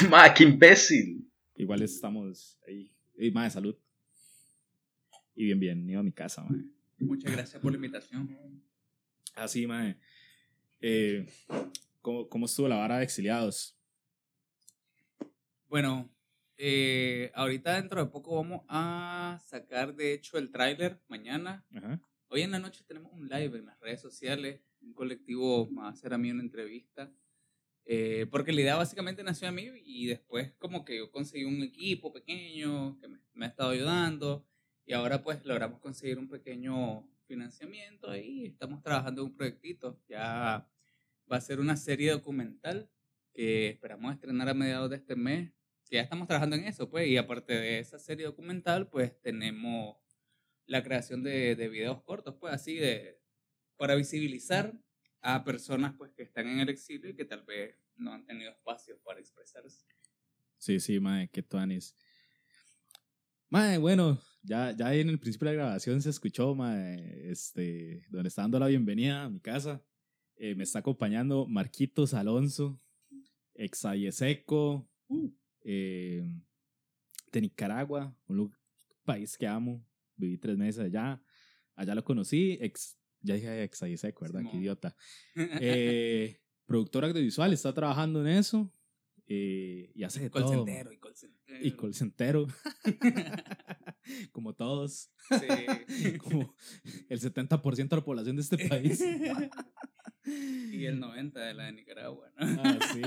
Ma, 0.10 0.32
qué 0.32 0.44
imbécil. 0.44 1.30
Igual 1.56 1.82
estamos 1.82 2.58
ahí. 2.66 2.92
Y, 3.16 3.30
de 3.30 3.50
salud. 3.50 3.76
Y 5.34 5.44
bien, 5.44 5.60
bien, 5.60 5.90
iba 5.90 6.00
a 6.00 6.02
mi 6.02 6.12
casa, 6.12 6.42
mae. 6.42 6.64
Muchas 6.98 7.32
gracias 7.32 7.60
por 7.60 7.72
la 7.72 7.76
invitación. 7.76 8.62
Así, 9.34 9.66
mae. 9.66 9.98
Eh, 10.80 11.26
¿cómo, 12.00 12.28
¿Cómo 12.28 12.46
estuvo 12.46 12.68
la 12.68 12.76
vara 12.76 12.98
de 12.98 13.04
exiliados? 13.04 13.76
Bueno, 15.68 16.10
eh, 16.56 17.30
ahorita 17.34 17.74
dentro 17.76 18.04
de 18.04 18.10
poco 18.10 18.36
vamos 18.36 18.62
a 18.68 19.38
sacar, 19.44 19.94
de 19.94 20.14
hecho, 20.14 20.38
el 20.38 20.50
tráiler 20.50 21.00
mañana. 21.08 21.64
Ajá. 21.74 22.00
Hoy 22.28 22.42
en 22.42 22.52
la 22.52 22.58
noche 22.58 22.84
tenemos 22.86 23.12
un 23.12 23.28
live 23.28 23.58
en 23.58 23.66
las 23.66 23.78
redes 23.80 24.00
sociales. 24.00 24.60
Un 24.80 24.94
colectivo 24.94 25.68
me 25.70 25.82
va 25.82 25.88
a 25.88 25.90
hacer 25.90 26.14
a 26.14 26.18
mí 26.18 26.30
una 26.30 26.42
entrevista. 26.42 27.12
Eh, 27.84 28.26
porque 28.30 28.52
la 28.52 28.60
idea 28.60 28.76
básicamente 28.76 29.24
nació 29.24 29.48
a 29.48 29.52
mí 29.52 29.68
y 29.84 30.06
después 30.06 30.52
como 30.58 30.84
que 30.84 30.98
yo 30.98 31.10
conseguí 31.10 31.44
un 31.44 31.62
equipo 31.62 32.12
pequeño 32.12 32.98
que 33.00 33.08
me, 33.08 33.18
me 33.32 33.46
ha 33.46 33.48
estado 33.48 33.70
ayudando 33.70 34.46
y 34.86 34.92
ahora 34.92 35.22
pues 35.22 35.44
logramos 35.44 35.80
conseguir 35.80 36.18
un 36.18 36.28
pequeño 36.28 37.08
financiamiento 37.30 38.10
ahí. 38.10 38.46
Estamos 38.46 38.82
trabajando 38.82 39.22
en 39.22 39.28
un 39.28 39.36
proyectito. 39.36 40.00
Ya 40.08 40.68
va 41.30 41.36
a 41.36 41.40
ser 41.40 41.60
una 41.60 41.76
serie 41.76 42.10
documental 42.10 42.90
que 43.32 43.68
esperamos 43.68 44.12
estrenar 44.12 44.48
a 44.48 44.54
mediados 44.54 44.90
de 44.90 44.96
este 44.96 45.14
mes. 45.14 45.52
Que 45.88 45.96
ya 45.96 46.02
estamos 46.02 46.26
trabajando 46.26 46.56
en 46.56 46.64
eso, 46.64 46.90
pues. 46.90 47.06
Y 47.06 47.16
aparte 47.16 47.52
de 47.52 47.78
esa 47.78 48.00
serie 48.00 48.26
documental, 48.26 48.88
pues 48.88 49.20
tenemos 49.20 49.96
la 50.66 50.82
creación 50.82 51.22
de, 51.22 51.54
de 51.54 51.68
videos 51.68 52.02
cortos, 52.02 52.34
pues 52.40 52.52
así, 52.52 52.74
de, 52.74 53.20
para 53.76 53.94
visibilizar 53.94 54.74
a 55.22 55.44
personas 55.44 55.94
pues 55.96 56.12
que 56.12 56.22
están 56.22 56.46
en 56.48 56.60
el 56.60 56.68
exilio 56.68 57.10
y 57.10 57.14
que 57.14 57.24
tal 57.24 57.42
vez 57.42 57.76
no 57.96 58.12
han 58.12 58.24
tenido 58.24 58.50
espacio 58.50 58.98
para 59.04 59.20
expresarse. 59.20 59.84
Sí, 60.58 60.80
sí, 60.80 61.00
mae, 61.00 61.28
qué 61.28 61.42
tuanis. 61.42 61.96
Mae, 63.48 63.78
bueno, 63.78 64.20
ya, 64.42 64.72
ya 64.72 64.94
en 64.94 65.08
el 65.08 65.18
principio 65.18 65.48
de 65.48 65.56
la 65.56 65.62
grabación 65.62 66.00
se 66.02 66.10
escuchó, 66.10 66.54
mae, 66.54 67.30
este, 67.30 68.06
donde 68.08 68.28
está 68.28 68.42
dando 68.42 68.58
la 68.58 68.68
bienvenida 68.68 69.24
a 69.24 69.30
mi 69.30 69.40
casa. 69.40 69.82
Eh, 70.36 70.54
me 70.54 70.64
está 70.64 70.78
acompañando 70.78 71.46
Marquitos 71.46 72.14
Alonso, 72.14 72.80
ex 73.54 73.86
Seco, 74.12 74.88
eh, 75.62 76.22
de 77.32 77.40
Nicaragua, 77.40 78.16
un 78.26 78.54
país 79.04 79.36
que 79.36 79.46
amo. 79.46 79.84
Viví 80.16 80.38
tres 80.38 80.56
meses 80.56 80.84
allá. 80.84 81.22
Allá 81.74 81.94
lo 81.94 82.04
conocí, 82.04 82.58
ex, 82.60 82.99
ya 83.22 83.34
dije 83.34 83.62
ex 83.62 83.78
Seco, 83.96 84.24
¿verdad? 84.24 84.42
Qué 84.50 84.56
idiota. 84.56 84.96
Eh, 85.60 86.40
productor 86.66 87.04
audiovisual, 87.04 87.52
está 87.52 87.72
trabajando 87.72 88.20
en 88.20 88.28
eso. 88.38 88.72
eh, 89.26 89.90
y 89.94 90.04
hace 90.04 90.20
de 90.20 90.30
call 90.30 90.42
todo. 90.42 90.64
centero, 90.64 90.92
y 90.92 90.98
call 90.98 91.16
centero. 91.16 91.58
Y 91.66 91.72
call 91.76 91.94
centero. 91.94 92.46
Como 94.32 94.54
todos. 94.54 95.10
Sí. 95.28 96.18
Como 96.18 96.54
el 97.08 97.20
70% 97.20 97.88
de 97.88 97.96
la 97.96 98.04
población 98.04 98.36
de 98.36 98.42
este 98.42 98.68
país. 98.68 99.00
y 100.24 100.84
el 100.84 100.98
90 101.00 101.40
de 101.40 101.54
la 101.54 101.64
de 101.66 101.72
Nicaragua, 101.72 102.30
¿no? 102.36 102.62
Ah, 102.62 102.78
sí. 102.92 103.02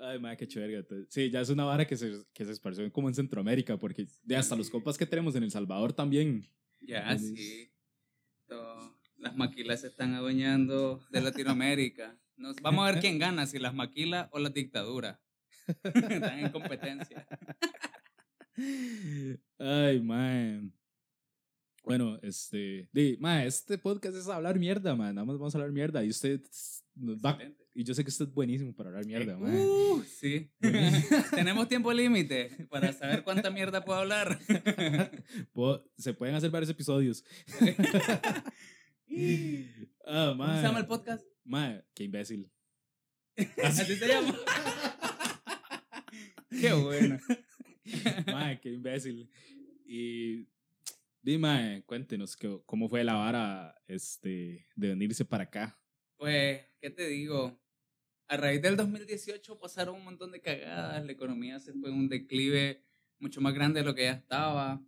Ay, 0.00 0.18
madre, 0.18 0.36
qué 0.36 0.46
chévere. 0.46 0.84
Sí, 1.08 1.30
ya 1.30 1.40
es 1.40 1.48
una 1.48 1.64
vara 1.64 1.86
que 1.86 1.96
se, 1.96 2.12
que 2.32 2.44
se 2.44 2.52
esparció 2.52 2.90
como 2.92 3.08
en 3.08 3.14
Centroamérica, 3.14 3.78
porque 3.78 4.06
de 4.22 4.36
hasta 4.36 4.54
los 4.56 4.70
compas 4.70 4.98
que 4.98 5.06
tenemos 5.06 5.34
en 5.34 5.44
El 5.44 5.50
Salvador 5.50 5.92
también. 5.92 6.46
Ya, 6.86 7.18
sí. 7.18 7.70
Todo- 8.46 8.98
Las 9.16 9.36
maquilas 9.36 9.80
se 9.80 9.86
están 9.88 10.14
adueñando 10.14 11.00
de 11.10 11.20
Latinoamérica. 11.20 12.18
Nos, 12.36 12.56
vamos 12.56 12.86
a 12.86 12.92
ver 12.92 13.00
quién 13.00 13.18
gana, 13.18 13.46
si 13.46 13.58
las 13.58 13.74
maquilas 13.74 14.28
o 14.32 14.38
la 14.38 14.50
dictadura. 14.50 15.20
Están 15.84 16.40
en 16.40 16.50
competencia. 16.50 17.26
Ay, 19.58 20.00
man. 20.00 20.72
Bueno, 21.84 22.18
este. 22.22 22.88
Di, 22.92 23.16
ma, 23.18 23.44
este 23.44 23.78
podcast 23.78 24.16
es 24.16 24.28
hablar 24.28 24.58
mierda, 24.58 24.94
man. 24.94 25.14
Nada 25.14 25.24
más 25.24 25.38
vamos 25.38 25.54
a 25.54 25.58
hablar 25.58 25.72
mierda. 25.72 26.04
Y 26.04 26.10
usted 26.10 26.40
nos 26.94 27.18
va. 27.18 27.38
Y 27.76 27.82
yo 27.82 27.92
sé 27.92 28.04
que 28.04 28.10
usted 28.10 28.26
es 28.26 28.32
buenísimo 28.32 28.72
para 28.72 28.90
hablar 28.90 29.04
mierda, 29.04 29.36
man. 29.36 29.52
Uh, 29.52 30.02
sí. 30.04 30.48
Tenemos 31.34 31.66
tiempo 31.68 31.92
límite 31.92 32.68
para 32.70 32.92
saber 32.92 33.24
cuánta 33.24 33.50
mierda 33.50 33.84
puedo 33.84 33.98
hablar. 33.98 34.38
Puedo- 35.52 35.84
se 35.98 36.14
pueden 36.14 36.36
hacer 36.36 36.50
varios 36.50 36.70
episodios. 36.70 37.24
Ah, 40.06 40.34
¿Cómo 40.36 40.56
se 40.56 40.62
llama 40.62 40.78
el 40.80 40.86
podcast? 40.86 41.24
Ma, 41.44 41.80
qué 41.94 42.04
imbécil. 42.04 42.50
Así 43.62 43.94
se 43.96 44.08
llama. 44.08 44.36
Qué 46.50 46.72
bueno. 46.72 47.18
Ma, 48.26 48.58
qué 48.60 48.70
imbécil. 48.72 49.30
Y 49.86 50.48
dime, 51.22 51.84
cuéntenos 51.86 52.36
cómo 52.66 52.88
fue 52.88 53.04
la 53.04 53.14
vara 53.14 53.74
este, 53.86 54.66
de 54.74 54.88
venirse 54.88 55.24
para 55.24 55.44
acá. 55.44 55.78
Pues, 56.16 56.62
¿qué 56.80 56.90
te 56.90 57.06
digo? 57.06 57.58
A 58.26 58.36
raíz 58.36 58.62
del 58.62 58.76
2018 58.76 59.58
pasaron 59.58 59.96
un 59.96 60.04
montón 60.04 60.32
de 60.32 60.40
cagadas, 60.40 61.04
la 61.04 61.12
economía 61.12 61.60
se 61.60 61.72
fue 61.74 61.90
en 61.90 61.96
un 61.96 62.08
declive 62.08 62.82
mucho 63.18 63.40
más 63.40 63.52
grande 63.54 63.80
de 63.80 63.86
lo 63.86 63.94
que 63.94 64.04
ya 64.04 64.12
estaba. 64.12 64.82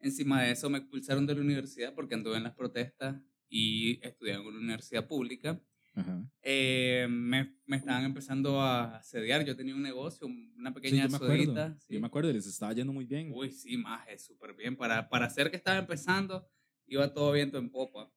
Encima 0.00 0.42
de 0.42 0.50
eso 0.52 0.68
me 0.68 0.78
expulsaron 0.78 1.26
de 1.26 1.34
la 1.34 1.40
universidad 1.40 1.94
porque 1.94 2.14
anduve 2.14 2.36
en 2.36 2.42
las 2.42 2.54
protestas 2.54 3.20
y 3.48 3.98
estudié 4.06 4.34
en 4.34 4.40
una 4.42 4.58
universidad 4.58 5.06
pública. 5.06 5.60
Ajá. 5.94 6.30
Eh, 6.42 7.06
me, 7.08 7.56
me 7.64 7.78
estaban 7.78 8.04
empezando 8.04 8.60
a 8.60 8.98
asediar, 8.98 9.42
yo 9.46 9.56
tenía 9.56 9.74
un 9.74 9.82
negocio, 9.82 10.26
una 10.26 10.74
pequeña 10.74 11.04
yo 11.04 11.10
me 11.10 11.16
acuerdo. 11.16 11.74
sí. 11.78 11.94
Yo 11.94 12.00
me 12.00 12.06
acuerdo, 12.06 12.30
les 12.30 12.46
estaba 12.46 12.74
yendo 12.74 12.92
muy 12.92 13.06
bien. 13.06 13.32
Uy, 13.34 13.50
sí, 13.50 13.78
maje, 13.78 14.18
súper 14.18 14.54
bien. 14.54 14.76
Para, 14.76 15.08
para 15.08 15.24
hacer 15.24 15.50
que 15.50 15.56
estaba 15.56 15.78
empezando, 15.78 16.46
iba 16.86 17.12
todo 17.14 17.32
viento 17.32 17.56
en 17.56 17.70
popa. 17.70 18.12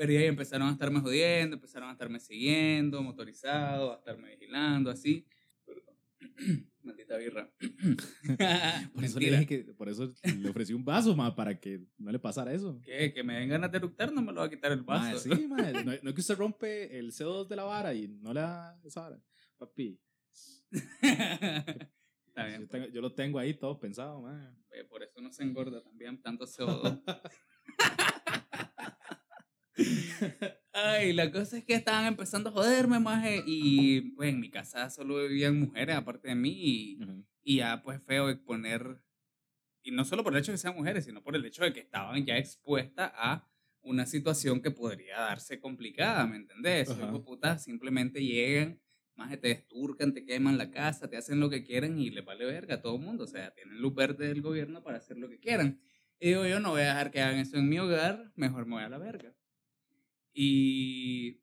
Pero 0.00 0.14
ya 0.14 0.20
empezaron 0.22 0.66
a 0.66 0.72
estarme 0.72 1.00
jodiendo, 1.00 1.56
empezaron 1.56 1.90
a 1.90 1.92
estarme 1.92 2.18
siguiendo, 2.20 3.02
motorizado, 3.02 3.92
a 3.92 3.96
estarme 3.96 4.30
vigilando, 4.30 4.88
así. 4.90 5.26
Perdón. 5.66 5.94
Maldita 6.82 7.18
birra. 7.18 7.52
Por 8.94 9.04
eso, 9.04 9.20
le 9.20 9.30
dije 9.30 9.46
que, 9.46 9.58
por 9.74 9.90
eso 9.90 10.10
le 10.38 10.48
ofrecí 10.48 10.72
un 10.72 10.86
vaso, 10.86 11.14
ma, 11.14 11.36
para 11.36 11.60
que 11.60 11.84
no 11.98 12.10
le 12.10 12.18
pasara 12.18 12.54
eso. 12.54 12.80
¿Qué? 12.82 13.12
Que 13.12 13.22
me 13.22 13.34
den 13.40 13.50
ganas 13.50 13.70
de 13.70 13.76
eructar, 13.76 14.10
no 14.10 14.22
me 14.22 14.32
lo 14.32 14.40
va 14.40 14.46
a 14.46 14.50
quitar 14.50 14.72
el 14.72 14.78
Ma, 14.78 15.12
vaso. 15.12 15.18
sí, 15.18 15.46
ma, 15.46 15.56
no, 15.84 15.92
no 16.02 16.08
es 16.08 16.14
que 16.14 16.20
usted 16.22 16.38
rompe 16.38 16.98
el 16.98 17.12
CO2 17.12 17.46
de 17.48 17.56
la 17.56 17.64
vara 17.64 17.92
y 17.92 18.08
no 18.08 18.32
le 18.32 18.40
da 18.40 18.80
esa 18.82 19.02
vara. 19.02 19.20
Papi, 19.58 20.00
Está 22.30 22.46
bien, 22.46 22.60
yo, 22.62 22.68
tengo- 22.68 22.86
yo 22.88 23.00
lo 23.02 23.12
tengo 23.12 23.38
ahí 23.38 23.52
todo 23.52 23.78
pensado, 23.78 24.22
ma. 24.22 24.56
pues, 24.68 24.84
por 24.84 25.02
eso 25.02 25.20
no 25.20 25.30
se 25.30 25.42
engorda 25.42 25.82
también 25.82 26.22
tanto 26.22 26.46
CO2. 26.46 27.02
Ay, 31.00 31.12
la 31.14 31.30
cosa 31.32 31.58
es 31.58 31.64
que 31.64 31.74
estaban 31.74 32.06
empezando 32.06 32.50
a 32.50 32.52
joderme, 32.52 32.98
maje, 33.00 33.42
y 33.46 34.00
pues 34.12 34.28
en 34.30 34.40
mi 34.40 34.50
casa 34.50 34.90
solo 34.90 35.16
vivían 35.28 35.58
mujeres 35.58 35.96
aparte 35.96 36.28
de 36.28 36.34
mí, 36.34 36.50
y, 36.52 36.98
y 37.42 37.56
ya 37.58 37.82
pues 37.82 38.02
feo 38.02 38.28
exponer, 38.28 39.02
y 39.82 39.92
no 39.92 40.04
solo 40.04 40.22
por 40.22 40.34
el 40.34 40.40
hecho 40.40 40.52
de 40.52 40.56
que 40.56 40.62
sean 40.62 40.74
mujeres, 40.76 41.04
sino 41.06 41.22
por 41.22 41.34
el 41.36 41.44
hecho 41.44 41.64
de 41.64 41.72
que 41.72 41.80
estaban 41.80 42.24
ya 42.26 42.36
expuestas 42.36 43.12
a 43.14 43.46
una 43.82 44.04
situación 44.04 44.60
que 44.60 44.70
podría 44.70 45.18
darse 45.20 45.58
complicada, 45.58 46.26
¿me 46.26 46.36
entendés? 46.36 46.90
Puta 47.24 47.58
simplemente 47.58 48.22
llegan, 48.22 48.78
maje, 49.16 49.38
te 49.38 49.48
desturcan, 49.48 50.12
te 50.12 50.24
queman 50.26 50.58
la 50.58 50.70
casa, 50.70 51.08
te 51.08 51.16
hacen 51.16 51.40
lo 51.40 51.48
que 51.48 51.64
quieran 51.64 51.98
y 51.98 52.10
les 52.10 52.24
vale 52.24 52.44
verga 52.44 52.74
a 52.76 52.82
todo 52.82 52.96
el 52.96 53.02
mundo, 53.02 53.24
o 53.24 53.26
sea, 53.26 53.52
tienen 53.54 53.80
luz 53.80 53.94
verde 53.94 54.28
del 54.28 54.42
gobierno 54.42 54.82
para 54.82 54.98
hacer 54.98 55.16
lo 55.16 55.30
que 55.30 55.38
quieran. 55.38 55.80
Y 56.18 56.28
digo, 56.28 56.46
yo 56.46 56.60
no 56.60 56.70
voy 56.72 56.82
a 56.82 56.88
dejar 56.88 57.10
que 57.10 57.22
hagan 57.22 57.38
eso 57.38 57.56
en 57.56 57.68
mi 57.70 57.78
hogar, 57.78 58.32
mejor 58.36 58.66
me 58.66 58.74
voy 58.74 58.82
a 58.84 58.90
la 58.90 58.98
verga. 58.98 59.34
Y, 60.32 61.40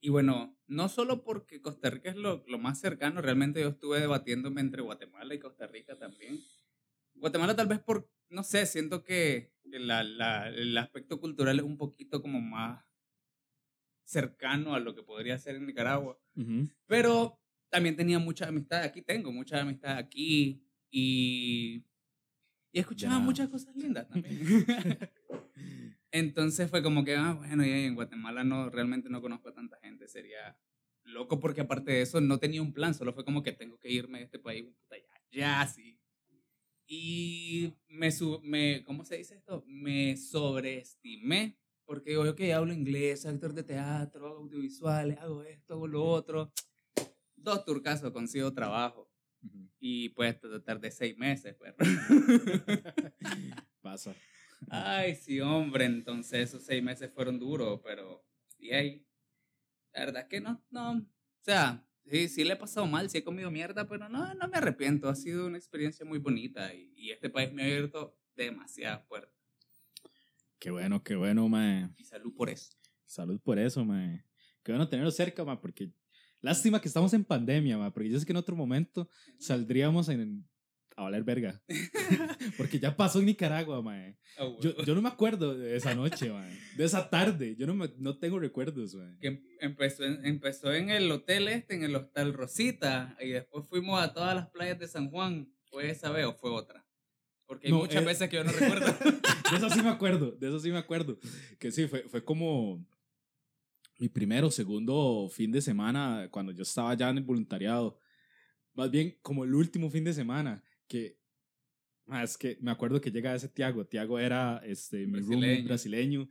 y 0.00 0.10
bueno, 0.10 0.56
no 0.66 0.88
solo 0.88 1.24
porque 1.24 1.60
Costa 1.60 1.90
Rica 1.90 2.10
es 2.10 2.16
lo, 2.16 2.44
lo 2.46 2.58
más 2.58 2.80
cercano, 2.80 3.20
realmente 3.22 3.60
yo 3.60 3.68
estuve 3.68 4.00
debatiéndome 4.00 4.60
entre 4.60 4.82
Guatemala 4.82 5.34
y 5.34 5.38
Costa 5.38 5.66
Rica 5.66 5.96
también. 5.98 6.40
Guatemala 7.14 7.56
tal 7.56 7.66
vez 7.68 7.80
por, 7.80 8.10
no 8.30 8.42
sé, 8.44 8.66
siento 8.66 9.02
que 9.04 9.52
que 9.70 9.80
la, 9.80 10.04
la- 10.04 10.48
el 10.48 10.78
aspecto 10.78 11.18
cultural 11.20 11.58
es 11.58 11.64
un 11.64 11.76
poquito 11.76 12.22
como 12.22 12.40
más 12.40 12.84
cercano 14.04 14.74
a 14.74 14.80
lo 14.80 14.94
que 14.94 15.02
podría 15.02 15.38
ser 15.38 15.56
en 15.56 15.66
Nicaragua. 15.66 16.18
Ujú. 16.36 16.68
Pero 16.86 17.40
también 17.68 17.96
tenía 17.96 18.18
mucha 18.18 18.46
amistad 18.48 18.82
aquí, 18.82 19.02
tengo 19.02 19.32
mucha 19.32 19.60
amistad 19.60 19.96
aquí 19.98 20.62
y, 20.90 21.84
y 22.72 22.78
escuchaba 22.78 23.14
Ya. 23.16 23.20
muchas 23.20 23.48
cosas 23.48 23.74
lindas 23.76 24.08
también. 24.08 24.38
Entonces 26.18 26.70
fue 26.70 26.82
como 26.82 27.04
que, 27.04 27.14
ah, 27.14 27.34
bueno, 27.34 27.62
ya 27.64 27.76
en 27.76 27.94
Guatemala 27.94 28.42
no, 28.42 28.70
realmente 28.70 29.10
no 29.10 29.20
conozco 29.20 29.50
a 29.50 29.54
tanta 29.54 29.76
gente, 29.82 30.08
sería 30.08 30.58
loco 31.04 31.38
porque 31.38 31.60
aparte 31.60 31.92
de 31.92 32.02
eso 32.02 32.20
no 32.22 32.38
tenía 32.38 32.62
un 32.62 32.72
plan, 32.72 32.94
solo 32.94 33.12
fue 33.12 33.24
como 33.24 33.42
que 33.42 33.52
tengo 33.52 33.78
que 33.78 33.90
irme 33.90 34.18
de 34.18 34.24
este 34.24 34.38
país, 34.38 34.64
puta, 34.64 34.96
ya, 34.96 35.04
ya, 35.30 35.66
sí. 35.66 35.98
Y 36.86 37.74
me, 37.88 38.10
su- 38.12 38.40
me, 38.42 38.82
¿cómo 38.84 39.04
se 39.04 39.16
dice 39.18 39.34
esto? 39.36 39.62
Me 39.66 40.16
sobreestimé, 40.16 41.58
porque 41.84 42.10
digo, 42.10 42.34
que 42.34 42.54
hablo 42.54 42.72
inglés, 42.72 43.26
actor 43.26 43.52
de 43.52 43.62
teatro, 43.62 44.26
hago 44.26 44.38
audiovisuales, 44.38 45.18
hago 45.18 45.42
esto, 45.42 45.74
hago 45.74 45.86
lo 45.86 46.02
otro. 46.04 46.52
turcaso 47.66 48.12
consigo 48.12 48.52
trabajo. 48.52 49.10
Y 49.78 50.08
pues 50.10 50.36
tardé 50.64 50.90
seis 50.90 51.16
meses, 51.18 51.54
perro. 51.54 51.76
Pasa. 53.82 54.14
Ay, 54.70 55.14
sí, 55.14 55.40
hombre. 55.40 55.84
Entonces 55.84 56.48
esos 56.48 56.64
seis 56.64 56.82
meses 56.82 57.10
fueron 57.12 57.38
duros, 57.38 57.80
pero. 57.84 58.24
Y 58.58 58.72
ahí. 58.72 59.06
La 59.92 60.06
verdad 60.06 60.22
es 60.22 60.28
que 60.28 60.40
no, 60.40 60.64
no. 60.70 60.92
O 60.92 61.42
sea, 61.42 61.86
sí, 62.04 62.28
sí 62.28 62.44
le 62.44 62.54
he 62.54 62.56
pasado 62.56 62.86
mal, 62.86 63.08
sí 63.08 63.18
he 63.18 63.24
comido 63.24 63.50
mierda, 63.50 63.88
pero 63.88 64.08
no, 64.08 64.34
no 64.34 64.48
me 64.48 64.58
arrepiento. 64.58 65.08
Ha 65.08 65.14
sido 65.14 65.46
una 65.46 65.58
experiencia 65.58 66.04
muy 66.04 66.18
bonita 66.18 66.74
y, 66.74 66.92
y 66.96 67.10
este 67.12 67.30
país 67.30 67.52
me 67.52 67.62
ha 67.62 67.66
abierto 67.66 68.18
demasiadas 68.34 69.06
puertas. 69.06 69.36
Qué 70.58 70.70
bueno, 70.70 71.02
qué 71.02 71.16
bueno, 71.16 71.48
mae. 71.48 71.90
Y 71.96 72.04
salud 72.04 72.34
por 72.34 72.50
eso. 72.50 72.72
Salud 73.04 73.40
por 73.40 73.58
eso, 73.58 73.84
mae. 73.84 74.24
Qué 74.62 74.72
bueno 74.72 74.88
tenerlo 74.88 75.10
cerca, 75.10 75.44
mae, 75.44 75.58
porque 75.58 75.92
lástima 76.40 76.80
que 76.80 76.88
estamos 76.88 77.12
en 77.14 77.24
pandemia, 77.24 77.78
mae, 77.78 77.90
porque 77.90 78.10
yo 78.10 78.18
sé 78.18 78.26
que 78.26 78.32
en 78.32 78.38
otro 78.38 78.56
momento 78.56 79.08
saldríamos 79.38 80.08
en, 80.08 80.46
a 80.96 81.02
valer 81.02 81.22
verga. 81.24 81.62
porque 82.56 82.78
ya 82.78 82.96
pasó 82.96 83.18
en 83.20 83.26
Nicaragua, 83.26 83.82
mae. 83.82 84.16
Oh, 84.38 84.58
Yo, 84.60 84.74
yo 84.84 84.94
no 84.94 85.02
me 85.02 85.08
acuerdo 85.08 85.54
de 85.56 85.76
esa 85.76 85.94
noche, 85.94 86.30
mae. 86.32 86.58
De 86.76 86.84
esa 86.84 87.08
tarde. 87.10 87.54
Yo 87.58 87.66
no, 87.66 87.74
me, 87.74 87.90
no 87.98 88.18
tengo 88.18 88.38
recuerdos, 88.38 88.94
mae. 88.94 89.16
que 89.20 89.28
em- 89.28 89.42
empezó 89.60 90.04
en, 90.04 90.24
empezó 90.24 90.72
en 90.72 90.90
el 90.90 91.10
hotel 91.10 91.48
este, 91.48 91.74
en 91.74 91.84
el 91.84 91.94
Hostal 91.94 92.32
Rosita, 92.32 93.16
y 93.20 93.28
después 93.28 93.66
fuimos 93.68 94.00
a 94.02 94.12
todas 94.14 94.34
las 94.34 94.48
playas 94.50 94.78
de 94.78 94.88
San 94.88 95.10
Juan. 95.10 95.52
¿Fue 95.70 95.90
esa 95.90 96.10
vez 96.10 96.24
o 96.24 96.32
fue 96.34 96.50
otra? 96.50 96.86
Porque 97.44 97.66
hay 97.66 97.72
No, 97.72 97.80
muchas 97.80 98.02
eh, 98.02 98.06
veces 98.06 98.28
que 98.30 98.36
yo 98.36 98.44
no 98.44 98.52
recuerdo. 98.52 98.86
De 99.50 99.56
eso 99.58 99.70
sí 99.70 99.82
me 99.82 99.90
acuerdo, 99.90 100.32
de 100.32 100.48
eso 100.48 100.58
sí 100.58 100.70
me 100.72 100.78
acuerdo. 100.78 101.18
Que 101.60 101.70
sí, 101.70 101.86
fue, 101.86 102.02
fue 102.08 102.24
como 102.24 102.84
mi 103.98 104.08
primero 104.08 104.50
segundo 104.50 105.28
fin 105.30 105.52
de 105.52 105.60
semana 105.62 106.28
cuando 106.32 106.50
yo 106.52 106.62
estaba 106.62 106.92
ya 106.94 107.10
en 107.10 107.18
el 107.18 107.22
voluntariado. 107.24 108.00
Más 108.74 108.90
bien 108.90 109.16
como 109.22 109.44
el 109.44 109.54
último 109.54 109.88
fin 109.88 110.02
de 110.04 110.12
semana, 110.12 110.64
que 110.86 111.18
ah, 112.08 112.22
es 112.22 112.36
que 112.36 112.58
me 112.60 112.70
acuerdo 112.70 113.00
que 113.00 113.10
llega 113.10 113.34
ese 113.34 113.48
Tiago. 113.48 113.86
Tiago 113.86 114.18
era 114.18 114.62
este, 114.64 115.06
mi 115.06 115.20
Brasileño. 115.20 115.64
brasileño, 115.64 116.28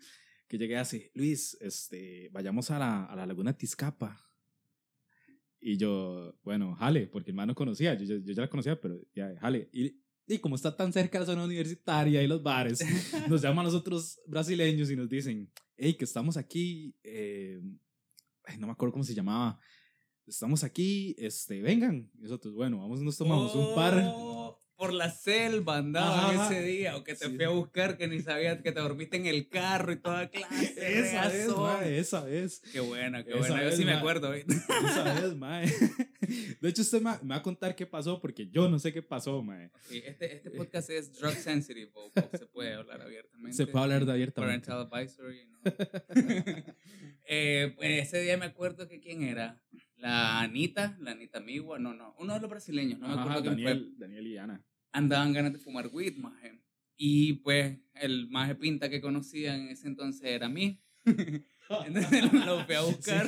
que 0.48 0.58
llegué 0.58 0.78
así, 0.78 1.10
Luis, 1.14 1.58
este, 1.62 2.30
vayamos 2.32 2.72
a 2.72 2.80
la, 2.80 3.06
a 3.06 3.16
la 3.16 3.26
laguna 3.26 3.58
Tizcapa. 3.58 4.22
Y 5.60 5.78
yo, 5.78 6.38
bueno, 6.44 6.76
jale, 6.76 7.08
porque 7.08 7.32
el 7.32 7.36
man 7.36 7.48
no 7.48 7.56
conocía, 7.56 7.96
yo, 7.96 8.06
yo, 8.06 8.18
yo 8.18 8.34
ya 8.34 8.42
la 8.44 8.50
conocía, 8.50 8.80
pero 8.80 9.02
ya, 9.16 9.36
jale. 9.40 9.70
Y, 9.74 10.00
y 10.28 10.38
como 10.40 10.56
está 10.56 10.76
tan 10.76 10.94
cerca 10.94 11.20
la 11.20 11.26
zona 11.26 11.44
universitaria 11.44 12.22
y 12.22 12.28
los 12.28 12.44
bares, 12.44 12.80
nos 13.30 13.42
llaman 13.42 13.66
a 13.66 13.70
nosotros 13.70 14.20
brasileños 14.28 14.92
y 14.92 14.96
nos 14.96 15.10
dicen, 15.10 15.52
hey, 15.76 15.96
que 15.96 16.06
estamos 16.06 16.38
aquí, 16.38 16.96
eh, 17.04 17.60
ay, 18.44 18.58
no 18.60 18.68
me 18.68 18.74
acuerdo 18.74 18.94
cómo 18.94 19.04
se 19.04 19.16
llamaba, 19.16 19.60
estamos 20.28 20.64
aquí, 20.64 21.16
este, 21.18 21.62
vengan. 21.62 22.12
Y 22.16 22.22
nosotros, 22.22 22.54
bueno, 22.54 22.80
vamos, 22.80 23.02
nos 23.02 23.18
tomamos 23.18 23.56
un 23.56 23.74
par. 23.76 23.96
Por 24.76 24.94
la 24.94 25.10
selva 25.10 25.78
andaban 25.78 26.36
Ajá. 26.36 26.50
ese 26.52 26.62
día, 26.64 26.98
o 26.98 27.04
que 27.04 27.16
te 27.16 27.28
Sí. 27.28 27.36
fui 27.36 27.46
a 27.46 27.50
buscar, 27.50 27.98
que 27.98 28.08
ni 28.08 28.20
sabías 28.22 28.62
que 28.62 28.72
te 28.74 28.80
dormiste 28.82 29.16
en 29.16 29.26
el 29.26 29.48
carro 29.48 29.94
y 29.94 29.96
toda 29.96 30.30
clase. 30.30 31.00
Esa 31.00 31.34
es, 31.34 31.48
mae, 31.56 31.98
esa 31.98 32.30
es. 32.30 32.60
Qué 32.74 32.82
buena, 32.82 33.24
qué 33.24 33.32
Esa 33.32 33.40
buena. 33.40 33.58
Yo 33.60 33.66
vez, 33.70 33.78
sí 33.78 33.86
me 33.86 33.94
acuerdo. 33.94 34.32
¿viste? 34.32 34.54
Esa 34.54 35.26
es, 35.26 35.36
mae. 35.36 35.66
De 36.62 36.70
hecho, 36.70 36.82
usted 36.82 37.02
me, 37.02 37.12
va 37.12 37.36
a 37.36 37.42
contar 37.42 37.76
qué 37.76 37.86
pasó 37.86 38.20
porque 38.20 38.50
yo 38.50 38.68
no 38.68 38.80
sé 38.80 38.92
qué 38.92 39.02
pasó, 39.02 39.42
mae. 39.44 39.72
Este, 39.92 40.36
este 40.36 40.52
podcast 40.52 40.90
es 40.90 41.14
drug 41.14 41.34
sensitive, 41.34 41.92
o, 41.94 42.08
o 42.08 42.38
se 42.38 42.46
puede 42.48 42.74
hablar 42.74 43.02
abiertamente. 43.02 43.56
Se 43.56 43.68
puede 43.68 43.84
hablar 43.84 44.06
de 44.06 44.12
abiertamente. 44.12 44.68
Parental 44.68 44.90
advisory, 44.92 45.46
¿no? 45.46 45.60
eh, 47.26 47.74
pues 47.76 48.08
ese 48.08 48.22
día 48.22 48.38
me 48.38 48.46
acuerdo 48.46 48.88
que 48.88 49.00
quién 49.00 49.24
era. 49.24 49.62
La 49.98 50.42
Anita, 50.42 50.98
la 51.00 51.12
Anita 51.12 51.40
Migua, 51.40 51.80
no, 51.80 51.94
no, 51.94 52.16
uno 52.20 52.34
de 52.34 52.40
los 52.40 52.50
brasileños, 52.50 53.00
no 53.00 53.08
me 53.08 53.14
Ajá, 53.14 53.24
acuerdo 53.24 53.42
quién 53.56 53.64
fue. 53.64 53.86
Daniel, 53.98 54.28
y 54.28 54.38
Ana. 54.38 54.64
Andaban 54.92 55.34
ganas 55.34 55.54
de 55.54 55.60
fumar 55.60 55.90
weed, 55.92 56.18
maje. 56.18 56.62
Y 56.98 57.34
pues 57.34 57.78
el 57.96 58.30
maje 58.30 58.56
pinta 58.56 58.90
que 58.90 59.02
conocía 59.02 59.56
en 59.56 59.70
ese 59.70 59.88
entonces 59.88 60.24
era 60.24 60.46
a 60.46 60.50
mí. 60.50 60.82
Entonces 61.86 62.46
lo 62.46 62.64
fui 62.66 62.76
a 62.76 62.82
buscar. 62.82 63.28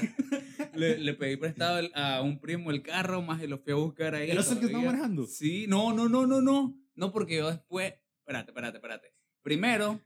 Le, 0.75 0.99
le 0.99 1.13
pedí 1.15 1.37
prestado 1.37 1.89
a 1.95 2.21
un 2.21 2.39
primo 2.39 2.69
el 2.71 2.83
carro, 2.83 3.21
más 3.21 3.41
lo 3.47 3.57
fui 3.57 3.73
a 3.73 3.77
buscar 3.77 4.13
ahí. 4.13 4.29
¿Eras 4.29 4.51
el 4.51 4.59
que 4.59 4.67
estaba 4.67 4.83
manejando? 4.83 5.25
Sí, 5.25 5.65
no, 5.67 5.91
no, 5.91 6.07
no, 6.07 6.27
no, 6.27 6.41
no. 6.41 6.79
No, 6.95 7.11
porque 7.11 7.37
yo 7.37 7.49
después. 7.49 7.93
Espérate, 8.19 8.51
espérate, 8.51 8.77
espérate. 8.77 9.13
Primero, 9.41 10.01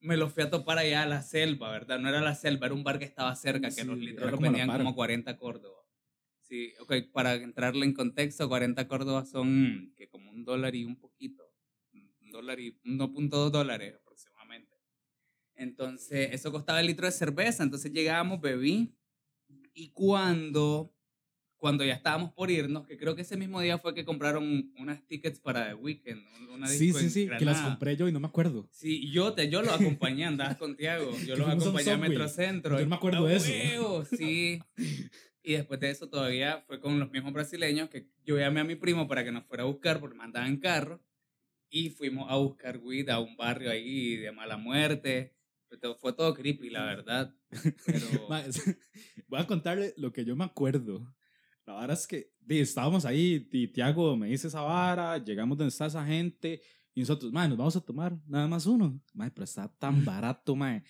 me 0.00 0.16
lo 0.16 0.28
fui 0.28 0.42
a 0.42 0.50
topar 0.50 0.78
allá 0.78 1.02
a 1.02 1.06
la 1.06 1.22
selva, 1.22 1.70
¿verdad? 1.70 1.98
No 1.98 2.08
era 2.08 2.20
la 2.20 2.34
selva, 2.34 2.66
era 2.66 2.74
un 2.74 2.84
bar 2.84 2.98
que 2.98 3.04
estaba 3.04 3.34
cerca, 3.34 3.70
que 3.70 3.84
los 3.84 3.98
litros 3.98 4.30
los 4.30 4.40
vendían 4.40 4.70
como 4.70 4.94
40 4.94 5.36
Córdoba. 5.36 5.82
Sí, 6.42 6.72
ok, 6.80 6.94
para 7.12 7.34
entrarle 7.34 7.84
en 7.84 7.92
contexto, 7.92 8.48
40 8.48 8.88
Córdoba 8.88 9.24
son 9.26 9.92
que 9.96 10.08
como 10.08 10.30
un 10.30 10.44
dólar 10.44 10.74
y 10.74 10.84
un 10.84 10.96
poquito. 10.96 11.44
Un 11.92 12.30
dólar 12.30 12.60
y 12.60 12.78
1.2 12.84 13.50
dólares 13.50 13.94
aproximadamente. 13.96 14.76
Entonces, 15.54 16.30
eso 16.32 16.52
costaba 16.52 16.80
el 16.80 16.86
litro 16.86 17.06
de 17.06 17.12
cerveza. 17.12 17.62
Entonces 17.62 17.92
llegábamos, 17.92 18.40
bebí. 18.40 18.94
Y 19.74 19.90
cuando, 19.90 20.94
cuando 21.58 21.84
ya 21.84 21.94
estábamos 21.94 22.32
por 22.32 22.50
irnos, 22.50 22.86
que 22.86 22.96
creo 22.96 23.14
que 23.14 23.22
ese 23.22 23.36
mismo 23.36 23.60
día 23.60 23.78
fue 23.78 23.94
que 23.94 24.04
compraron 24.04 24.72
unas 24.78 25.04
tickets 25.06 25.40
para 25.40 25.68
The 25.68 25.74
Weekend. 25.74 26.22
Una 26.54 26.66
Sí, 26.68 26.86
disco 26.86 27.00
sí, 27.00 27.10
sí, 27.10 27.28
que 27.38 27.44
las 27.44 27.60
compré 27.60 27.96
yo 27.96 28.08
y 28.08 28.12
no 28.12 28.20
me 28.20 28.26
acuerdo. 28.26 28.68
Sí, 28.72 29.10
yo, 29.10 29.32
te, 29.34 29.48
yo 29.48 29.62
los 29.62 29.72
acompañé, 29.72 30.24
andabas 30.24 30.56
con 30.56 30.76
Tiago. 30.76 31.16
Yo 31.26 31.36
los 31.36 31.48
acompañé 31.48 31.90
a. 31.92 31.98
Metrocentro. 31.98 32.78
Yo 32.78 32.84
no 32.84 32.90
me 32.90 32.96
acuerdo 32.96 33.26
¡A 33.26 33.28
de 33.28 33.36
eso. 33.36 33.50
huevo! 33.50 34.04
Sí. 34.04 34.60
Y 35.42 35.52
después 35.52 35.80
de 35.80 35.90
eso 35.90 36.08
todavía 36.08 36.62
fue 36.66 36.80
con 36.80 36.98
los 36.98 37.10
mismos 37.10 37.32
brasileños 37.32 37.88
que 37.88 38.08
yo 38.24 38.38
llamé 38.38 38.60
a 38.60 38.64
mi 38.64 38.74
primo 38.74 39.08
para 39.08 39.24
que 39.24 39.32
nos 39.32 39.44
fuera 39.44 39.62
a 39.64 39.66
buscar 39.66 40.00
porque 40.00 40.16
me 40.16 40.24
andaba 40.24 40.46
en 40.46 40.58
carro. 40.58 41.02
Y 41.70 41.90
fuimos 41.90 42.30
a 42.30 42.36
buscar 42.36 42.78
weed 42.78 43.08
a 43.10 43.20
un 43.20 43.36
barrio 43.36 43.70
ahí 43.70 44.16
de 44.16 44.32
mala 44.32 44.56
muerte. 44.56 45.34
Fue 46.00 46.12
todo, 46.12 46.34
creepy, 46.34 46.70
la 46.70 46.84
verdad. 46.84 47.34
Pero... 47.86 48.06
Voy 49.28 49.40
a 49.40 49.46
contarle 49.46 49.92
lo 49.96 50.12
que 50.12 50.24
yo 50.24 50.34
me 50.34 50.44
acuerdo. 50.44 51.14
La 51.68 51.74
vara 51.74 51.92
es 51.92 52.06
que 52.06 52.32
di, 52.40 52.60
estábamos 52.60 53.04
ahí 53.04 53.46
y 53.52 53.68
Tiago 53.68 54.16
me 54.16 54.28
dice 54.28 54.48
esa 54.48 54.62
vara, 54.62 55.22
llegamos 55.22 55.58
donde 55.58 55.68
está 55.68 55.84
esa 55.84 56.02
gente 56.02 56.62
y 56.94 57.00
nosotros, 57.00 57.30
madre, 57.30 57.50
nos 57.50 57.58
vamos 57.58 57.76
a 57.76 57.82
tomar 57.82 58.18
nada 58.26 58.48
más 58.48 58.64
uno. 58.64 58.98
Madre, 59.12 59.32
pero 59.34 59.44
está 59.44 59.68
tan 59.78 60.02
barato, 60.02 60.56
madre. 60.56 60.84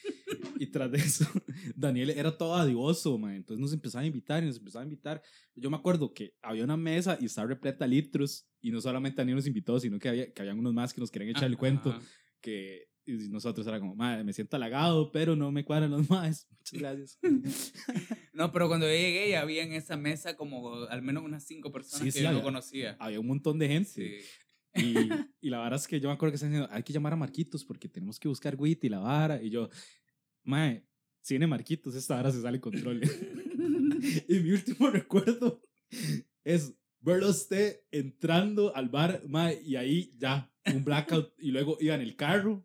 Y 0.61 0.69
tras 0.69 0.89
de 0.93 0.99
eso, 0.99 1.25
Daniel 1.75 2.11
era 2.11 2.31
todo 2.39 2.55
adivoso, 2.55 3.19
madre. 3.19 3.39
Entonces 3.39 3.61
nos 3.61 3.73
empezaba 3.73 4.05
a 4.05 4.07
invitar 4.07 4.45
y 4.45 4.47
nos 4.47 4.59
empezaba 4.59 4.85
a 4.85 4.87
invitar. 4.87 5.21
Yo 5.57 5.69
me 5.69 5.77
acuerdo 5.77 6.15
que 6.15 6.37
había 6.43 6.63
una 6.63 6.77
mesa 6.77 7.19
y 7.21 7.25
estaba 7.25 7.49
repleta 7.49 7.85
de 7.85 7.91
litros 7.91 8.47
y 8.61 8.71
no 8.71 8.81
solamente 8.81 9.17
Daniel 9.17 9.39
nos 9.39 9.49
invitó, 9.49 9.81
sino 9.81 9.99
que 9.99 10.09
había 10.09 10.33
que 10.33 10.43
habían 10.43 10.61
unos 10.61 10.75
más 10.75 10.95
que 10.95 11.01
nos 11.01 11.11
querían 11.11 11.31
echar 11.31 11.49
el 11.49 11.59
cuento 11.59 11.99
que 12.41 12.88
y 13.09 13.29
nosotros 13.31 13.67
era 13.67 13.81
como, 13.81 13.95
madre, 13.95 14.23
me 14.23 14.33
siento 14.35 14.57
halagado, 14.57 15.11
pero 15.11 15.35
no 15.35 15.51
me 15.51 15.65
cuadran 15.65 15.91
los 15.91 16.09
más. 16.11 16.47
Muchas 16.59 16.79
gracias. 16.81 17.19
No, 18.35 18.53
pero 18.53 18.69
cuando 18.69 18.87
yo 18.87 18.93
llegué 18.93 19.31
ya 19.31 19.41
había 19.41 19.65
en 19.65 19.73
esa 19.73 19.97
mesa 19.97 20.37
como 20.37 20.85
al 20.85 21.03
menos 21.03 21.25
unas 21.25 21.43
cinco 21.45 21.73
personas 21.73 21.99
Sí, 22.01 22.05
que 22.05 22.13
sí, 22.13 22.19
yo 22.19 22.25
no 22.27 22.31
había. 22.31 22.43
conocía. 22.45 22.97
Había 23.01 23.19
un 23.19 23.27
montón 23.27 23.59
de 23.59 23.67
gente. 23.67 23.91
Sí. 23.91 24.19
Y, 24.75 24.95
y 25.41 25.51
la 25.51 25.59
vara 25.59 25.75
es 25.75 25.89
que 25.89 25.99
yo 25.99 26.09
me 26.09 26.15
acuerdo 26.15 26.33
que 26.33 26.37
están 26.37 26.51
diciendo, 26.51 26.69
hay 26.73 26.85
que 26.85 26.93
llamar 26.93 27.15
a 27.15 27.17
Marquitos 27.17 27.65
porque 27.65 27.89
tenemos 27.89 28.21
que 28.21 28.29
buscar 28.29 28.55
Wit 28.57 28.85
y 28.85 28.89
la 28.91 29.01
vara. 29.01 29.43
Y 29.43 29.51
yo, 29.51 29.69
mae, 30.45 30.87
si 31.21 31.35
viene 31.35 31.49
Marquitos, 31.49 31.97
esta 31.97 32.15
vara 32.15 32.31
se 32.31 32.41
sale 32.43 32.61
control. 32.61 33.01
y 34.29 34.35
mi 34.35 34.53
último 34.53 34.91
recuerdo 34.91 35.61
es 36.45 36.75
verlo 37.01 37.31
usted 37.31 37.81
entrando 37.91 38.77
al 38.77 38.89
bar, 38.89 39.23
mae, 39.27 39.61
y 39.65 39.75
ahí 39.75 40.13
ya, 40.17 40.53
un 40.73 40.85
blackout. 40.85 41.33
y 41.39 41.51
luego 41.51 41.77
iba 41.81 41.95
en 41.97 42.03
el 42.03 42.15
carro, 42.15 42.65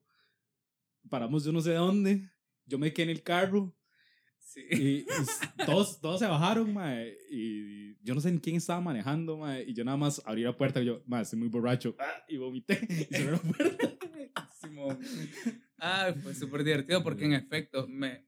paramos 1.14 1.44
yo 1.44 1.52
no 1.52 1.62
sé 1.62 1.74
dónde, 1.74 2.28
yo 2.66 2.80
me 2.80 2.92
quedé 2.92 3.04
en 3.04 3.10
el 3.12 3.22
carro. 3.22 3.78
Sí. 4.40 4.62
Y, 4.72 4.78
y 4.78 5.06
todos, 5.68 6.02
todos 6.02 6.20
se 6.20 6.26
bajaron, 6.26 6.74
mae, 6.74 7.16
y 7.30 7.96
yo 8.04 8.16
no 8.16 8.20
sé 8.20 8.32
ni 8.32 8.40
quién 8.40 8.56
estaba 8.56 8.82
manejando, 8.82 9.38
mae, 9.38 9.64
y 9.64 9.76
yo 9.76 9.84
nada 9.84 9.96
más 9.96 10.24
abrí 10.26 10.42
la 10.42 10.58
puerta 10.58 10.82
y 10.82 10.86
yo, 10.86 11.04
mae, 11.06 11.22
estoy 11.22 11.38
muy 11.38 11.50
borracho, 11.50 11.96
ah, 12.00 12.26
y 12.28 12.38
vomité, 12.38 12.80
y 12.90 13.14
cerré 13.14 13.32
la 13.34 13.38
puerta. 13.38 13.94
Simón. 14.60 14.98
Ah, 15.78 16.16
fue 16.24 16.34
súper 16.34 16.64
divertido 16.64 17.04
porque 17.04 17.26
en 17.26 17.34
efecto, 17.34 17.88
me, 17.88 18.26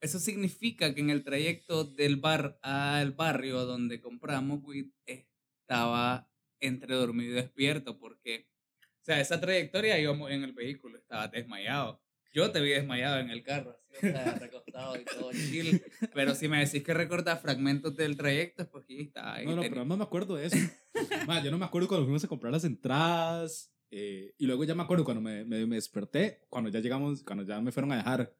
eso 0.00 0.18
significa 0.18 0.92
que 0.92 1.02
en 1.02 1.10
el 1.10 1.22
trayecto 1.22 1.84
del 1.84 2.16
bar 2.16 2.58
al 2.62 3.12
barrio 3.12 3.64
donde 3.64 4.00
compramos 4.00 4.58
weed 4.64 4.90
estaba 5.06 6.28
entre 6.58 6.96
dormido 6.96 7.30
y 7.30 7.36
despierto 7.36 7.96
porque, 8.00 8.48
o 8.82 9.04
sea, 9.04 9.20
esa 9.20 9.40
trayectoria 9.40 10.00
íbamos 10.00 10.32
en 10.32 10.42
el 10.42 10.52
vehículo, 10.52 10.98
estaba 10.98 11.28
desmayado. 11.28 12.03
Yo 12.34 12.50
te 12.50 12.60
vi 12.60 12.70
desmayado 12.70 13.18
en 13.20 13.30
el 13.30 13.42
carro, 13.42 13.70
así, 13.70 14.06
o 14.06 14.10
sea, 14.10 14.34
recostado 14.40 15.00
y 15.00 15.04
todo 15.04 15.30
chill. 15.32 15.82
Pero 16.12 16.34
si 16.34 16.48
me 16.48 16.58
decís 16.64 16.82
que 16.82 16.92
recortas 16.92 17.40
fragmentos 17.40 17.96
del 17.96 18.16
trayecto, 18.16 18.68
pues 18.68 18.84
aquí 18.84 19.00
está. 19.00 19.34
Ahí 19.34 19.46
No, 19.46 19.54
no, 19.56 19.62
tenés- 19.62 19.68
pero 19.70 19.84
no 19.84 19.96
me 19.96 20.02
acuerdo 20.04 20.34
de 20.36 20.46
eso. 20.46 20.56
yo 21.44 21.50
no 21.50 21.58
me 21.58 21.64
acuerdo 21.64 21.88
cuando 21.88 22.04
fuimos 22.04 22.24
a 22.24 22.28
comprar 22.28 22.52
las 22.52 22.64
entradas, 22.64 23.72
eh, 23.90 24.34
y 24.36 24.46
luego 24.46 24.64
ya 24.64 24.74
me 24.74 24.82
acuerdo 24.82 25.04
cuando 25.04 25.20
me, 25.22 25.44
me, 25.44 25.64
me 25.64 25.76
desperté, 25.76 26.44
cuando 26.50 26.68
ya 26.70 26.80
llegamos, 26.80 27.22
cuando 27.22 27.44
ya 27.44 27.60
me 27.60 27.70
fueron 27.72 27.92
a 27.92 27.96
dejar. 27.98 28.34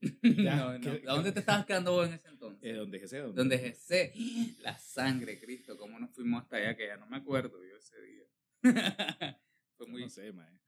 Ya, 0.22 0.56
no, 0.56 0.72
no. 0.78 0.80
¿qué- 0.80 1.02
¿A 1.06 1.12
dónde 1.12 1.30
te 1.30 1.40
estabas 1.40 1.66
quedando 1.66 1.92
vos 1.92 2.08
en 2.08 2.14
ese 2.14 2.28
entonces? 2.28 2.60
Eh, 2.70 2.72
donde 2.72 2.98
Jesé, 3.00 3.18
donde. 3.18 3.36
Donde 3.36 3.58
GC. 3.58 4.14
La 4.62 4.78
sangre, 4.78 5.38
Cristo. 5.38 5.76
¿Cómo 5.76 5.98
nos 5.98 6.10
fuimos 6.12 6.42
hasta 6.42 6.56
allá? 6.56 6.74
Que 6.74 6.86
ya 6.86 6.96
no 6.96 7.04
me 7.06 7.18
acuerdo 7.18 7.58
yo 7.62 7.76
ese 7.76 8.00
día. 8.00 9.38
Fue 9.76 9.86
muy. 9.86 10.00
No 10.04 10.08
sé, 10.08 10.32
mae. 10.32 10.58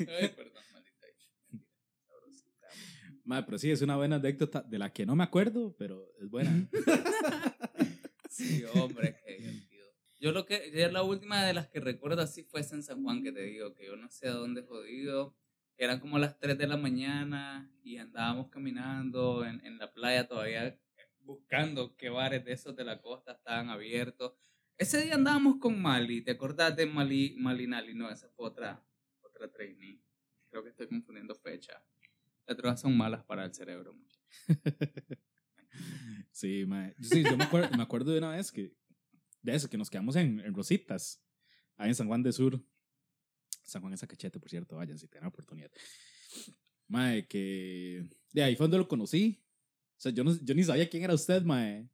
Ay, 0.00 0.28
perdón, 0.28 0.62
maldita. 0.74 0.91
Mae, 3.24 3.42
pero 3.44 3.58
sí, 3.58 3.70
es 3.70 3.82
una 3.82 3.96
buena 3.96 4.16
anécdota 4.16 4.62
de 4.62 4.78
la 4.78 4.92
que 4.92 5.06
no 5.06 5.14
me 5.14 5.24
acuerdo, 5.24 5.74
pero 5.78 6.12
es 6.20 6.28
buena. 6.28 6.68
Sí, 8.28 8.64
hombre, 8.64 9.20
qué 9.26 9.36
divertido. 9.36 9.86
Yo 10.18 10.32
lo 10.32 10.46
que, 10.46 10.72
ya 10.74 10.90
la 10.90 11.02
última 11.02 11.44
de 11.44 11.52
las 11.52 11.68
que 11.68 11.80
recuerdo 11.80 12.22
así 12.22 12.44
fue 12.44 12.62
esa 12.62 12.74
en 12.74 12.82
San 12.82 13.02
Juan, 13.02 13.22
que 13.22 13.30
te 13.30 13.42
digo, 13.42 13.74
que 13.74 13.84
yo 13.84 13.94
no 13.94 14.08
sé 14.08 14.26
a 14.28 14.32
dónde 14.32 14.62
jodido. 14.62 15.36
Eran 15.76 16.00
como 16.00 16.18
las 16.18 16.38
3 16.38 16.56
de 16.56 16.66
la 16.66 16.78
mañana 16.78 17.70
y 17.84 17.98
andábamos 17.98 18.48
caminando 18.48 19.44
en, 19.44 19.64
en 19.66 19.76
la 19.76 19.92
playa 19.92 20.26
todavía 20.26 20.78
buscando 21.24 21.94
qué 21.96 22.08
bares 22.08 22.42
de 22.44 22.52
esos 22.52 22.74
de 22.74 22.84
la 22.84 23.00
costa 23.00 23.32
estaban 23.32 23.68
abiertos. 23.68 24.32
Ese 24.78 25.02
día 25.02 25.14
andábamos 25.14 25.56
con 25.60 25.80
Mali, 25.80 26.22
¿te 26.22 26.32
acordás 26.32 26.74
de 26.74 26.86
Mali, 26.86 27.36
Malinali? 27.38 27.94
No, 27.94 28.10
esa 28.10 28.28
fue 28.30 28.46
otra, 28.46 28.82
otra 29.20 29.50
trainee. 29.50 30.00
Creo 30.50 30.62
que 30.62 30.70
estoy 30.70 30.88
confundiendo 30.88 31.34
fecha. 31.34 31.82
Las 32.52 32.58
drogas 32.58 32.80
son 32.82 32.94
malas 32.94 33.24
para 33.24 33.46
el 33.46 33.54
cerebro. 33.54 33.96
Sí, 36.30 36.64
mae. 36.66 36.94
Sí, 37.00 37.22
yo 37.22 37.36
me 37.36 37.44
acuerdo, 37.44 37.76
me 37.76 37.82
acuerdo 37.82 38.12
de 38.12 38.18
una 38.18 38.30
vez 38.30 38.52
que. 38.52 38.74
De 39.40 39.54
eso, 39.54 39.70
que 39.70 39.78
nos 39.78 39.88
quedamos 39.88 40.16
en, 40.16 40.40
en 40.40 40.54
Rositas, 40.54 41.22
ahí 41.76 41.88
en 41.88 41.94
San 41.94 42.08
Juan 42.08 42.22
de 42.22 42.32
Sur. 42.32 42.62
San 43.62 43.80
Juan 43.80 43.94
es 43.94 44.02
a 44.02 44.06
cachete, 44.06 44.38
por 44.38 44.50
cierto, 44.50 44.76
vayan 44.76 44.98
si 44.98 45.08
tienen 45.08 45.28
oportunidad. 45.28 45.70
Mae, 46.88 47.26
que. 47.26 48.06
De 48.32 48.42
ahí 48.42 48.56
fue 48.56 48.64
donde 48.64 48.78
lo 48.78 48.88
conocí. 48.88 49.42
O 49.96 50.00
sea, 50.00 50.12
yo, 50.12 50.24
no, 50.24 50.36
yo 50.42 50.54
ni 50.54 50.62
sabía 50.62 50.88
quién 50.88 51.04
era 51.04 51.14
usted, 51.14 51.42
mae. 51.42 51.88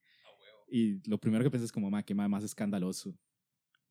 Y 0.69 1.09
lo 1.09 1.19
primero 1.19 1.45
que 1.45 1.51
pensé 1.51 1.67
es 1.67 1.73
como, 1.73 1.91
mae, 1.91 2.05
qué 2.05 2.15
mae 2.15 2.29
más 2.29 2.43
escandaloso. 2.43 3.17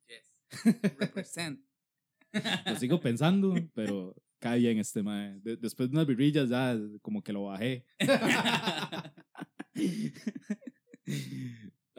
Yes. 0.07 0.36
Represent. 0.97 1.62
Lo 2.65 2.75
sigo 2.75 3.00
pensando, 3.00 3.53
pero 3.74 4.15
cae 4.39 4.60
bien 4.60 4.77
este 4.79 5.03
mae. 5.03 5.39
De- 5.41 5.58
después 5.58 5.89
de 5.89 5.96
unas 5.96 6.08
birrillas 6.08 6.50
ya 6.50 6.77
como 7.01 7.22
que 7.24 7.34
lo 7.34 7.46
bajé. 7.46 7.86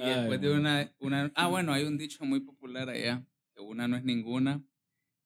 Y 0.00 0.02
después 0.10 0.40
de 0.40 0.52
una, 0.52 0.92
una... 1.00 1.32
Ah, 1.34 1.48
bueno, 1.48 1.72
hay 1.72 1.84
un 1.84 1.98
dicho 1.98 2.24
muy 2.24 2.38
popular 2.40 2.88
allá, 2.88 3.26
que 3.52 3.60
una 3.60 3.88
no 3.88 3.96
es 3.96 4.04
ninguna, 4.04 4.62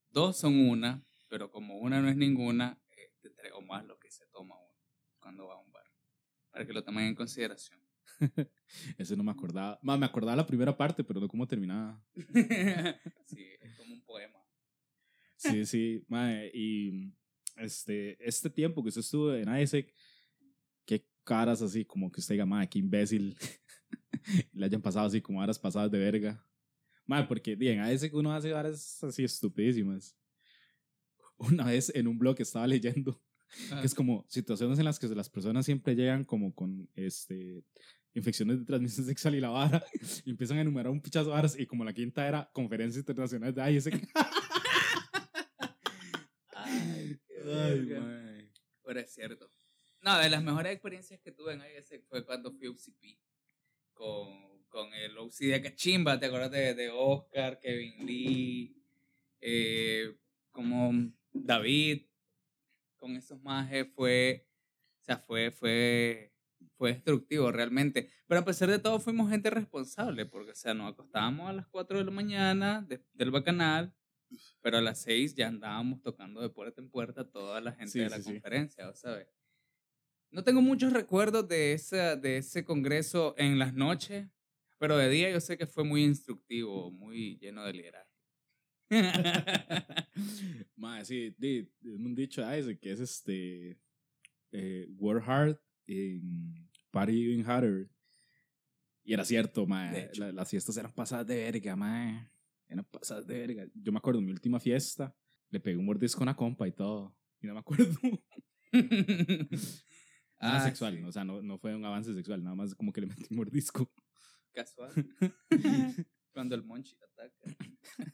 dos 0.09 0.39
son 0.39 0.59
una, 0.59 1.05
pero 1.29 1.51
como 1.51 1.77
una 1.77 2.01
no 2.01 2.09
es 2.09 2.17
ninguna, 2.17 2.81
eh, 2.91 3.13
te 3.21 3.29
traigo 3.31 3.61
más 3.61 3.85
lo 3.85 3.99
que 3.99 4.11
se 4.11 4.25
toma 4.29 4.57
uno 4.57 4.81
cuando 5.21 5.47
va 5.47 5.57
a 5.57 5.59
un 5.59 5.71
bar. 5.73 5.85
Para 6.51 6.67
que 6.67 6.73
lo 6.73 6.83
tomen 6.83 7.05
en 7.07 7.15
consideración. 7.15 7.81
Ese 8.97 9.15
no 9.15 9.23
me 9.25 9.33
acordaba. 9.33 9.79
Más 9.83 9.99
me 9.99 10.07
acordaba 10.07 10.37
la 10.37 10.47
primera 10.47 10.75
parte, 10.75 11.05
pero 11.05 11.21
no 11.21 11.29
cómo 11.29 11.47
terminaba. 11.47 12.03
sí, 13.27 13.47
es 13.61 13.77
como 13.77 13.93
un 13.93 14.03
poema. 14.03 14.42
Sí, 15.43 15.67
sí, 15.67 16.05
mae. 16.09 16.51
Y 16.55 17.13
este, 17.57 18.17
este 18.27 18.51
tiempo 18.51 18.83
que 18.83 18.89
usted 18.89 19.01
estuvo 19.01 19.35
en 19.35 19.55
ISEC, 19.55 19.93
qué 20.85 21.07
caras 21.25 21.63
así, 21.63 21.85
como 21.85 22.11
que 22.11 22.21
usted 22.21 22.35
diga, 22.35 22.47
mae, 22.47 22.69
qué 22.69 22.79
imbécil. 22.79 23.37
Le 24.53 24.67
hayan 24.67 24.83
pasado 24.83 25.07
así 25.07 25.21
como 25.21 25.41
horas 25.41 25.59
pasadas 25.59 25.91
de 25.91 25.99
verga. 25.99 26.45
Mae, 27.07 27.25
porque 27.25 27.57
di, 27.57 27.69
en 27.69 27.85
ISEC 27.85 28.15
uno 28.15 28.33
hace 28.33 28.53
horas 28.55 29.03
así 29.03 29.25
estupidísimas. 29.25 30.17
Una 31.37 31.65
vez 31.65 31.93
en 31.95 32.07
un 32.07 32.19
blog 32.19 32.41
estaba 32.41 32.67
leyendo 32.67 33.21
que 33.81 33.87
es 33.87 33.95
como 33.95 34.25
situaciones 34.29 34.79
en 34.79 34.85
las 34.85 34.99
que 34.99 35.09
las 35.09 35.29
personas 35.29 35.67
siempre 35.67 35.95
llegan 35.95 36.25
como 36.25 36.55
con 36.55 36.89
este 36.95 37.65
infecciones 38.15 38.59
de 38.59 38.65
transmisión 38.65 39.07
sexual 39.07 39.35
y 39.35 39.41
la 39.41 39.49
vara 39.49 39.83
y 40.25 40.31
empiezan 40.31 40.59
a 40.59 40.61
enumerar 40.61 40.93
un 40.93 41.01
pichazo 41.01 41.31
de 41.31 41.35
varas 41.35 41.59
y 41.59 41.67
como 41.67 41.85
la 41.85 41.93
quinta 41.93 42.27
era 42.27 42.49
conferencia 42.53 43.01
internacional 43.01 43.55
de 43.55 43.73
ISEC. 43.73 44.09
Ay. 47.55 48.51
Pero 48.85 49.01
es 49.01 49.15
cierto. 49.15 49.51
No, 50.01 50.19
de 50.19 50.29
las 50.31 50.43
mejores 50.43 50.73
experiencias 50.73 51.21
que 51.21 51.33
tuve 51.33 51.53
en 51.55 51.61
IS 51.61 52.01
fue 52.09 52.25
cuando 52.25 52.53
fui 52.53 52.67
a 52.67 52.71
UCP 52.71 53.19
con, 53.93 54.65
con 54.69 54.93
el 54.95 55.17
OC 55.17 55.35
de 55.47 55.63
Cachimba, 55.63 56.19
¿te 56.19 56.27
acuerdas 56.27 56.51
de, 56.51 56.75
de 56.75 56.91
Oscar, 56.91 57.61
Kevin 57.61 58.05
Lee, 58.07 58.77
eh, 59.41 60.17
como 60.51 61.13
David, 61.33 62.07
con 62.97 63.17
esos 63.17 63.41
majes 63.43 63.87
fue, 63.95 64.47
o 65.01 65.05
sea, 65.05 65.19
fue, 65.19 65.51
fue, 65.51 66.33
fue 66.77 66.93
destructivo 66.95 67.51
realmente. 67.53 68.11
Pero 68.27 68.41
a 68.41 68.45
pesar 68.45 68.71
de 68.71 68.79
todo 68.79 68.99
fuimos 68.99 69.31
gente 69.31 69.51
responsable, 69.51 70.27
porque, 70.27 70.53
o 70.53 70.55
sea, 70.57 70.75
nos 70.75 70.93
acostábamos 70.93 71.49
a 71.49 71.53
las 71.53 71.67
4 71.69 71.99
de 71.99 72.05
la 72.05 72.11
mañana 72.11 72.83
de- 72.83 73.05
del 73.13 73.31
bacanal, 73.31 73.95
pero 74.61 74.79
a 74.79 74.81
las 74.81 75.03
6 75.03 75.35
ya 75.35 75.49
andábamos 75.49 76.01
tocando 76.03 76.41
de 76.41 76.49
puerta 76.51 76.81
en 76.81 76.89
puerta 76.91 77.29
toda 77.29 77.61
la 77.61 77.73
gente 77.73 77.91
Sí, 77.93 77.99
de 78.01 78.11
la 78.11 78.17
sí, 78.19 78.25
conferencia, 78.25 78.89
¿o 78.89 78.95
¿sabes? 78.95 79.27
No 80.31 80.43
tengo 80.45 80.63
muchos 80.63 80.93
recuerdos 80.93 81.47
de, 81.49 81.73
esa, 81.75 82.17
de 82.17 82.39
ese 82.39 82.65
congreso 82.65 83.35
en 83.37 83.59
las 83.59 83.75
noches, 83.75 84.29
pero 84.79 84.97
de 84.97 85.09
día 85.11 85.31
yo 85.31 85.41
sé 85.41 85.59
que 85.59 85.67
fue 85.67 85.85
muy 85.85 86.03
instructivo, 86.05 86.91
muy 86.91 87.37
lleno 87.39 87.65
de 87.65 87.73
liderazgo. 87.75 88.11
Mae, 90.77 91.05
sí, 91.05 91.35
un 91.85 92.15
dicho 92.15 92.45
de 92.45 92.59
ISEC 92.59 92.81
que 92.81 92.93
es 92.93 93.01
este 93.01 93.79
eh, 94.53 94.87
work 94.99 95.23
hard 95.27 95.59
in 95.87 96.69
party 96.91 97.25
even 97.33 97.45
harder. 97.49 97.89
Y 99.05 99.15
era 99.15 99.25
cierto, 99.25 99.67
mae. 99.67 100.05
Hecho. 100.07 100.21
la- 100.23 100.33
las 100.33 100.49
fiestas 100.51 100.77
eran 100.77 100.93
pasadas 100.93 101.27
de 101.27 101.37
verga, 101.37 101.75
mae. 101.77 102.31
Eran 102.73 102.87
pasadas 102.87 103.27
de 103.27 103.39
verga. 103.39 103.67
Yo 103.75 103.93
me 103.93 103.99
acuerdo 103.99 104.21
en 104.21 104.27
mi 104.27 104.33
última 104.33 104.59
fiesta, 104.59 105.15
le 105.51 105.61
pegué 105.61 105.77
un 105.77 105.85
mordisco 105.85 106.21
a 106.21 106.23
una 106.23 106.37
compa 106.37 106.67
y 106.67 106.73
todo. 106.73 107.15
Y 107.41 107.47
no 107.47 107.55
me 107.55 107.61
acuerdo. 107.61 107.99
Ah, 110.45 110.65
sexual, 110.65 110.97
sí, 110.97 111.03
o 111.05 111.13
sea, 111.13 111.25
no, 111.25 111.41
no 111.41 111.57
fue 111.57 111.73
un 111.73 111.85
avance 111.85 112.13
sexual, 112.13 112.43
nada 112.43 112.57
más 112.57 112.75
como 112.75 112.93
que 112.93 113.01
le 113.01 113.07
metí 113.07 113.23
un 113.31 113.37
mordisco. 113.37 113.93
Casual. 114.53 114.93
Cuando 116.33 116.57
el 116.57 116.65
monchi 116.65 116.97
ataca. 116.97 117.57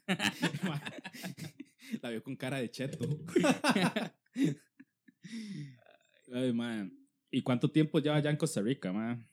La 2.03 2.11
vio 2.11 2.21
con 2.21 2.35
cara 2.35 2.57
de 2.57 2.69
cheto. 2.69 2.99
Ay, 6.31 6.53
man. 6.53 6.95
¿Y 7.31 7.41
cuánto 7.41 7.71
tiempo 7.71 7.97
lleva 7.97 8.19
ya 8.19 8.29
en 8.29 8.37
Costa 8.37 8.61
Rica, 8.61 8.93
man? 8.93 9.27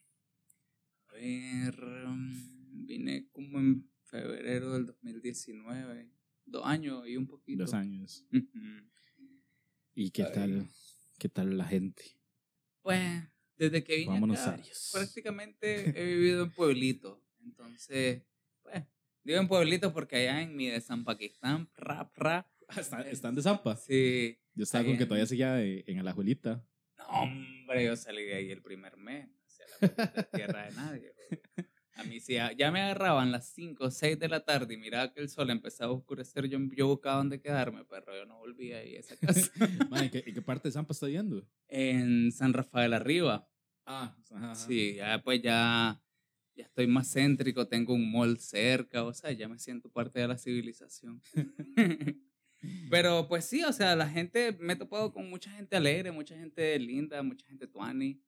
A 1.09 1.13
ver, 1.13 1.77
mm, 1.79 2.87
vine 2.87 3.29
como 3.31 3.59
en 3.59 3.91
febrero 4.07 4.73
del 4.73 4.87
2019. 4.87 6.11
Dos 6.47 6.65
años 6.65 7.07
y 7.09 7.17
un 7.17 7.27
poquito. 7.27 7.63
Dos 7.65 7.75
años. 7.75 8.25
¿Y 9.95 10.11
qué 10.11 10.25
Ay. 10.25 10.33
tal? 10.33 10.69
¿Qué 11.19 11.29
tal 11.29 11.57
la 11.59 11.65
gente? 11.65 12.05
Pues, 12.83 13.01
desde 13.57 13.83
que 13.83 13.97
vine 13.97 14.13
Vámonos 14.13 14.39
acá, 14.41 14.63
prácticamente 14.93 15.91
he 16.01 16.05
vivido 16.15 16.45
en 16.45 16.51
pueblitos. 16.53 17.19
Entonces, 17.43 18.23
pues, 18.63 18.85
digo 19.25 19.41
en 19.41 19.49
pueblitos 19.49 19.93
porque 19.93 20.17
allá 20.17 20.43
en 20.43 20.55
mi 20.55 20.67
de 20.69 20.81
San 20.81 21.05
Pakistán, 21.05 21.69
rap, 21.77 22.17
rap. 22.17 22.47
¿Están, 22.77 23.07
están 23.07 23.35
de 23.35 23.43
Zampa? 23.43 23.77
Sí. 23.77 24.39
Yo 24.55 24.65
estaba 24.65 24.85
con 24.85 24.99
que 24.99 25.05
todavía 25.07 25.27
seguía 25.27 25.55
de- 25.55 25.85
en 25.87 26.05
la 26.05 26.11
abuelita. 26.11 26.65
No, 26.99 27.07
hombre, 27.07 27.85
yo 27.85 27.97
salí 27.97 28.25
de 28.25 28.35
ahí 28.35 28.51
el 28.51 28.61
primer 28.63 28.97
mes. 28.97 29.29
O 29.47 29.49
sea, 29.49 29.67
la 30.15 30.23
tierra 30.31 30.67
de 30.67 30.73
nadie. 30.75 31.13
A 31.97 32.05
mí 32.05 32.21
sí, 32.21 32.35
ya- 32.35 32.71
me 32.71 32.83
agarraban 32.83 33.33
las 33.33 33.49
5 33.49 33.85
o 33.87 33.91
6 33.91 34.19
de 34.19 34.29
la 34.29 34.45
tarde 34.45 34.75
y 34.75 34.77
miraba 34.77 35.13
que 35.13 35.21
el 35.21 35.29
sol 35.31 35.49
empezaba 35.51 35.93
a 35.93 35.95
oscurecer. 35.97 36.47
Yo, 36.47 36.59
yo 36.75 36.89
buscaba 36.89 37.17
dónde 37.17 37.41
quedarme, 37.41 37.85
pero 37.87 38.15
yo 38.15 38.27
no 38.27 38.37
volvía 38.39 38.79
ahí 38.79 38.97
a 38.97 39.01
esa 39.01 39.17
casa. 39.51 39.51
Man, 39.89 40.05
¿en, 40.05 40.11
qué, 40.11 40.23
en 40.27 40.35
qué 40.35 40.43
parte 40.43 40.69
de 40.69 40.73
Zampa 40.73 40.93
está 40.93 41.07
viendo? 41.07 41.47
en 41.69 42.31
San 42.33 42.53
Rafael 42.53 42.93
Arriba. 42.93 43.49
Ah, 43.87 44.15
ajá, 44.31 44.53
ajá. 44.53 44.55
Sí, 44.55 44.95
ya 44.97 45.23
pues 45.23 45.41
ya, 45.43 46.01
ya 46.55 46.65
estoy 46.65 46.87
más 46.87 47.13
céntrico, 47.13 47.67
tengo 47.67 47.95
un 47.95 48.11
mall 48.13 48.39
cerca, 48.39 49.03
o 49.05 49.13
sea, 49.15 49.33
ya 49.33 49.49
me 49.49 49.59
siento 49.59 49.89
parte 49.89 50.21
de 50.21 50.29
la 50.29 50.37
civilización. 50.39 51.21
Pero 52.91 53.27
pues 53.29 53.45
sí, 53.47 53.63
o 53.65 53.73
sea, 53.73 53.97
la 53.97 54.09
gente, 54.09 54.57
me 54.61 54.75
he 54.75 54.77
topado 54.77 55.13
con 55.13 55.29
mucha 55.31 55.51
gente 55.51 55.77
alegre, 55.77 56.11
mucha 56.13 56.37
gente 56.37 56.79
linda, 56.79 57.23
mucha 57.23 57.47
gente 57.47 57.67
tuani. 57.67 58.21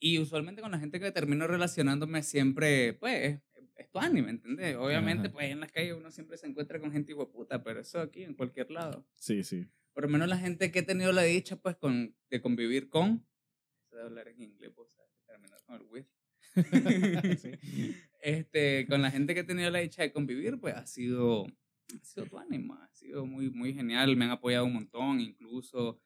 Y 0.00 0.18
usualmente 0.18 0.62
con 0.62 0.70
la 0.70 0.78
gente 0.78 0.98
que 0.98 1.12
termino 1.12 1.46
relacionándome 1.46 2.22
siempre, 2.22 2.94
pues, 2.94 3.22
es, 3.22 3.40
es 3.76 3.90
tuani, 3.90 4.22
¿me 4.22 4.30
entiendes? 4.30 4.76
Obviamente, 4.76 5.28
Ajá. 5.28 5.34
pues 5.34 5.50
en 5.50 5.60
las 5.60 5.70
calles 5.70 5.94
uno 5.94 6.10
siempre 6.10 6.38
se 6.38 6.46
encuentra 6.46 6.80
con 6.80 6.90
gente 6.90 7.14
puta, 7.14 7.62
pero 7.62 7.80
eso 7.80 8.00
aquí 8.00 8.22
en 8.22 8.34
cualquier 8.34 8.70
lado. 8.70 9.06
Sí, 9.16 9.44
sí. 9.44 9.68
Por 9.92 10.04
lo 10.04 10.08
menos 10.08 10.26
la 10.28 10.38
gente 10.38 10.72
que 10.72 10.78
he 10.78 10.82
tenido 10.82 11.12
la 11.12 11.22
dicha, 11.22 11.56
pues, 11.56 11.76
con, 11.76 12.16
de 12.30 12.40
convivir 12.40 12.88
con, 12.88 13.26
eso 13.84 13.96
de 13.96 14.02
hablar 14.02 14.28
en 14.28 14.40
inglés, 14.40 14.72
pues, 14.74 14.88
terminar 15.26 15.60
con 15.64 15.76
el 15.76 15.82
with. 15.82 16.06
Sí. 17.38 17.52
este, 18.22 18.86
con 18.88 19.02
la 19.02 19.10
gente 19.10 19.34
que 19.34 19.40
he 19.40 19.44
tenido 19.44 19.70
la 19.70 19.80
dicha 19.80 20.02
de 20.02 20.12
convivir, 20.12 20.58
pues 20.58 20.74
ha 20.74 20.86
sido, 20.86 21.46
ha 21.46 22.04
sido 22.04 22.26
tu 22.26 22.38
ánima, 22.38 22.84
ha 22.84 22.92
sido 22.94 23.26
muy, 23.26 23.50
muy 23.50 23.74
genial, 23.74 24.16
me 24.16 24.24
han 24.24 24.30
apoyado 24.30 24.64
un 24.64 24.72
montón, 24.72 25.20
incluso 25.20 26.00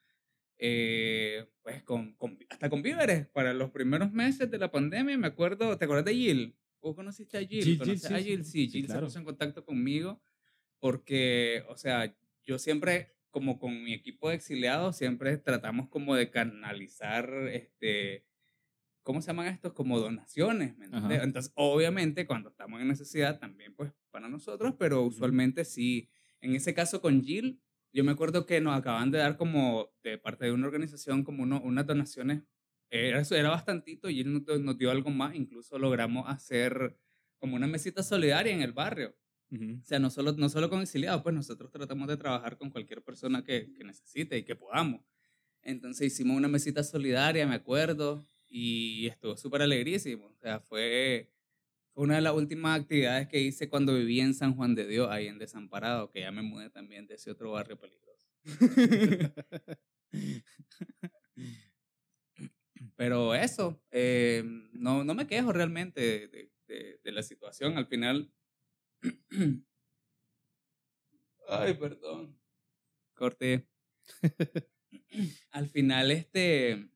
eh, 0.67 1.47
pues 1.63 1.83
con, 1.83 2.15
con- 2.15 2.39
hasta 2.49 2.71
con 2.71 2.81
víveres. 2.83 3.27
Para 3.29 3.53
los 3.53 3.71
primeros 3.71 4.13
meses 4.13 4.51
de 4.51 4.59
la 4.59 4.71
pandemia, 4.71 5.19
me 5.19 5.27
acuerdo, 5.27 5.77
¿te 5.77 5.85
acuerdas 5.85 6.07
de 6.07 6.15
Jill? 6.15 6.57
¿Vos 6.81 6.95
conociste 6.97 7.37
a 7.37 7.41
Jill? 7.41 7.63
Jill, 7.65 7.65
Jill, 7.65 7.79
¿Conoces 7.79 8.09
sí, 8.09 8.15
a 8.15 8.19
Jill? 8.21 8.45
sí, 8.45 8.51
Sí, 8.69 8.69
Jill 8.71 8.87
claro. 8.87 9.01
se 9.01 9.05
puso 9.07 9.19
en 9.19 9.25
contacto 9.27 9.65
conmigo 9.65 10.23
porque, 10.79 11.65
o 11.69 11.77
sea, 11.77 12.15
yo 12.43 12.59
siempre, 12.59 13.15
como 13.31 13.59
con 13.59 13.83
mi 13.83 13.93
equipo 13.95 14.29
de 14.29 14.37
exiliados, 14.37 14.97
siempre 14.97 15.37
tratamos 15.39 15.89
como 15.89 16.15
de 16.15 16.31
canalizar, 16.31 17.31
este, 17.53 18.25
¿cómo 19.03 19.21
se 19.21 19.29
llaman 19.29 19.49
estos? 19.49 19.73
Como 19.75 19.99
donaciones, 20.01 20.77
¿me 20.79 20.87
entiendes? 20.87 21.23
Entonces, 21.23 21.53
obviamente, 21.57 22.27
cuando 22.27 22.51
estamos 22.51 22.81
en 22.81 22.89
necesidad, 22.89 23.39
también, 23.39 23.75
pues, 23.75 23.93
para 24.11 24.29
nosotros, 24.29 24.75
pero 24.79 25.03
usualmente 25.03 25.65
sí. 25.65 26.09
En 26.41 26.55
ese 26.55 26.75
caso 26.75 27.01
con 27.01 27.23
Jill, 27.23 27.61
yo 27.95 28.05
me 28.05 28.13
acuerdo 28.13 28.45
que 28.45 28.61
nos 28.61 28.77
acaban 28.77 29.11
de 29.11 29.19
dar 29.19 29.37
como, 29.37 29.91
de 30.03 30.19
parte 30.19 30.47
de 30.47 30.53
una 30.53 30.67
organización, 30.67 31.23
como 31.25 31.45
uno, 31.45 31.61
unas 31.63 31.87
donaciones, 31.87 32.43
era, 32.91 33.23
era 33.23 33.51
bastantito, 33.51 34.11
y 34.11 34.17
Jill 34.17 34.33
nos, 34.33 34.61
nos 34.61 34.77
dio 34.77 34.91
algo 34.91 35.11
más, 35.11 35.35
incluso 35.35 35.79
logramos 35.79 36.29
hacer 36.29 36.99
como 37.39 37.57
una 37.57 37.67
mesita 37.67 38.03
solidaria 38.03 38.53
en 38.53 38.63
el 38.63 38.73
barrio. 38.73 39.17
Ujú. 39.51 39.79
O 39.81 39.85
sea, 39.85 39.99
no 39.99 40.11
solo, 40.11 40.33
no 40.33 40.49
solo 40.49 40.69
con 40.69 40.83
exiliados, 40.83 41.23
pues 41.23 41.35
nosotros 41.35 41.71
tratamos 41.71 42.09
de 42.09 42.17
trabajar 42.17 42.59
con 42.59 42.71
cualquier 42.71 43.03
persona 43.03 43.45
que, 43.45 43.73
que 43.73 43.85
necesite 43.85 44.37
y 44.37 44.45
que 44.45 44.57
podamos. 44.57 45.01
Entonces 45.63 46.13
hicimos 46.13 46.37
una 46.37 46.49
mesita 46.49 46.83
solidaria, 46.83 47.47
me 47.47 47.55
acuerdo, 47.55 48.27
y 48.49 49.07
estuvo 49.07 49.37
súper 49.37 49.63
alegrísimo. 49.63 50.27
O 50.27 50.37
sea, 50.37 50.61
fue 50.61 51.34
una 51.95 52.17
de 52.17 52.21
las 52.23 52.35
últimas 52.35 52.81
actividades 52.81 53.29
que 53.29 53.41
hice 53.41 53.69
cuando 53.69 53.95
viví 53.95 54.21
en 54.21 54.35
San 54.35 54.55
Juan 54.57 54.75
de 54.75 54.87
Dios, 54.87 55.09
ahí 55.11 55.27
en 55.29 55.39
Desamparado, 55.39 56.11
que 56.11 56.21
ya 56.21 56.31
me 56.33 56.43
mudé 56.43 56.71
también 56.71 57.07
de 57.07 57.15
ese 57.15 57.31
otro 57.31 57.53
barrio 57.53 57.79
peligroso. 57.79 58.29
Pero 62.97 63.35
eso, 63.35 63.81
eh, 63.91 64.43
no, 64.73 65.05
no 65.05 65.15
me 65.15 65.27
quejo 65.27 65.53
realmente 65.53 66.29
de, 66.29 66.53
de- 67.03 67.13
la 67.13 67.23
situación. 67.23 67.77
Al 67.77 67.87
final... 67.87 68.33
Ay, 71.49 71.75
perdón. 71.75 72.39
Corté. 73.15 73.69
al 75.51 75.69
final, 75.69 76.11
este... 76.11 76.91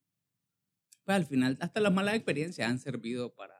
Pues 1.04 1.16
al 1.16 1.26
final, 1.26 1.56
hasta 1.60 1.80
las 1.80 1.92
malas 1.92 2.14
experiencias 2.14 2.68
han 2.68 2.78
servido 2.78 3.34
para... 3.34 3.57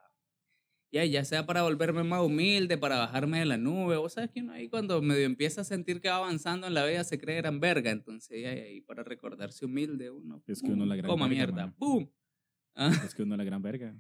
Ya, 0.91 1.05
ya 1.05 1.23
sea 1.25 1.45
para 1.45 1.63
volverme 1.63 2.03
más 2.03 2.23
humilde, 2.23 2.79
para 2.79 2.97
bajarme 2.97 3.41
de 3.41 3.45
la 3.47 3.59
nube. 3.59 3.97
Vos 3.97 4.15
sabes 4.15 4.31
que 4.31 4.41
uno 4.41 4.53
ahí 4.53 4.69
cuando 4.69 5.03
medio 5.03 5.27
empieza 5.27 5.61
a 5.61 5.65
sentir 5.65 6.01
que 6.01 6.09
va 6.09 6.17
avanzando 6.17 6.67
en 6.67 6.75
la 6.75 6.87
vida 6.87 7.05
se 7.05 7.19
cree 7.19 7.37
gran 7.37 7.61
verga. 7.61 7.91
Entonces, 7.91 8.41
ya, 8.41 8.51
ahí 8.51 8.81
para 8.81 9.03
recordarse 9.03 9.67
humilde 9.67 10.11
uno. 10.11 10.43
Es 10.47 10.63
que 10.63 10.71
uno 10.71 10.87
la 10.87 10.97
gran 10.97 11.11
verga, 11.11 11.29
mierda. 11.29 11.75
¡Pum! 11.77 12.09
Ah, 12.75 12.93
Es 13.05 13.15
que 13.15 13.23
uno 13.23 13.35
es 13.35 13.39
la 13.39 13.45
gran 13.45 13.61
verga. 13.61 13.95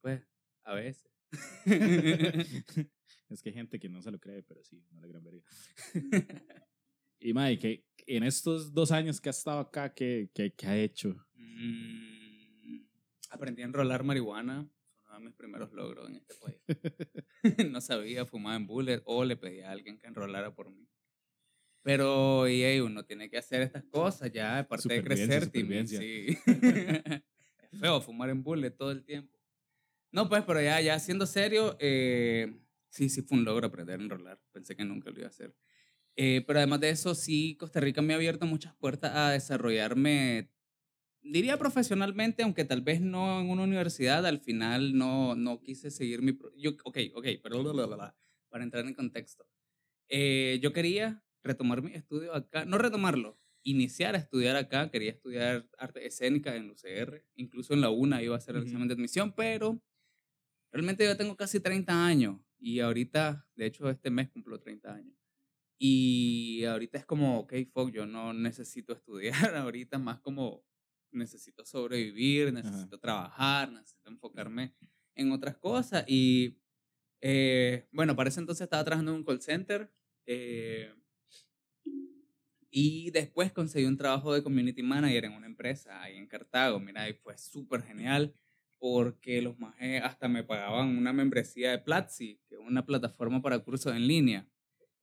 pues, 0.00 0.22
a 0.64 0.74
veces. 0.74 1.08
es 3.28 3.42
que 3.42 3.50
hay 3.50 3.54
gente 3.54 3.78
que 3.78 3.88
no 3.88 4.02
se 4.02 4.10
lo 4.10 4.18
cree, 4.18 4.42
pero 4.42 4.64
sí, 4.64 4.82
no 4.90 5.00
la 5.00 5.06
gran 5.06 5.22
verga. 5.22 5.42
y 7.20 7.32
Mae, 7.32 7.58
que 7.58 7.84
en 8.06 8.24
estos 8.24 8.72
dos 8.72 8.90
años 8.90 9.20
que 9.20 9.28
ha 9.28 9.30
estado 9.30 9.60
acá, 9.60 9.94
¿qué, 9.94 10.30
qué, 10.34 10.52
qué 10.54 10.66
ha 10.66 10.76
hecho? 10.76 11.24
Mm, 11.34 12.80
aprendí 13.30 13.62
a 13.62 13.66
enrolar 13.66 14.02
marihuana. 14.02 14.68
Mis 15.20 15.34
primeros 15.34 15.72
logros 15.72 16.08
en 16.08 16.16
este 16.16 16.34
país. 16.42 16.60
no 17.70 17.80
sabía, 17.80 18.26
fumaba 18.26 18.56
en 18.56 18.66
bullet 18.66 19.02
o 19.04 19.24
le 19.24 19.36
pedí 19.36 19.60
a 19.60 19.70
alguien 19.70 19.98
que 19.98 20.06
enrolara 20.06 20.54
por 20.54 20.70
mí. 20.70 20.88
Pero 21.82 22.48
y, 22.48 22.62
ey, 22.62 22.80
uno 22.80 23.04
tiene 23.04 23.30
que 23.30 23.38
hacer 23.38 23.62
estas 23.62 23.84
cosas 23.84 24.30
ya, 24.30 24.58
aparte 24.58 24.92
de 24.92 25.02
crecer, 25.02 25.50
sí. 25.86 26.38
es 27.72 27.80
feo 27.80 28.00
fumar 28.00 28.30
en 28.30 28.42
bullet 28.42 28.70
todo 28.70 28.90
el 28.90 29.04
tiempo. 29.04 29.38
No, 30.10 30.28
pues, 30.28 30.44
pero 30.44 30.60
ya, 30.60 30.80
ya 30.80 30.98
siendo 30.98 31.26
serio, 31.26 31.76
eh, 31.80 32.60
sí, 32.90 33.08
sí 33.08 33.22
fue 33.22 33.38
un 33.38 33.44
logro 33.44 33.66
aprender 33.66 34.00
a 34.00 34.02
enrolar. 34.02 34.40
Pensé 34.52 34.74
que 34.74 34.84
nunca 34.84 35.10
lo 35.10 35.18
iba 35.18 35.26
a 35.26 35.30
hacer. 35.30 35.54
Eh, 36.16 36.42
pero 36.46 36.58
además 36.58 36.80
de 36.80 36.90
eso, 36.90 37.14
sí, 37.14 37.56
Costa 37.56 37.80
Rica 37.80 38.02
me 38.02 38.12
ha 38.12 38.16
abierto 38.16 38.44
muchas 38.44 38.74
puertas 38.74 39.14
a 39.14 39.30
desarrollarme, 39.30 40.50
diría 41.22 41.58
profesionalmente, 41.58 42.42
aunque 42.42 42.64
tal 42.64 42.82
vez 42.82 43.00
no 43.00 43.40
en 43.40 43.50
una 43.50 43.64
universidad, 43.64 44.26
al 44.26 44.40
final 44.40 44.96
no, 44.96 45.34
no 45.36 45.60
quise 45.62 45.90
seguir 45.90 46.22
mi... 46.22 46.38
Yo, 46.56 46.72
ok, 46.84 46.98
ok, 47.14 47.26
pero 47.42 47.62
bla, 47.62 47.72
bla, 47.72 47.86
bla, 47.86 47.96
bla, 47.96 48.16
para 48.48 48.64
entrar 48.64 48.86
en 48.86 48.94
contexto. 48.94 49.48
Eh, 50.08 50.58
yo 50.62 50.72
quería 50.72 51.24
retomar 51.42 51.82
mi 51.82 51.94
estudio 51.94 52.34
acá, 52.34 52.64
no 52.64 52.78
retomarlo, 52.78 53.40
iniciar 53.62 54.14
a 54.14 54.18
estudiar 54.18 54.56
acá, 54.56 54.90
quería 54.90 55.10
estudiar 55.12 55.68
arte 55.78 56.06
escénica 56.06 56.56
en 56.56 56.70
UCR, 56.70 57.24
incluso 57.36 57.74
en 57.74 57.80
la 57.82 57.90
UNA 57.90 58.22
iba 58.22 58.34
a 58.34 58.38
hacer 58.38 58.56
el 58.56 58.62
Ujú. 58.62 58.64
examen 58.64 58.88
de 58.88 58.94
admisión, 58.94 59.34
pero 59.34 59.82
realmente 60.72 61.04
yo 61.04 61.16
tengo 61.16 61.36
casi 61.36 61.60
30 61.60 62.04
años 62.06 62.40
y 62.58 62.80
ahorita, 62.80 63.48
de 63.54 63.66
hecho 63.66 63.88
este 63.90 64.10
mes 64.10 64.28
cumplo 64.30 64.58
30 64.60 64.94
años. 64.94 65.14
Y 65.78 66.64
ahorita 66.64 66.98
es 66.98 67.06
como, 67.06 67.40
ok, 67.40 67.54
fuck, 67.72 67.90
yo 67.92 68.06
no 68.06 68.32
necesito 68.34 68.92
estudiar 68.94 69.56
ahorita, 69.56 69.98
más 69.98 70.20
como 70.20 70.64
necesito 71.12 71.64
sobrevivir, 71.64 72.52
necesito 72.52 72.98
trabajar, 72.98 73.70
necesito 73.72 74.10
enfocarme 74.10 74.74
en 75.14 75.32
otras 75.32 75.56
cosas. 75.56 76.04
Y 76.06 76.58
eh, 77.20 77.86
bueno, 77.92 78.14
para 78.16 78.28
ese 78.30 78.40
entonces 78.40 78.64
estaba 78.64 78.84
trabajando 78.84 79.12
en 79.12 79.18
un 79.18 79.24
call 79.24 79.40
center. 79.40 79.92
eh, 80.26 80.94
y 82.70 83.10
después 83.10 83.52
conseguí 83.52 83.86
un 83.86 83.96
trabajo 83.96 84.34
de 84.34 84.42
community 84.42 84.82
manager 84.82 85.24
en 85.24 85.32
una 85.32 85.46
empresa 85.46 86.02
ahí 86.02 86.16
en 86.16 86.26
Cartago. 86.26 86.78
Mira, 86.78 87.08
y 87.08 87.14
fue 87.14 87.36
súper 87.38 87.82
genial 87.82 88.34
porque 88.78 89.42
los 89.42 89.58
majes 89.58 90.02
hasta 90.02 90.28
me 90.28 90.44
pagaban 90.44 90.96
una 90.96 91.12
membresía 91.12 91.70
de 91.70 91.78
Platzi, 91.78 92.40
que 92.48 92.54
es 92.54 92.60
una 92.60 92.84
plataforma 92.86 93.42
para 93.42 93.58
cursos 93.58 93.94
en 93.94 94.06
línea. 94.06 94.46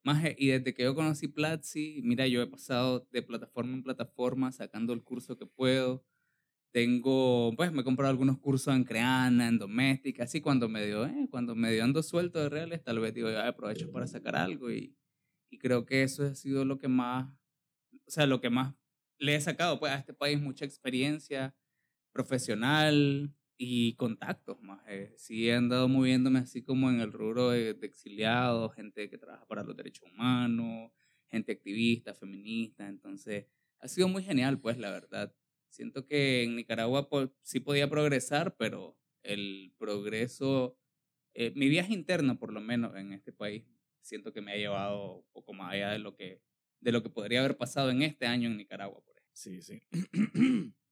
Maje, 0.05 0.35
y 0.37 0.49
desde 0.49 0.75
que 0.75 0.83
yo 0.83 0.93
conocí 0.93 1.27
Platzi, 1.27 1.99
mira, 2.03 2.27
yo 2.27 2.39
he 2.39 2.45
pasado 2.45 3.07
de 3.11 3.23
plataforma 3.23 3.73
en 3.73 3.81
plataforma 3.81 4.51
sacando 4.51 4.93
el 4.93 5.03
curso 5.03 5.35
que 5.35 5.47
puedo. 5.47 6.05
Tengo, 6.71 7.51
pues 7.57 7.71
me 7.71 7.81
he 7.81 7.83
comprado 7.83 8.11
algunos 8.11 8.37
cursos 8.37 8.75
en 8.75 8.83
Creana, 8.83 9.47
en 9.47 9.57
Doméstica, 9.57 10.25
así 10.25 10.41
cuando 10.41 10.69
me 10.69 10.85
dio, 10.85 11.07
eh, 11.07 11.27
cuando 11.31 11.55
me 11.55 11.71
dio 11.71 11.83
ando 11.83 12.03
suelto 12.03 12.39
de 12.39 12.49
reales, 12.49 12.83
tal 12.83 12.99
vez 12.99 13.15
digo, 13.15 13.29
aprovecho 13.29 13.91
para 13.91 14.05
sacar 14.05 14.35
algo 14.35 14.71
y, 14.71 14.95
y 15.49 15.57
creo 15.57 15.87
que 15.87 16.03
eso 16.03 16.23
ha 16.23 16.35
sido 16.35 16.65
lo 16.65 16.77
que 16.77 16.87
más, 16.87 17.33
o 18.05 18.11
sea, 18.11 18.27
lo 18.27 18.41
que 18.41 18.51
más 18.51 18.75
le 19.17 19.33
he 19.35 19.41
sacado 19.41 19.79
pues 19.79 19.91
a 19.91 19.95
este 19.95 20.13
país, 20.13 20.39
mucha 20.39 20.65
experiencia 20.65 21.55
profesional 22.11 23.33
y 23.57 23.93
contactos 23.95 24.61
más. 24.61 24.81
eh. 24.87 25.13
Sí 25.17 25.49
he 25.49 25.53
andado 25.55 25.87
moviéndome 25.87 26.39
así 26.39 26.61
como 26.63 26.89
en 26.89 26.99
el 26.99 27.11
rubro 27.11 27.49
de, 27.51 27.69
exiliados, 27.81 28.73
gente 28.75 29.09
que 29.09 29.17
trabaja 29.17 29.45
para 29.47 29.63
los 29.63 29.75
derechos 29.75 30.09
humanos, 30.11 30.91
gente 31.29 31.51
activista, 31.53 32.13
feminista, 32.13 32.87
entonces 32.87 33.45
ha 33.79 33.87
sido 33.87 34.07
muy 34.07 34.23
genial 34.23 34.59
pues 34.59 34.77
la 34.77 34.91
verdad. 34.91 35.33
Siento 35.69 36.05
que 36.05 36.43
en 36.43 36.55
Nicaragua 36.55 37.09
po- 37.09 37.33
sí 37.41 37.59
podía 37.59 37.89
progresar, 37.89 38.55
pero 38.57 38.97
el 39.23 39.73
progreso, 39.77 40.77
eh, 41.33 41.51
mi 41.55 41.69
viaje 41.69 41.93
interno 41.93 42.37
por 42.39 42.53
lo 42.53 42.61
menos 42.61 42.95
en 42.95 43.13
este 43.13 43.31
país, 43.33 43.65
siento 44.01 44.31
que 44.33 44.41
me 44.41 44.51
ha 44.53 44.57
llevado 44.57 45.17
un 45.17 45.25
poco 45.33 45.53
más 45.53 45.73
allá 45.73 45.91
de 45.91 45.99
lo 45.99 46.15
que, 46.15 46.41
de 46.79 46.91
lo 46.91 47.03
que 47.03 47.09
podría 47.09 47.39
haber 47.39 47.57
pasado 47.57 47.89
en 47.91 48.01
este 48.03 48.25
año 48.27 48.47
en 48.49 48.57
Nicaragua. 48.57 49.01
Sí, 49.33 49.61
sí. 49.61 49.81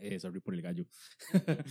eh, 0.00 0.18
sorry 0.18 0.40
por 0.40 0.54
el 0.54 0.62
gallo. 0.62 0.86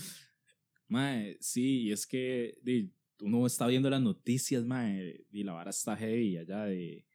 mae, 0.87 1.37
sí, 1.39 1.83
y 1.83 1.91
es 1.91 2.05
que 2.05 2.57
di, 2.61 2.91
uno 3.21 3.45
está 3.45 3.67
viendo 3.67 3.89
las 3.89 4.01
noticias, 4.01 4.65
mae, 4.65 5.25
y 5.31 5.43
la 5.43 5.53
vara 5.53 5.71
está 5.71 5.95
heavy 5.95 6.37
allá 6.37 6.65
de, 6.65 7.05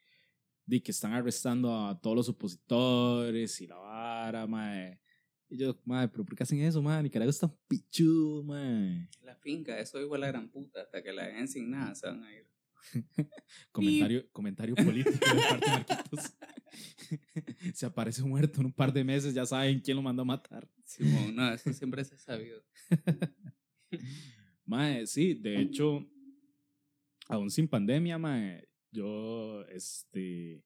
de 0.66 0.83
que 0.83 0.90
están 0.90 1.12
arrestando 1.12 1.75
a 1.75 2.01
todos 2.01 2.16
los 2.16 2.29
opositores 2.29 3.61
y 3.61 3.66
la 3.66 3.77
vara, 3.77 4.46
mae. 4.46 5.01
Y 5.49 5.59
yo, 5.59 5.81
mae, 5.85 6.09
pero 6.09 6.25
¿por 6.25 6.37
qué 6.37 6.44
hacen 6.44 6.61
eso, 6.61 6.81
mae? 6.81 7.03
Nicaragua 7.03 7.31
está 7.31 7.53
pichudo, 7.66 8.44
mae. 8.44 9.09
La 9.23 9.37
finca, 9.37 9.79
eso 9.79 10.01
igual 10.01 10.20
la 10.20 10.29
gran 10.29 10.49
puta, 10.51 10.83
hasta 10.83 11.03
que 11.03 11.12
la 11.12 11.27
dejen 11.27 11.49
sin 11.49 11.70
nada, 11.70 11.94
se 11.94 12.07
van 12.07 12.23
a 12.23 12.33
ir. 12.33 12.50
Comentario, 13.73 14.29
comentario 14.33 14.75
político 14.75 15.12
de 15.12 15.43
parte 15.43 15.66
de 15.66 15.73
Marquitos. 15.73 16.35
Se 17.75 17.87
aparece 17.87 18.23
muerto 18.23 18.61
en 18.61 18.66
un 18.66 18.73
par 18.73 18.93
de 18.93 19.05
meses, 19.05 19.35
ya 19.35 19.47
saben 19.47 19.81
quién 19.81 19.97
lo 19.97 20.03
mandó 20.03 20.23
a 20.23 20.27
matar. 20.27 20.69
Simón, 20.85 21.35
no, 21.35 21.53
eso 21.53 21.73
siempre 21.73 22.05
se 22.05 22.14
ha 22.14 22.19
sabido. 22.19 22.62
Mae, 24.66 25.07
sí, 25.07 25.35
de 25.35 25.61
hecho, 25.61 26.07
aún 27.29 27.51
sin 27.51 27.66
pandemia, 27.66 28.19
mae, 28.19 28.69
yo, 28.93 29.64
este, 29.66 30.62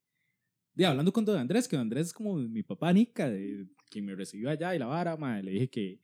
de, 0.74 0.86
hablando 0.86 1.10
con 1.10 1.24
don 1.24 1.38
Andrés, 1.38 1.66
que 1.66 1.76
don 1.76 1.84
Andrés 1.84 2.08
es 2.08 2.12
como 2.12 2.36
mi 2.36 2.62
papá 2.62 2.92
Nica, 2.92 3.30
de, 3.30 3.66
quien 3.90 4.04
me 4.04 4.14
recibió 4.14 4.50
allá 4.50 4.74
y 4.74 4.78
la 4.78 4.86
vara, 4.86 5.16
mae, 5.16 5.42
le 5.42 5.52
dije 5.52 5.70
que, 5.70 6.00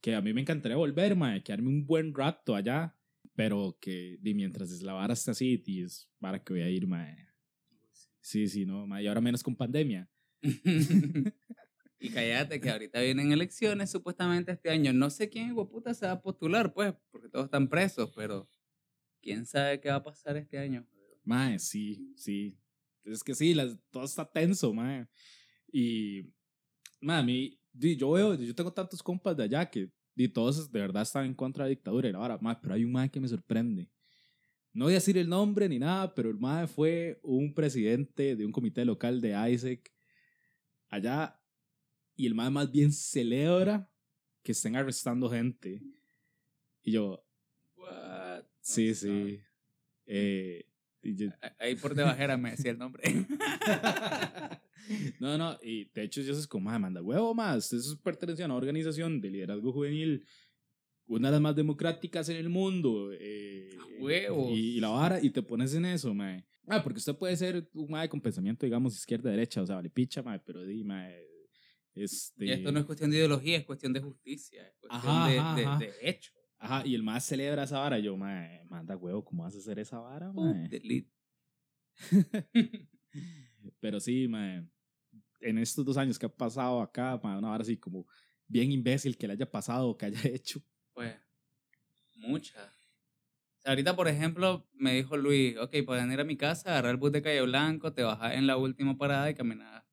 que 0.00 0.14
a 0.16 0.20
mí 0.20 0.32
me 0.32 0.40
encantaría 0.40 0.76
volver, 0.76 1.14
mae, 1.14 1.42
quedarme 1.44 1.68
un 1.68 1.86
buen 1.86 2.12
rato 2.12 2.56
allá, 2.56 2.96
pero 3.34 3.76
que 3.80 4.18
de, 4.20 4.34
mientras 4.34 4.70
la 4.82 4.92
vara 4.92 5.14
esté 5.14 5.30
así, 5.30 5.62
y 5.66 5.82
es 5.82 6.08
vara 6.18 6.42
que 6.42 6.52
voy 6.52 6.62
a 6.62 6.68
ir, 6.68 6.86
mae. 6.86 7.28
Sí, 8.20 8.48
sí, 8.48 8.66
no, 8.66 8.86
mae, 8.86 9.04
y 9.04 9.06
ahora 9.06 9.20
menos 9.20 9.42
con 9.42 9.56
pandemia. 9.56 10.08
Y 12.02 12.08
cállate 12.08 12.62
que 12.62 12.70
ahorita 12.70 12.98
vienen 13.02 13.30
elecciones 13.30 13.90
supuestamente 13.90 14.52
este 14.52 14.70
año. 14.70 14.90
No 14.94 15.10
sé 15.10 15.28
quién 15.28 15.54
puta 15.54 15.92
se 15.92 16.06
va 16.06 16.12
a 16.12 16.22
postular, 16.22 16.72
pues, 16.72 16.94
porque 17.10 17.28
todos 17.28 17.44
están 17.44 17.68
presos, 17.68 18.10
pero 18.16 18.48
quién 19.20 19.44
sabe 19.44 19.80
qué 19.80 19.90
va 19.90 19.96
a 19.96 20.02
pasar 20.02 20.38
este 20.38 20.58
año. 20.58 20.88
Mae, 21.24 21.58
sí, 21.58 22.14
sí. 22.16 22.56
Es 23.04 23.22
que 23.22 23.34
sí, 23.34 23.54
todo 23.90 24.04
está 24.04 24.24
tenso, 24.24 24.72
mae. 24.72 25.06
Y, 25.70 26.32
mae, 27.02 27.20
a 27.20 27.22
mí, 27.22 27.60
yo 27.74 28.12
veo, 28.12 28.34
yo 28.34 28.54
tengo 28.54 28.72
tantos 28.72 29.02
compas 29.02 29.36
de 29.36 29.44
allá 29.44 29.68
que 29.68 29.90
y 30.24 30.28
todos 30.28 30.70
de 30.70 30.80
verdad 30.80 31.02
están 31.02 31.24
en 31.24 31.34
contra 31.34 31.64
de 31.64 31.70
la 31.70 31.76
dictadura. 31.76 32.08
Y 32.08 32.12
ahora, 32.12 32.38
mae, 32.40 32.56
pero 32.60 32.74
hay 32.74 32.84
un 32.84 32.92
mae 32.92 33.10
que 33.10 33.20
me 33.20 33.28
sorprende. 33.28 33.88
No 34.72 34.84
voy 34.84 34.92
a 34.92 34.96
decir 34.96 35.16
el 35.18 35.28
nombre 35.28 35.68
ni 35.68 35.78
nada, 35.78 36.14
pero 36.14 36.30
el 36.30 36.38
mae 36.38 36.66
fue 36.66 37.18
un 37.22 37.54
presidente 37.54 38.36
de 38.36 38.44
un 38.44 38.52
comité 38.52 38.84
local 38.84 39.20
de 39.20 39.34
ISEC 39.50 39.90
allá 40.88 41.40
y 42.14 42.26
el 42.26 42.34
mae 42.34 42.50
más 42.50 42.70
bien 42.70 42.92
celebra 42.92 43.90
que 44.42 44.52
estén 44.52 44.76
arrestando 44.76 45.28
gente. 45.30 45.80
Y 46.82 46.92
yo, 46.92 47.24
What? 47.76 48.44
Sí, 48.60 48.94
sí. 48.94 49.40
Eh, 50.06 50.66
Ahí 51.58 51.76
por 51.76 51.94
debajera 51.94 52.36
me 52.36 52.50
decía 52.50 52.70
el 52.72 52.78
nombre. 52.78 53.02
no, 55.20 55.38
no, 55.38 55.58
y 55.62 55.84
de 55.90 56.02
hecho 56.02 56.20
yo 56.20 56.32
es 56.32 56.46
como, 56.46 56.70
manda 56.78 57.02
huevo 57.02 57.34
más, 57.34 57.72
eso 57.72 58.00
pertenece 58.02 58.42
a 58.42 58.46
una 58.46 58.56
organización 58.56 59.20
de 59.20 59.30
liderazgo 59.30 59.72
juvenil, 59.72 60.24
una 61.06 61.28
de 61.28 61.32
las 61.32 61.40
más 61.40 61.56
democráticas 61.56 62.28
en 62.28 62.36
el 62.36 62.48
mundo. 62.48 63.10
Eh, 63.12 63.76
huevo. 63.98 64.48
Y, 64.50 64.80
la 64.80 64.88
vara, 64.88 65.22
y 65.22 65.30
te 65.30 65.42
pones 65.42 65.74
en 65.74 65.84
eso, 65.84 66.14
mae. 66.14 66.46
Ah, 66.66 66.82
porque 66.82 66.98
usted 66.98 67.16
puede 67.16 67.36
ser 67.36 67.68
un 67.74 67.90
mae 67.90 68.08
con 68.08 68.20
pensamiento, 68.20 68.64
digamos, 68.64 68.94
izquierda-derecha, 68.94 69.62
o 69.62 69.66
sea, 69.66 69.76
vale 69.76 69.90
picha, 69.90 70.22
mae, 70.22 70.38
pero 70.38 70.64
di, 70.64 70.84
mae, 70.84 71.26
este... 71.94 72.46
Y 72.46 72.50
esto 72.52 72.70
no 72.70 72.78
es 72.78 72.84
cuestión 72.84 73.10
de 73.10 73.16
ideología, 73.16 73.58
es 73.58 73.64
cuestión 73.64 73.92
de 73.92 74.00
justicia, 74.00 74.66
es 74.68 74.76
cuestión 74.78 75.56
de, 75.56 75.62
de, 75.62 75.86
de, 75.86 75.92
hecho. 76.08 76.32
Ajá, 76.58 76.86
y 76.86 76.94
el 76.94 77.02
más 77.02 77.24
celebra 77.24 77.64
esa 77.64 77.78
vara. 77.78 77.98
Yo, 77.98 78.16
mae, 78.16 78.64
manda 78.68 78.96
huevo, 78.96 79.24
¿cómo 79.24 79.42
vas 79.42 79.54
a 79.54 79.58
hacer 79.58 79.78
esa 79.78 79.98
vara, 79.98 80.32
mae? 80.32 80.68
delete. 80.68 81.10
Pero 83.80 83.98
sí, 83.98 84.28
mae, 84.28 84.64
en 85.40 85.58
estos 85.58 85.84
dos 85.84 85.96
años 85.96 86.18
que 86.18 86.26
ha 86.26 86.34
pasado 86.34 86.80
acá, 86.80 87.18
mae, 87.22 87.38
una 87.38 87.48
vara 87.50 87.62
así 87.62 87.76
como 87.76 88.06
bien 88.46 88.72
imbécil 88.72 89.16
que 89.16 89.26
le 89.26 89.34
haya 89.34 89.50
pasado 89.50 89.88
o 89.88 89.96
que 89.96 90.06
haya 90.06 90.20
hecho. 90.24 90.62
Pues, 90.92 91.14
muchas. 92.16 92.70
ahorita, 93.64 93.96
por 93.96 94.08
ejemplo, 94.08 94.68
me 94.72 94.94
dijo 94.94 95.16
Luis, 95.16 95.56
ok, 95.58 95.76
pueden 95.86 96.12
ir 96.12 96.20
a 96.20 96.24
mi 96.24 96.36
casa, 96.36 96.70
agarrar 96.70 96.92
el 96.92 96.96
bus 96.96 97.12
de 97.12 97.22
Calle 97.22 97.42
Blanco, 97.42 97.92
te 97.92 98.02
bajas 98.02 98.34
en 98.34 98.46
la 98.46 98.56
última 98.56 98.96
parada 98.98 99.30
y 99.30 99.34
caminas 99.34 99.84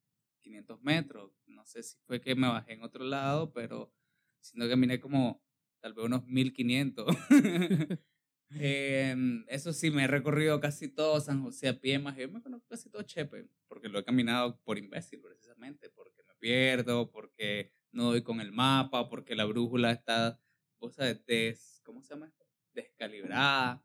500 0.42 0.82
metros. 0.82 1.32
No 1.46 1.66
sé 1.66 1.84
si 1.84 1.98
fue 2.06 2.22
que 2.22 2.36
me 2.36 2.48
bajé 2.48 2.74
en 2.74 2.84
otro 2.84 3.04
lado, 3.04 3.54
pero 3.54 3.94
si 4.42 4.58
no 4.58 4.68
caminé 4.68 5.00
como 5.00 5.44
tal 5.80 5.94
vez 5.94 6.06
unos 6.06 6.26
1500. 6.26 7.08
eh, 8.56 9.16
eso 9.48 9.74
sí, 9.74 9.92
me 9.92 10.06
he 10.06 10.08
recorrido 10.08 10.60
casi 10.60 10.88
todo 10.88 11.20
San 11.20 11.44
José 11.44 11.70
a 11.70 11.80
pie, 11.80 12.00
más 12.00 12.18
yo 12.18 12.30
me 12.30 12.42
conozco 12.42 12.68
casi 12.70 12.90
todo 12.90 13.04
Chepe, 13.04 13.50
porque 13.68 13.90
lo 13.90 14.00
he 14.00 14.06
caminado 14.06 14.60
por 14.64 14.78
imbécil 14.78 15.22
precisamente, 15.22 15.90
porque 15.90 16.24
me 16.24 16.36
pierdo, 16.36 17.12
porque 17.12 17.74
no 17.92 18.06
doy 18.06 18.24
con 18.24 18.40
el 18.40 18.52
mapa, 18.52 19.10
porque 19.10 19.36
la 19.36 19.46
brújula 19.46 19.92
está, 19.92 20.40
o 20.80 20.90
sea, 20.90 21.14
des, 21.14 21.82
¿cómo 21.84 22.02
se 22.02 22.14
llama? 22.14 22.32
Descalibrada. 22.74 23.84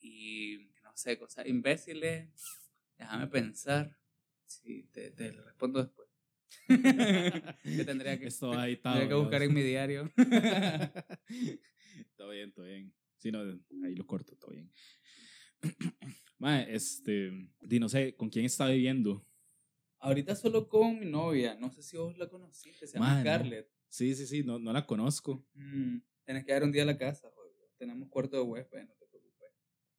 Y 0.00 0.70
no 0.82 0.94
sé, 0.96 1.18
cosas 1.18 1.46
imbéciles. 1.46 2.28
Déjame 2.98 3.26
pensar. 3.28 3.96
Sí, 4.44 4.88
te, 4.92 5.10
te 5.10 5.32
respondo 5.32 5.82
después 5.82 6.04
que 6.68 7.84
tendría 7.84 8.18
que, 8.18 8.26
Esto 8.26 8.52
ahí 8.52 8.76
tendría 8.82 9.08
que 9.08 9.14
buscar 9.14 9.42
en 9.42 9.54
mi 9.54 9.62
diario. 9.62 10.12
todo 12.16 12.30
bien, 12.30 12.52
todo 12.52 12.66
bien. 12.66 12.92
Sí, 13.24 13.32
no, 13.32 13.40
ahí 13.86 13.94
lo 13.94 14.06
corto, 14.06 14.36
todo 14.36 14.50
bien. 14.50 14.70
Mae, 16.38 16.74
este, 16.74 17.32
di, 17.62 17.80
no 17.80 17.88
sé, 17.88 18.14
¿con 18.16 18.28
quién 18.28 18.44
está 18.44 18.68
viviendo? 18.68 19.24
Ahorita 19.98 20.36
solo 20.36 20.68
con 20.68 20.98
mi 21.00 21.06
novia, 21.06 21.54
no 21.58 21.70
sé 21.70 21.82
si 21.82 21.96
vos 21.96 22.18
la 22.18 22.28
conociste, 22.28 22.86
se 22.86 22.98
llama 22.98 23.22
Scarlett. 23.22 23.66
Sí, 23.88 24.14
sí, 24.14 24.26
sí, 24.26 24.42
no, 24.42 24.58
no 24.58 24.74
la 24.74 24.84
conozco. 24.84 25.42
Mm, 25.54 26.00
tienes 26.26 26.44
que 26.44 26.52
dar 26.52 26.64
un 26.64 26.70
día 26.70 26.82
a 26.82 26.84
la 26.84 26.98
casa, 26.98 27.30
joder. 27.34 27.50
tenemos 27.78 28.10
cuarto 28.10 28.36
de 28.36 28.42
huésped, 28.42 28.84
no 28.86 28.92
te 28.92 29.06
preocupes. 29.06 29.48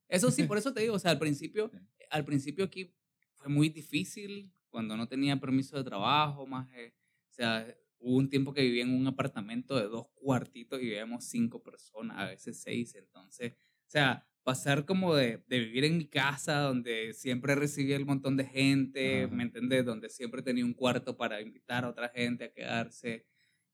Eso 0.06 0.30
sí, 0.30 0.44
por 0.44 0.56
eso 0.56 0.72
te 0.72 0.82
digo, 0.82 0.94
o 0.94 0.98
sea, 1.00 1.10
al 1.10 1.18
principio, 1.18 1.72
al 2.10 2.24
principio 2.24 2.64
aquí 2.64 2.94
fue 3.34 3.48
muy 3.48 3.70
difícil 3.70 4.52
cuando 4.68 4.96
no 4.96 5.08
tenía 5.08 5.40
permiso 5.40 5.76
de 5.76 5.82
trabajo, 5.82 6.46
más, 6.46 6.68
o 6.68 7.32
sea, 7.32 7.76
hubo 7.98 8.16
un 8.16 8.28
tiempo 8.28 8.52
que 8.52 8.62
vivía 8.62 8.82
en 8.82 8.94
un 8.94 9.06
apartamento 9.06 9.76
de 9.76 9.88
dos 9.88 10.06
cuartitos 10.14 10.80
y 10.80 10.84
vivíamos 10.84 11.24
cinco 11.24 11.62
personas, 11.62 12.18
a 12.18 12.26
veces 12.26 12.60
seis, 12.60 12.94
entonces, 12.94 13.52
o 13.52 13.90
sea, 13.90 14.26
pasar 14.46 14.84
como 14.86 15.14
de, 15.16 15.42
de 15.48 15.58
vivir 15.58 15.84
en 15.84 15.98
mi 15.98 16.06
casa, 16.06 16.60
donde 16.60 17.12
siempre 17.14 17.56
recibía 17.56 17.96
el 17.96 18.06
montón 18.06 18.36
de 18.36 18.44
gente, 18.44 19.26
¿me 19.26 19.42
entendés? 19.42 19.84
Donde 19.84 20.08
siempre 20.08 20.40
tenía 20.40 20.64
un 20.64 20.72
cuarto 20.72 21.16
para 21.16 21.40
invitar 21.40 21.84
a 21.84 21.88
otra 21.88 22.10
gente 22.10 22.44
a 22.44 22.52
quedarse 22.52 23.26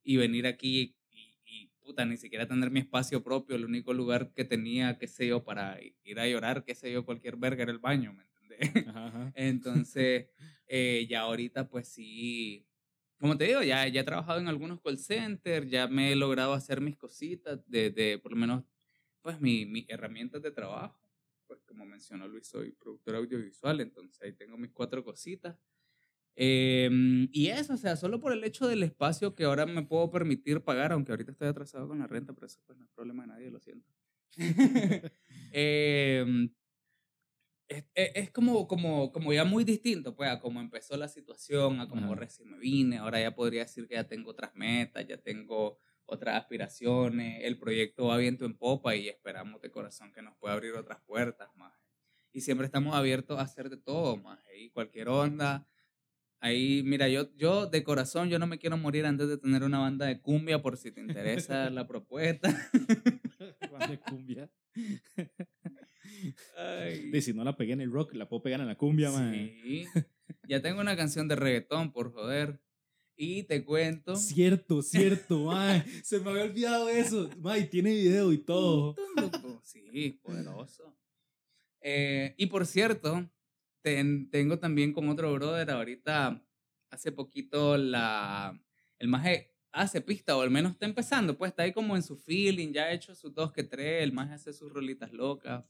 y 0.02 0.16
venir 0.16 0.46
aquí 0.46 0.96
y, 1.10 1.36
y, 1.44 1.66
puta, 1.78 2.06
ni 2.06 2.16
siquiera 2.16 2.48
tener 2.48 2.70
mi 2.70 2.80
espacio 2.80 3.22
propio, 3.22 3.56
el 3.56 3.66
único 3.66 3.92
lugar 3.92 4.32
que 4.32 4.46
tenía, 4.46 4.96
qué 4.98 5.08
sé 5.08 5.26
yo, 5.26 5.44
para 5.44 5.78
ir 6.04 6.18
a 6.18 6.26
llorar, 6.26 6.64
qué 6.64 6.74
sé 6.74 6.90
yo, 6.90 7.04
cualquier 7.04 7.36
verga 7.36 7.64
era 7.64 7.72
el 7.72 7.78
baño, 7.78 8.14
¿me 8.14 8.22
entendés? 8.22 8.58
Entonces, 9.36 10.28
eh, 10.66 11.06
ya 11.06 11.20
ahorita 11.20 11.68
pues 11.68 11.88
sí, 11.88 12.66
como 13.22 13.38
te 13.38 13.44
digo, 13.44 13.62
ya, 13.62 13.86
ya 13.86 14.00
he 14.00 14.04
trabajado 14.04 14.40
en 14.40 14.48
algunos 14.48 14.80
call 14.80 14.98
centers, 14.98 15.70
ya 15.70 15.86
me 15.86 16.10
he 16.10 16.16
logrado 16.16 16.54
hacer 16.54 16.80
mis 16.80 16.96
cositas 16.96 17.60
de, 17.68 17.90
de 17.90 18.18
por 18.18 18.32
lo 18.32 18.36
menos, 18.36 18.64
pues 19.20 19.40
mis 19.40 19.64
mi 19.68 19.86
herramientas 19.88 20.42
de 20.42 20.50
trabajo. 20.50 21.00
Pues 21.46 21.62
como 21.62 21.86
mencionó 21.86 22.26
Luis, 22.26 22.48
soy 22.48 22.72
productor 22.72 23.14
audiovisual, 23.14 23.80
entonces 23.80 24.20
ahí 24.22 24.32
tengo 24.32 24.58
mis 24.58 24.72
cuatro 24.72 25.04
cositas. 25.04 25.56
Em, 26.34 27.28
y 27.30 27.46
eso, 27.46 27.74
o 27.74 27.76
sea, 27.76 27.94
solo 27.94 28.18
por 28.20 28.32
el 28.32 28.42
hecho 28.42 28.66
del 28.66 28.82
espacio 28.82 29.36
que 29.36 29.44
ahora 29.44 29.66
me 29.66 29.84
puedo 29.84 30.10
permitir 30.10 30.60
pagar, 30.64 30.90
aunque 30.90 31.12
ahorita 31.12 31.30
estoy 31.30 31.46
atrasado 31.46 31.86
con 31.86 32.00
la 32.00 32.08
renta, 32.08 32.32
pero 32.32 32.48
eso 32.48 32.60
pues 32.66 32.76
no 32.76 32.84
es 32.86 32.90
problema 32.90 33.22
de 33.22 33.28
nadie, 33.28 33.50
lo 33.52 33.60
siento. 33.60 33.88
eh, 35.52 36.48
es, 37.94 38.10
es, 38.14 38.30
como, 38.30 38.66
como, 38.66 39.12
como 39.12 39.32
ya 39.32 39.44
muy 39.44 39.64
distinto, 39.64 40.14
pues, 40.14 40.30
a 40.30 40.40
cómo 40.40 40.60
empezó 40.60 40.96
la 40.96 41.08
situación, 41.08 41.80
a 41.80 41.88
cómo 41.88 42.14
recién 42.14 42.50
me 42.50 42.58
vine. 42.58 42.98
Ahora 42.98 43.20
ya 43.20 43.34
podría 43.34 43.62
decir 43.62 43.86
que 43.86 43.94
ya 43.94 44.06
tengo 44.06 44.30
otras 44.30 44.54
metas, 44.54 45.06
ya 45.06 45.18
tengo 45.18 45.78
otras 46.06 46.36
aspiraciones. 46.36 47.40
El 47.44 47.58
proyecto 47.58 48.06
va 48.06 48.16
viento 48.16 48.44
en 48.44 48.56
popa 48.56 48.94
y 48.96 49.08
esperamos 49.08 49.60
de 49.62 49.70
corazón 49.70 50.12
que 50.12 50.22
nos 50.22 50.36
pueda 50.36 50.54
abrir 50.54 50.74
otras 50.74 51.00
puertas, 51.02 51.48
más. 51.56 51.72
Y 52.32 52.40
siempre 52.40 52.66
estamos 52.66 52.94
abiertos 52.94 53.38
a 53.38 53.42
hacer 53.42 53.68
de 53.68 53.76
todo, 53.76 54.16
más. 54.16 54.38
Y 54.58 54.70
cualquier 54.70 55.08
onda. 55.08 55.66
Ahí, 56.40 56.82
mira, 56.84 57.08
yo, 57.08 57.32
yo 57.36 57.66
de 57.66 57.84
corazón, 57.84 58.28
yo 58.28 58.38
no 58.38 58.46
me 58.46 58.58
quiero 58.58 58.76
morir 58.76 59.06
antes 59.06 59.28
de 59.28 59.38
tener 59.38 59.62
una 59.62 59.78
banda 59.78 60.06
de 60.06 60.20
cumbia 60.20 60.60
por 60.60 60.76
si 60.76 60.90
te 60.90 61.00
interesa 61.00 61.70
la 61.70 61.86
propuesta. 61.86 62.48
banda 63.70 63.86
de 63.86 64.00
cumbia. 64.00 64.50
Y 67.12 67.20
si 67.22 67.32
no 67.32 67.44
la 67.44 67.56
pegué 67.56 67.72
en 67.72 67.80
el 67.80 67.90
rock, 67.90 68.14
la 68.14 68.28
puedo 68.28 68.42
pegar 68.42 68.60
en 68.60 68.66
la 68.66 68.76
cumbia, 68.76 69.10
man. 69.10 69.32
Sí. 69.32 69.86
Ya 70.48 70.60
tengo 70.60 70.80
una 70.80 70.96
canción 70.96 71.28
de 71.28 71.36
reggaetón, 71.36 71.92
por 71.92 72.12
joder. 72.12 72.60
Y 73.16 73.42
te 73.44 73.64
cuento. 73.64 74.16
Cierto, 74.16 74.82
cierto, 74.82 75.44
man. 75.44 75.84
Se 76.02 76.18
me 76.18 76.30
había 76.30 76.44
olvidado 76.44 76.88
eso. 76.88 77.30
Man, 77.38 77.68
tiene 77.70 77.92
video 77.92 78.32
y 78.32 78.38
todo. 78.38 78.94
Sí, 79.62 80.18
poderoso. 80.22 80.96
Eh, 81.80 82.34
y 82.38 82.46
por 82.46 82.66
cierto, 82.66 83.28
tengo 83.82 84.58
también 84.58 84.92
con 84.92 85.08
otro 85.08 85.32
brother 85.34 85.70
ahorita, 85.70 86.42
hace 86.90 87.12
poquito, 87.12 87.76
la, 87.76 88.58
el 88.98 89.08
maje 89.08 89.52
hace 89.72 90.00
pista, 90.00 90.36
o 90.36 90.42
al 90.42 90.50
menos 90.50 90.72
está 90.72 90.86
empezando, 90.86 91.36
pues 91.36 91.50
está 91.50 91.64
ahí 91.64 91.72
como 91.72 91.96
en 91.96 92.02
su 92.02 92.16
feeling, 92.16 92.72
ya 92.72 92.84
ha 92.84 92.92
hecho 92.92 93.14
sus 93.14 93.34
dos 93.34 93.52
que 93.52 93.64
tres, 93.64 94.02
el 94.02 94.12
maje 94.12 94.34
hace 94.34 94.52
sus 94.52 94.72
rolitas 94.72 95.12
locas. 95.12 95.64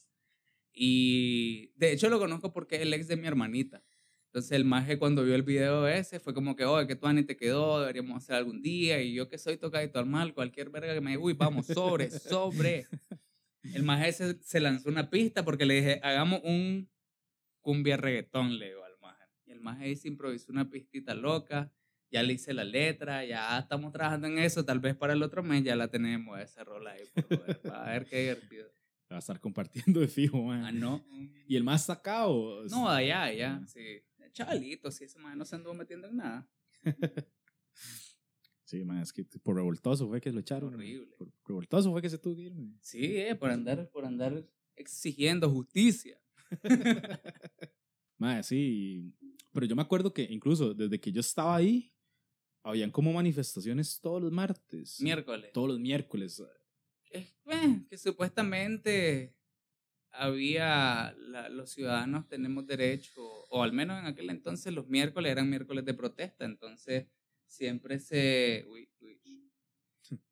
Y 0.73 1.71
de 1.77 1.93
hecho 1.93 2.09
lo 2.09 2.19
conozco 2.19 2.53
porque 2.53 2.77
es 2.77 2.83
el 2.83 2.95
ex 2.95 3.09
de 3.09 3.17
mi 3.17 3.27
hermanita. 3.27 3.83
Entonces 4.27 4.53
el 4.53 4.65
maje 4.65 4.99
cuando 4.99 5.25
vio 5.25 5.35
el 5.35 5.43
video 5.43 5.87
ese 5.87 6.19
fue 6.19 6.33
como 6.33 6.57
que, 6.57 6.65
oye, 6.65 6.87
que 6.87 6.97
tú 6.97 7.07
Ani 7.07 7.23
te 7.23 7.37
quedó, 7.37 7.81
deberíamos 7.81 8.17
hacer 8.17 8.37
algún 8.37 8.63
día. 8.63 9.03
Y 9.03 9.13
yo 9.13 9.29
que 9.29 9.37
soy 9.37 9.59
tocadito 9.59 9.99
al 9.99 10.07
mal, 10.07 10.33
cualquier 10.33 10.71
verga 10.71 10.95
que 10.95 11.03
me 11.03 11.11
diga, 11.11 11.23
uy, 11.23 11.35
vamos, 11.35 11.67
sobre, 11.67 12.11
sobre. 12.11 12.87
El 13.63 13.83
maje 13.83 14.13
se, 14.13 14.43
se 14.43 14.59
lanzó 14.59 14.89
una 14.89 15.11
pista 15.11 15.45
porque 15.45 15.67
le 15.67 15.75
dije, 15.75 16.01
hagamos 16.03 16.41
un 16.45 16.91
cumbia 17.61 17.97
reggaetón, 17.97 18.59
le 18.59 18.69
digo 18.69 18.83
al 18.83 18.99
maje. 19.01 19.25
Y 19.45 19.53
el 19.53 19.61
maje 19.61 19.85
ahí 19.85 19.97
se 19.97 20.09
improvisó 20.09 20.51
una 20.51 20.69
pistita 20.69 21.15
loca, 21.15 21.71
ya 22.11 22.23
le 22.23 22.33
hice 22.33 22.55
la 22.55 22.65
letra, 22.65 23.25
ya 23.25 23.59
estamos 23.59 23.93
trabajando 23.93 24.27
en 24.27 24.39
eso, 24.39 24.65
tal 24.65 24.81
vez 24.81 24.97
para 24.97 25.13
el 25.13 25.23
otro 25.23 25.43
mes 25.43 25.63
ya 25.63 25.77
la 25.77 25.89
tenemos, 25.89 26.41
esa 26.41 26.65
rola 26.65 26.93
ahí, 26.93 27.05
por 27.23 27.73
a 27.73 27.85
ver 27.85 28.07
qué 28.07 28.21
divertido 28.21 28.69
va 29.13 29.19
a 29.19 29.21
estar 29.21 29.41
compartiendo 29.41 30.01
de 30.01 30.09
fijo, 30.09 30.43
man. 30.43 30.65
Ah, 30.65 30.73
no. 30.73 31.05
¿Y 31.47 31.57
el 31.57 31.65
más 31.65 31.87
sacado? 31.87 32.65
No, 32.71 32.89
allá, 32.89 33.25
allá, 33.25 33.63
sí. 33.67 33.81
Chavalito, 34.33 34.91
sí, 34.91 35.05
ese 35.05 35.19
man 35.19 35.37
no 35.37 35.45
se 35.45 35.57
anduvo 35.57 35.75
metiendo 35.75 36.09
en 36.09 36.17
nada. 36.17 36.49
Sí, 38.65 38.87
man, 38.87 39.03
es 39.03 39.13
que 39.13 39.23
por 39.23 39.57
revoltoso 39.57 40.09
fue 40.09 40.19
que 40.19 40.33
lo 40.33 40.41
echaron. 40.41 40.73
Horrible. 40.73 41.15
Por 41.19 41.31
revoltoso 41.45 41.93
fue 41.93 42.01
que 42.01 42.09
se 42.09 42.17
tuvo 42.17 42.37
que 42.37 42.41
ir, 42.41 42.55
man. 42.55 42.75
Sí, 42.81 43.19
eh, 43.19 43.35
por 43.35 43.51
andar, 43.51 43.87
por 43.91 44.07
andar 44.07 44.49
exigiendo 44.77 45.51
justicia. 45.51 46.19
Mae, 48.17 48.43
sí. 48.43 49.13
Pero 49.53 49.67
yo 49.67 49.77
me 49.77 49.83
acuerdo 49.83 50.15
que 50.15 50.23
incluso 50.23 50.73
desde 50.73 50.99
que 50.99 51.13
yo 51.13 51.21
estaba 51.21 51.55
ahí, 51.55 51.93
habían 52.63 52.91
como 52.91 53.13
manifestaciones 53.13 54.01
todos 54.01 54.23
los 54.23 54.33
martes. 54.33 55.03
Miércoles. 55.03 55.53
Todos 55.53 55.69
los 55.69 55.79
miércoles. 55.79 56.43
Es 57.13 57.35
eh, 57.47 57.81
que 57.89 57.99
supuestamente 57.99 59.35
había, 60.13 61.15
la- 61.19 61.49
los 61.51 61.71
ciudadanos 61.73 62.29
tenemos 62.29 62.67
derecho, 62.67 63.23
o 63.51 63.63
al 63.63 63.73
menos 63.73 64.01
en 64.01 64.07
aquel 64.07 64.31
entonces 64.31 64.73
los 64.75 64.89
miércoles 64.89 65.33
eran 65.33 65.51
miércoles 65.51 65.85
de 65.85 65.95
protesta, 65.95 66.45
entonces 66.47 67.07
siempre 67.47 67.99
se... 68.01 68.67
uy, 68.69 68.91
uy. 69.01 69.21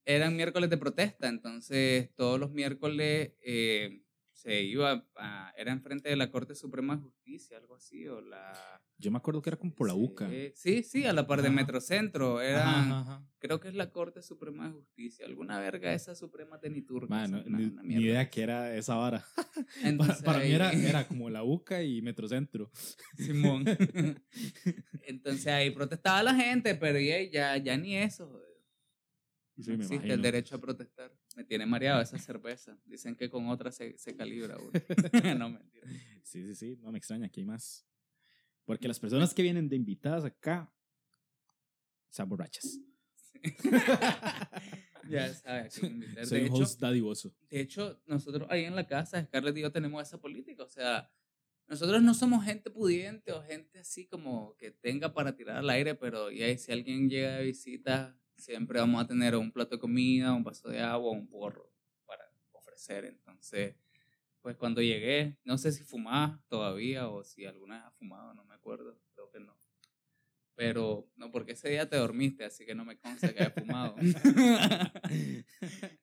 Eran 0.05 0.37
miércoles 0.37 0.69
de 0.71 0.77
protesta, 0.79 1.29
entonces 1.29 2.11
todos 2.17 2.39
los 2.41 2.51
miércoles 2.51 3.33
eh, 3.43 4.03
se 4.43 4.63
iba, 4.63 5.07
a, 5.17 5.53
era 5.55 5.71
enfrente 5.71 6.09
de 6.09 6.17
la 6.17 6.31
Corte 6.31 6.55
Suprema 6.55 6.97
de 6.97 7.03
Justicia, 7.03 7.59
algo 7.59 7.75
así, 7.75 8.09
o 8.09 8.23
la... 8.23 8.81
Yo 8.97 9.11
me 9.11 9.19
acuerdo 9.19 9.43
que 9.43 9.51
era 9.51 9.59
como 9.59 9.75
por 9.75 9.87
la 9.87 9.95
UCA. 9.95 10.31
Sí, 10.55 10.83
Sí, 10.83 11.05
a 11.05 11.13
la 11.13 11.27
par 11.27 11.43
de 11.43 11.49
Ajá. 11.49 11.57
Metrocentro, 11.57 12.41
era... 12.41 12.63
Ajá, 12.81 13.01
ajá. 13.01 13.27
Creo 13.39 13.61
que 13.61 13.69
es 13.69 13.75
la 13.75 13.91
Corte 13.91 14.23
Suprema 14.23 14.67
de 14.69 14.73
Justicia. 14.73 15.27
Alguna 15.27 15.59
verga 15.61 15.93
esa 15.93 16.15
Suprema 16.15 16.57
de 16.57 16.71
Niturca. 16.71 17.07
Una- 17.15 17.27
ni, 17.29 17.65
una 17.65 17.83
ni 17.83 17.89
mierda 17.89 18.03
idea 18.07 18.31
que 18.31 18.43
era 18.43 18.75
esa 18.75 18.95
vara. 18.97 19.25
Para, 19.37 19.89
Entonces, 19.89 20.23
para 20.23 20.39
mí 20.41 20.51
era, 20.53 20.73
era 20.73 21.05
como 21.09 21.29
la 21.29 21.43
UCA 21.43 21.83
y 21.83 22.01
Metrocentro. 22.01 22.71
Simón. 23.17 23.65
Entonces 25.07 25.47
ahí 25.49 25.71
protestaba 25.71 26.23
la 26.23 26.35
gente, 26.35 26.75
pero 26.75 26.99
ya, 26.99 27.23
ya, 27.31 27.57
ya 27.59 27.77
ni 27.77 27.97
eso. 27.97 28.27
joder. 28.29 28.49
Sí, 29.59 29.69
no 29.71 29.75
existe 29.75 29.95
imagino. 29.97 30.15
el 30.15 30.23
derecho 30.23 30.55
a 30.57 30.61
protestar. 30.61 31.13
Me 31.41 31.45
tiene 31.47 31.65
mareado 31.65 32.03
esa 32.03 32.19
cerveza. 32.19 32.79
Dicen 32.85 33.17
que 33.17 33.31
con 33.31 33.49
otra 33.49 33.73
se, 33.73 33.97
se 33.97 34.15
calibra 34.15 34.59
uno. 34.59 34.73
no, 35.39 35.49
mentira. 35.49 35.87
Sí, 36.23 36.45
sí, 36.45 36.55
sí, 36.55 36.79
no 36.83 36.93
me 36.93 36.99
extraña 36.99 37.31
que 37.31 37.41
hay 37.41 37.47
más. 37.47 37.87
Porque 38.67 38.87
las 38.87 39.01
personas 39.01 39.33
que 39.33 39.41
vienen 39.41 39.67
de 39.67 39.77
invitadas 39.77 40.27
acá 40.27 40.71
sean 42.11 42.29
borrachas. 42.29 42.79
ya 45.09 45.33
sabes. 45.33 45.83
invitar. 45.83 46.27
Soy 46.27 46.41
De 46.41 46.45
un 46.45 46.53
hecho, 46.53 46.63
host 46.63 46.79
dadivoso. 46.79 47.35
De 47.49 47.61
hecho, 47.61 48.03
nosotros 48.05 48.47
ahí 48.51 48.67
en 48.67 48.77
la 48.77 48.87
casa, 48.87 49.25
Scarlett 49.25 49.57
y 49.57 49.63
yo 49.63 49.73
tenemos 49.73 50.03
esa 50.03 50.21
política. 50.21 50.63
O 50.63 50.69
sea, 50.69 51.11
nosotros 51.69 52.03
no 52.03 52.13
somos 52.13 52.45
gente 52.45 52.71
pudiente 52.71 53.33
o 53.33 53.43
gente 53.43 53.79
así 53.79 54.07
como 54.07 54.59
que 54.59 54.73
tenga 54.73 55.15
para 55.15 55.35
tirar 55.35 55.57
al 55.57 55.71
aire, 55.71 55.95
pero 55.95 56.31
y 56.31 56.43
ahí, 56.43 56.59
si 56.59 56.71
alguien 56.71 57.09
llega 57.09 57.37
de 57.37 57.45
visita, 57.45 58.20
siempre 58.41 58.81
vamos 58.81 59.03
a 59.03 59.07
tener 59.07 59.37
un 59.37 59.53
plato 59.53 59.77
de 59.77 59.81
comida, 59.81 60.33
un 60.33 60.45
vaso 60.45 60.69
de 60.69 60.81
agua, 60.81 61.13
un 61.13 61.29
porro 61.29 61.71
para 62.07 62.25
ofrecer. 62.53 63.05
Entonces, 63.05 63.77
pues 64.41 64.57
cuando 64.57 64.81
llegué, 64.81 65.37
no 65.45 65.59
sé 65.59 65.73
si 65.73 65.85
fumaba 65.85 66.43
todavía 66.49 67.09
o 67.09 67.23
si 67.23 67.45
alguna 67.45 67.77
vez 67.77 67.85
ha 67.87 67.91
fumado, 67.93 68.35
no 68.35 68.45
me 68.45 68.55
acuerdo, 68.55 68.99
creo 69.15 69.31
que 69.31 69.41
no. 69.41 69.57
Pero, 70.55 71.09
no, 71.17 71.31
porque 71.31 71.53
ese 71.53 71.71
día 71.71 71.89
te 71.89 71.97
dormiste, 71.97 72.45
así 72.45 72.67
que 72.67 72.75
no 72.75 72.85
me 72.85 72.99
consta 72.99 73.33
que 73.33 73.41
haya 73.41 73.51
fumado. 73.51 73.95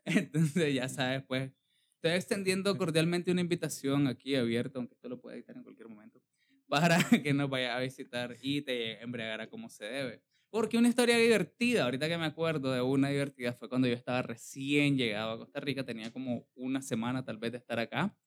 Entonces, 0.05 0.73
ya 0.73 0.89
sabes, 0.89 1.23
pues, 1.27 1.51
estoy 1.95 2.11
extendiendo 2.11 2.75
cordialmente 2.75 3.31
una 3.31 3.41
invitación 3.41 4.07
aquí 4.07 4.35
abierta, 4.35 4.79
aunque 4.79 4.95
esto 4.95 5.09
lo 5.09 5.19
pueda 5.19 5.35
editar 5.35 5.55
en 5.55 5.63
cualquier 5.63 5.89
momento, 5.89 6.21
para 6.67 6.97
que 7.23 7.33
nos 7.33 7.49
vaya 7.49 7.75
a 7.75 7.79
visitar 7.79 8.35
y 8.41 8.61
te 8.61 9.01
embriagara 9.01 9.47
como 9.47 9.69
se 9.69 9.85
debe. 9.85 10.23
Porque 10.57 10.79
una 10.79 10.89
historia 10.89 11.19
divertida, 11.19 11.83
ahorita 11.83 12.07
que 12.07 12.17
me 12.17 12.25
acuerdo 12.25 12.71
de 12.71 12.81
una 12.81 13.09
divertida, 13.09 13.53
fue 13.53 13.69
cuando 13.69 13.87
yo 13.87 13.93
estaba 13.93 14.23
recién 14.23 14.97
llegado 14.97 15.33
a 15.33 15.37
Costa 15.37 15.59
Rica, 15.59 15.85
tenía 15.85 16.11
como 16.11 16.47
una 16.55 16.81
semana 16.81 17.23
tal 17.23 17.37
vez 17.37 17.51
de 17.51 17.59
estar 17.59 17.77
acá, 17.77 18.17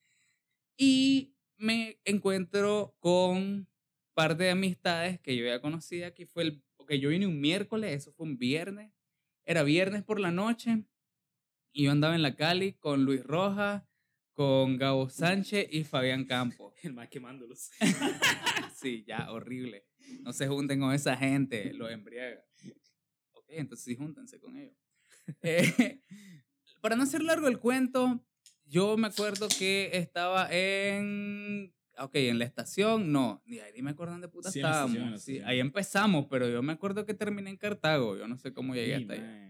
y 0.77 1.35
me 1.57 1.99
encuentro 2.05 2.95
con 3.01 3.67
par 4.15 4.37
de 4.37 4.51
amistades 4.51 5.19
que 5.19 5.37
yo 5.37 5.45
ya 5.45 5.61
conocía 5.61 6.07
aquí 6.07 6.25
fue 6.25 6.45
el 6.45 6.63
porque 6.77 7.01
yo 7.01 7.09
vine 7.09 7.27
un 7.27 7.41
miércoles 7.41 7.97
eso 7.97 8.13
fue 8.13 8.27
un 8.27 8.39
viernes 8.39 8.93
era 9.45 9.65
viernes 9.65 10.05
por 10.05 10.21
la 10.21 10.31
noche 10.31 10.85
y 11.73 11.85
yo 11.85 11.91
andaba 11.91 12.15
en 12.15 12.23
la 12.23 12.37
Cali 12.37 12.75
con 12.75 13.05
Luis 13.05 13.25
Rojas 13.25 13.83
con 14.41 14.79
Gabo 14.79 15.11
Sánchez 15.11 15.69
y 15.71 15.85
Fabián 15.85 16.25
Campos 16.25 16.73
El 16.83 16.95
más 16.95 17.11
quemándolos. 17.11 17.69
sí 18.75 19.05
ya 19.07 19.31
horrible 19.33 19.85
no 20.23 20.33
se 20.33 20.49
junten 20.49 20.81
con 20.81 20.95
esa 20.95 21.15
gente 21.15 21.75
los 21.75 21.91
embriaga 21.91 22.43
ok 23.35 23.45
entonces 23.51 23.85
sí 23.85 23.95
júntense 23.97 24.41
con 24.41 24.57
ellos 24.57 24.75
Eh, 25.43 26.01
para 26.81 26.97
no 26.97 27.03
hacer 27.03 27.23
largo 27.23 27.49
el 27.49 27.59
cuento 27.59 28.25
yo 28.65 28.97
me 28.97 29.09
acuerdo 29.09 29.47
que 29.59 29.91
estaba 29.93 30.49
en 30.51 31.75
Ok, 31.99 32.15
en 32.15 32.39
la 32.39 32.47
estación, 32.47 33.13
no. 33.13 33.43
Ni 33.45 33.59
ahí 33.59 33.73
ni 33.75 33.83
me 33.83 33.91
acuerdo 33.91 34.13
dónde 34.15 34.29
puta 34.29 34.51
Sí, 34.51 34.61
en 34.61 34.63
la 34.63 34.71
estación, 34.71 34.87
estábamos. 34.95 34.97
en 35.09 35.13
la 35.13 35.19
Sí, 35.19 35.33
estación. 35.33 35.49
ahí 35.51 35.61
empezamos, 35.61 36.27
pero 36.31 36.49
yo 36.49 36.63
me 36.63 36.73
acuerdo 36.73 37.05
que 37.05 37.13
terminé 37.13 37.51
en 37.51 37.59
Cartago. 37.59 38.17
Yo 38.17 38.27
no 38.27 38.39
sé 38.39 38.55
cómo 38.55 38.75
llegué 38.75 38.97
Sí, 38.97 39.03
hasta 39.03 39.13
allá. 39.13 39.23
mae. 39.23 39.50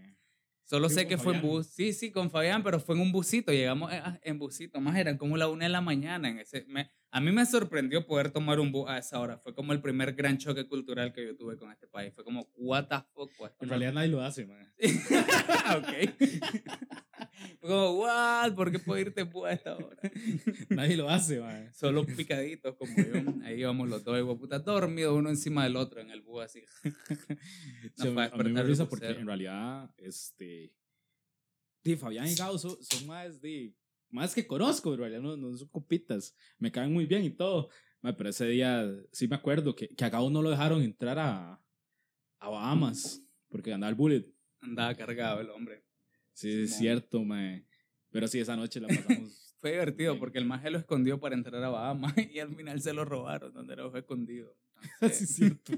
Solo 0.71 0.87
sé 0.87 1.05
que 1.05 1.17
fue 1.17 1.35
en 1.35 1.41
bus. 1.41 1.67
Sí, 1.67 1.91
sí, 1.91 2.11
con 2.13 2.31
Fabián, 2.31 2.63
pero 2.63 2.79
fue 2.79 2.95
en 2.95 3.01
un 3.01 3.11
busito. 3.11 3.51
Llegamos 3.51 3.91
eh, 3.91 4.01
en 4.23 4.39
busito. 4.39 4.79
Más 4.79 4.95
eran 4.95 5.17
como 5.17 5.35
la 5.35 5.49
una 5.49 5.65
de 5.65 5.69
la 5.69 5.81
mañana. 5.81 6.29
En 6.29 6.39
ese, 6.39 6.63
me- 6.69 6.89
a 7.11 7.19
mí 7.19 7.29
me 7.33 7.45
sorprendió 7.45 8.07
poder 8.07 8.31
tomar 8.31 8.57
un 8.61 8.71
bus 8.71 8.89
a 8.89 8.97
esa 8.97 9.19
hora. 9.19 9.37
Fue 9.37 9.53
como 9.53 9.73
el 9.73 9.81
primer 9.81 10.13
gran 10.13 10.37
choque 10.37 10.65
cultural 10.69 11.11
que 11.11 11.25
yo 11.25 11.35
tuve 11.35 11.57
con 11.57 11.69
este 11.73 11.87
país. 11.87 12.13
Fue 12.15 12.23
como, 12.23 12.47
what 12.55 12.85
the 12.87 12.95
fuck. 13.13 13.29
what 13.37 13.51
the 13.59 13.65
En 13.65 13.69
realidad 13.69 13.91
nadie 13.91 14.07
lo 14.07 14.21
hace, 14.21 14.45
man. 14.45 14.65
ok. 15.77 15.87
Como, 17.59 17.91
what? 17.99 18.53
¿Por 18.55 18.71
qué 18.71 18.79
puedo 18.79 18.99
irte 18.99 19.23
bus 19.23 19.47
a 19.47 19.53
esta 19.53 19.75
hora? 19.77 19.97
nadie 20.69 20.97
lo 20.97 21.09
hace, 21.09 21.39
man. 21.39 21.73
Solo 21.73 22.05
picaditos 22.05 22.75
como 22.75 22.93
yo. 22.95 23.33
Ahí 23.43 23.59
íbamos 23.59 23.89
los 23.89 24.03
dos, 24.03 24.17
igual 24.17 24.37
puta, 24.37 24.59
dormidos 24.59 25.15
uno 25.17 25.29
encima 25.29 25.63
del 25.63 25.75
otro 25.75 26.01
en 26.01 26.09
el 26.11 26.21
bus 26.21 26.43
así. 26.43 26.63
Sí, 27.95 28.07
a, 28.07 28.29
mí- 28.43 28.51
me 28.51 28.63
risa 28.63 28.87
porque 28.87 29.07
en 29.07 29.27
realidad, 29.27 29.93
este. 29.97 30.73
Sí, 31.83 31.95
Fabián 31.95 32.27
y 32.27 32.35
Gao 32.35 32.57
son, 32.57 32.77
son 32.83 33.07
más 33.07 33.41
de. 33.41 33.75
Más 34.09 34.35
que 34.35 34.45
conozco, 34.45 34.93
en 34.93 34.99
realidad 34.99 35.21
no, 35.21 35.37
no 35.37 35.55
son 35.57 35.67
copitas. 35.69 36.35
Me 36.57 36.71
caen 36.71 36.91
muy 36.91 37.05
bien 37.05 37.23
y 37.23 37.29
todo. 37.31 37.69
Ma, 38.01 38.15
Pero 38.15 38.29
ese 38.29 38.45
día 38.47 38.89
sí 39.11 39.27
me 39.27 39.35
acuerdo 39.35 39.75
que, 39.75 39.87
que 39.89 40.05
a 40.05 40.09
Gao 40.09 40.29
no 40.29 40.41
lo 40.41 40.49
dejaron 40.49 40.81
entrar 40.81 41.17
a, 41.17 41.61
a 42.39 42.49
Bahamas 42.49 43.23
porque 43.49 43.73
andaba 43.73 43.89
el 43.89 43.95
bullet. 43.95 44.25
Andaba 44.61 44.93
cargado 44.95 45.41
el 45.41 45.49
hombre. 45.49 45.83
Sí, 46.41 46.63
es 46.63 46.75
cierto, 46.75 47.23
mae. 47.23 47.67
Pero 48.09 48.27
sí, 48.27 48.39
esa 48.39 48.55
noche 48.55 48.79
la 48.79 48.87
pasamos. 48.87 49.55
Fue 49.59 49.73
divertido 49.73 50.17
porque 50.17 50.39
el 50.39 50.45
maje 50.45 50.71
lo 50.71 50.79
escondió 50.79 51.19
para 51.19 51.35
entrar 51.35 51.63
a 51.63 51.69
Bahamas 51.69 52.15
y 52.33 52.39
al 52.39 52.55
final 52.55 52.81
se 52.81 52.93
lo 52.93 53.05
robaron 53.05 53.53
donde 53.53 53.75
lo 53.75 53.83
dejó 53.85 53.97
escondido. 53.97 54.57
sí, 54.81 54.87
Entonces, 55.01 55.21
es 55.21 55.35
cierto. 55.35 55.73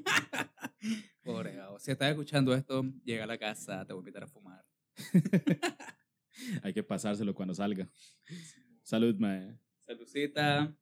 pobre 1.22 1.56
Gabo. 1.56 1.80
Si 1.80 1.92
estás 1.92 2.12
escuchando 2.12 2.56
esto, 2.56 2.86
llega 3.04 3.26
a 3.26 3.28
la 3.28 3.38
casa, 3.38 3.86
te 3.86 3.92
voy 3.92 4.00
a 4.00 4.04
invitar 4.04 4.24
a 4.24 4.28
fumar. 4.28 4.66
Hay 6.64 6.74
que 6.74 6.82
pasárselo 6.82 7.36
cuando 7.36 7.54
salga. 7.54 7.90
Salud, 8.84 9.16
mae. 9.18 9.60
Salucita. 9.80 10.74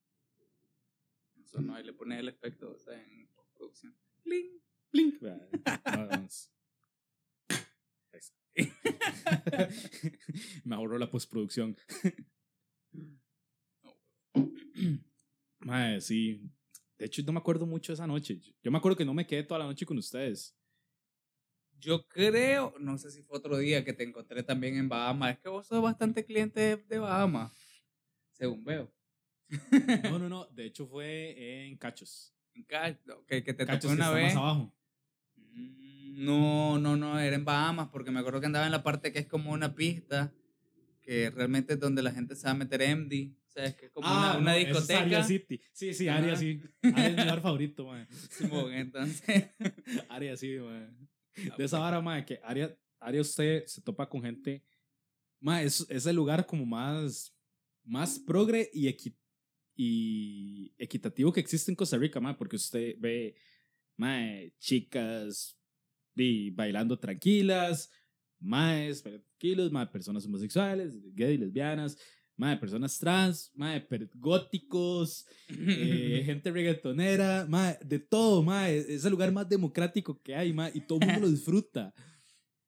Eso 1.44 1.60
no, 1.60 1.74
ahí 1.74 1.84
le 1.84 1.94
pones 1.94 2.20
el 2.20 2.30
efecto 2.30 2.72
o 2.72 2.78
sea, 2.78 3.02
en 3.02 3.28
postproducción. 3.34 3.98
¡Pling! 4.22 4.62
Blink. 4.92 5.22
No, 5.24 6.08
vamos. 6.08 6.52
Me 10.66 10.76
ahorró 10.76 10.98
la 10.98 11.10
postproducción. 11.10 11.78
Mae, 15.60 16.02
sí. 16.02 16.42
De 16.98 17.06
hecho, 17.06 17.22
no 17.24 17.34
me 17.34 17.40
acuerdo 17.40 17.66
mucho 17.66 17.92
de 17.92 17.96
esa 17.96 18.08
noche. 18.08 18.40
Yo 18.62 18.72
me 18.72 18.78
acuerdo 18.78 18.98
que 18.98 19.06
no 19.06 19.14
me 19.14 19.26
quedé 19.26 19.44
toda 19.44 19.60
la 19.60 19.66
noche 19.66 19.86
con 19.86 19.98
ustedes. 19.98 20.56
Yo 21.80 22.08
creo, 22.08 22.76
no 22.80 22.98
sé 23.00 23.10
si 23.10 23.24
fue 23.24 23.40
otro 23.40 23.58
día 23.58 23.84
que 23.84 23.94
te 23.94 24.04
encontré 24.04 24.44
también 24.44 24.78
en 24.78 24.88
Bahamas. 24.88 25.34
Es 25.36 25.40
que 25.40 25.50
vos 25.50 25.66
sos 25.66 25.82
bastante 25.82 26.24
cliente 26.26 26.60
de, 26.60 26.78
de 26.78 27.00
Bahamas, 27.00 27.52
según 28.34 28.64
veo. 28.64 28.92
No, 30.12 30.20
no, 30.20 30.30
no. 30.30 30.46
De 30.46 30.66
hecho, 30.66 30.88
fue 30.88 31.66
en 31.68 31.78
Cachos. 31.78 32.34
En 32.54 32.64
Ca- 32.64 32.98
que, 33.28 33.44
que 33.44 33.54
te 33.54 33.66
Cachos 33.66 33.82
tocó 33.84 33.96
que 33.96 33.96
una 33.96 34.06
está 34.06 34.16
vez. 34.16 34.36
más 34.36 34.44
abajo. 34.44 34.76
Mm, 35.36 35.81
No, 36.14 36.78
no, 36.80 36.96
no, 36.98 37.20
era 37.20 37.36
en 37.36 37.46
Bahamas 37.46 37.90
porque 37.92 38.12
me 38.12 38.20
acuerdo 38.20 38.40
que 38.40 38.46
andaba 38.48 38.66
en 38.66 38.72
la 38.72 38.84
parte 38.84 39.12
que 39.14 39.20
es 39.20 39.28
como 39.28 39.52
una 39.52 39.74
pista, 39.76 40.34
que 41.02 41.30
realmente 41.30 41.74
es 41.74 41.80
donde 41.80 42.02
la 42.04 42.12
gente 42.12 42.36
se 42.36 42.46
va 42.46 42.52
a 42.52 42.56
meter 42.56 42.82
MD. 42.82 43.32
O 43.48 43.50
sea, 43.54 43.66
es 43.66 43.76
que 43.76 43.86
es 43.88 43.92
como 43.92 44.08
una, 44.08 44.18
una 44.18 44.32
Ah, 44.38 44.40
no, 44.42 44.52
es 44.54 44.68
discoteca. 44.68 45.00
Aria 45.02 45.24
City. 45.24 45.62
Sí, 45.74 45.94
sí. 45.94 46.08
Aria 46.08 46.36
sí. 46.36 46.62
Aria 46.84 47.08
es 47.08 47.16
mi 47.16 47.22
lugar 47.24 47.42
favorito, 47.42 47.86
mae. 47.88 48.08
Simón, 48.30 48.74
entonces, 48.74 49.50
Aria 50.10 50.38
sí. 50.38 50.56
Ah, 50.58 51.56
De 51.58 51.64
esa 51.66 51.80
vara, 51.80 52.02
mae, 52.02 52.26
que 52.26 52.40
Aria, 52.44 52.78
Aria 53.00 53.22
usted 53.22 53.66
se 53.66 53.82
topa 53.82 54.08
con 54.08 54.22
gente. 54.22 54.64
Mae, 55.40 55.66
es, 55.66 55.86
es 55.90 56.06
el 56.06 56.16
lugar 56.16 56.46
como 56.46 56.66
más, 56.66 57.34
más 57.84 58.20
progre 58.20 58.70
y, 58.74 58.88
equi- 58.88 59.16
y 59.76 60.74
equitativo 60.78 61.32
que 61.34 61.40
existe 61.40 61.72
en 61.72 61.76
Costa 61.76 61.98
Rica, 61.98 62.20
mae, 62.20 62.36
porque 62.36 62.56
usted 62.58 62.96
ve, 63.00 63.36
mae, 63.98 64.54
chicas, 64.60 65.58
di, 66.22 66.52
bailando 66.52 66.98
tranquilas, 66.98 67.90
maes, 68.40 69.02
tranquilos, 69.02 69.72
mae, 69.72 69.88
personas 69.88 70.26
homosexuales, 70.26 70.96
gay, 71.16 71.38
lesbianas, 71.38 71.98
mae, 72.38 72.58
personas 72.58 72.98
trans, 72.98 73.52
mae, 73.56 73.86
góticos, 74.16 75.26
eh, 75.50 76.24
gente 76.26 76.52
reggaetonera, 76.52 77.46
mae, 77.48 77.78
de 77.84 78.00
todo, 78.00 78.44
mae, 78.44 78.78
es 78.78 79.06
el 79.06 79.12
lugar 79.12 79.32
más 79.32 79.48
democrático 79.48 80.22
que 80.22 80.36
hay, 80.36 80.54
mae, 80.54 80.72
y 80.74 80.82
todo 80.82 81.00
el 81.02 81.08
mundo 81.08 81.22
lo 81.22 81.32
disfruta. 81.32 81.94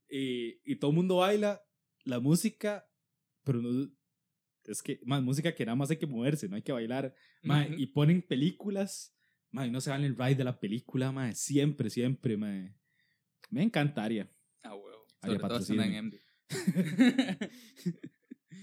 Y, 0.10 0.60
y 0.63 0.76
todo 0.76 0.92
el 0.92 0.98
mundo 0.98 1.18
baila 1.18 1.62
la 2.06 2.20
música, 2.20 2.88
pero 3.44 3.62
no, 3.62 3.89
es 4.66 4.82
que, 4.82 5.00
más 5.06 5.24
música 5.24 5.54
que 5.54 5.66
nada 5.66 5.76
más 5.76 5.89
hay 5.89 5.98
que 5.98 6.08
moverse, 6.08 6.48
no 6.48 6.56
hay 6.56 6.62
que 6.62 6.72
bailar, 6.72 7.13
mae, 7.42 7.74
y 7.78 7.88
ponen 7.88 8.22
películas, 8.22 9.16
mae, 9.52 9.68
y 9.68 9.72
no 9.72 9.82
se 9.82 9.89
van 9.89 10.04
el 10.04 10.16
ride 10.16 10.36
de 10.36 10.44
la 10.44 10.60
película, 10.60 11.12
mae, 11.12 11.36
siempre, 11.36 11.89
siempre, 11.89 12.38
mae. 12.38 12.76
Me 13.54 13.62
encantaría. 13.62 14.28
Ah, 14.63 14.74
huevo. 14.74 15.06
Sobre 15.22 15.38
todo 15.38 15.84
en. 15.84 16.06
MD. 16.08 16.16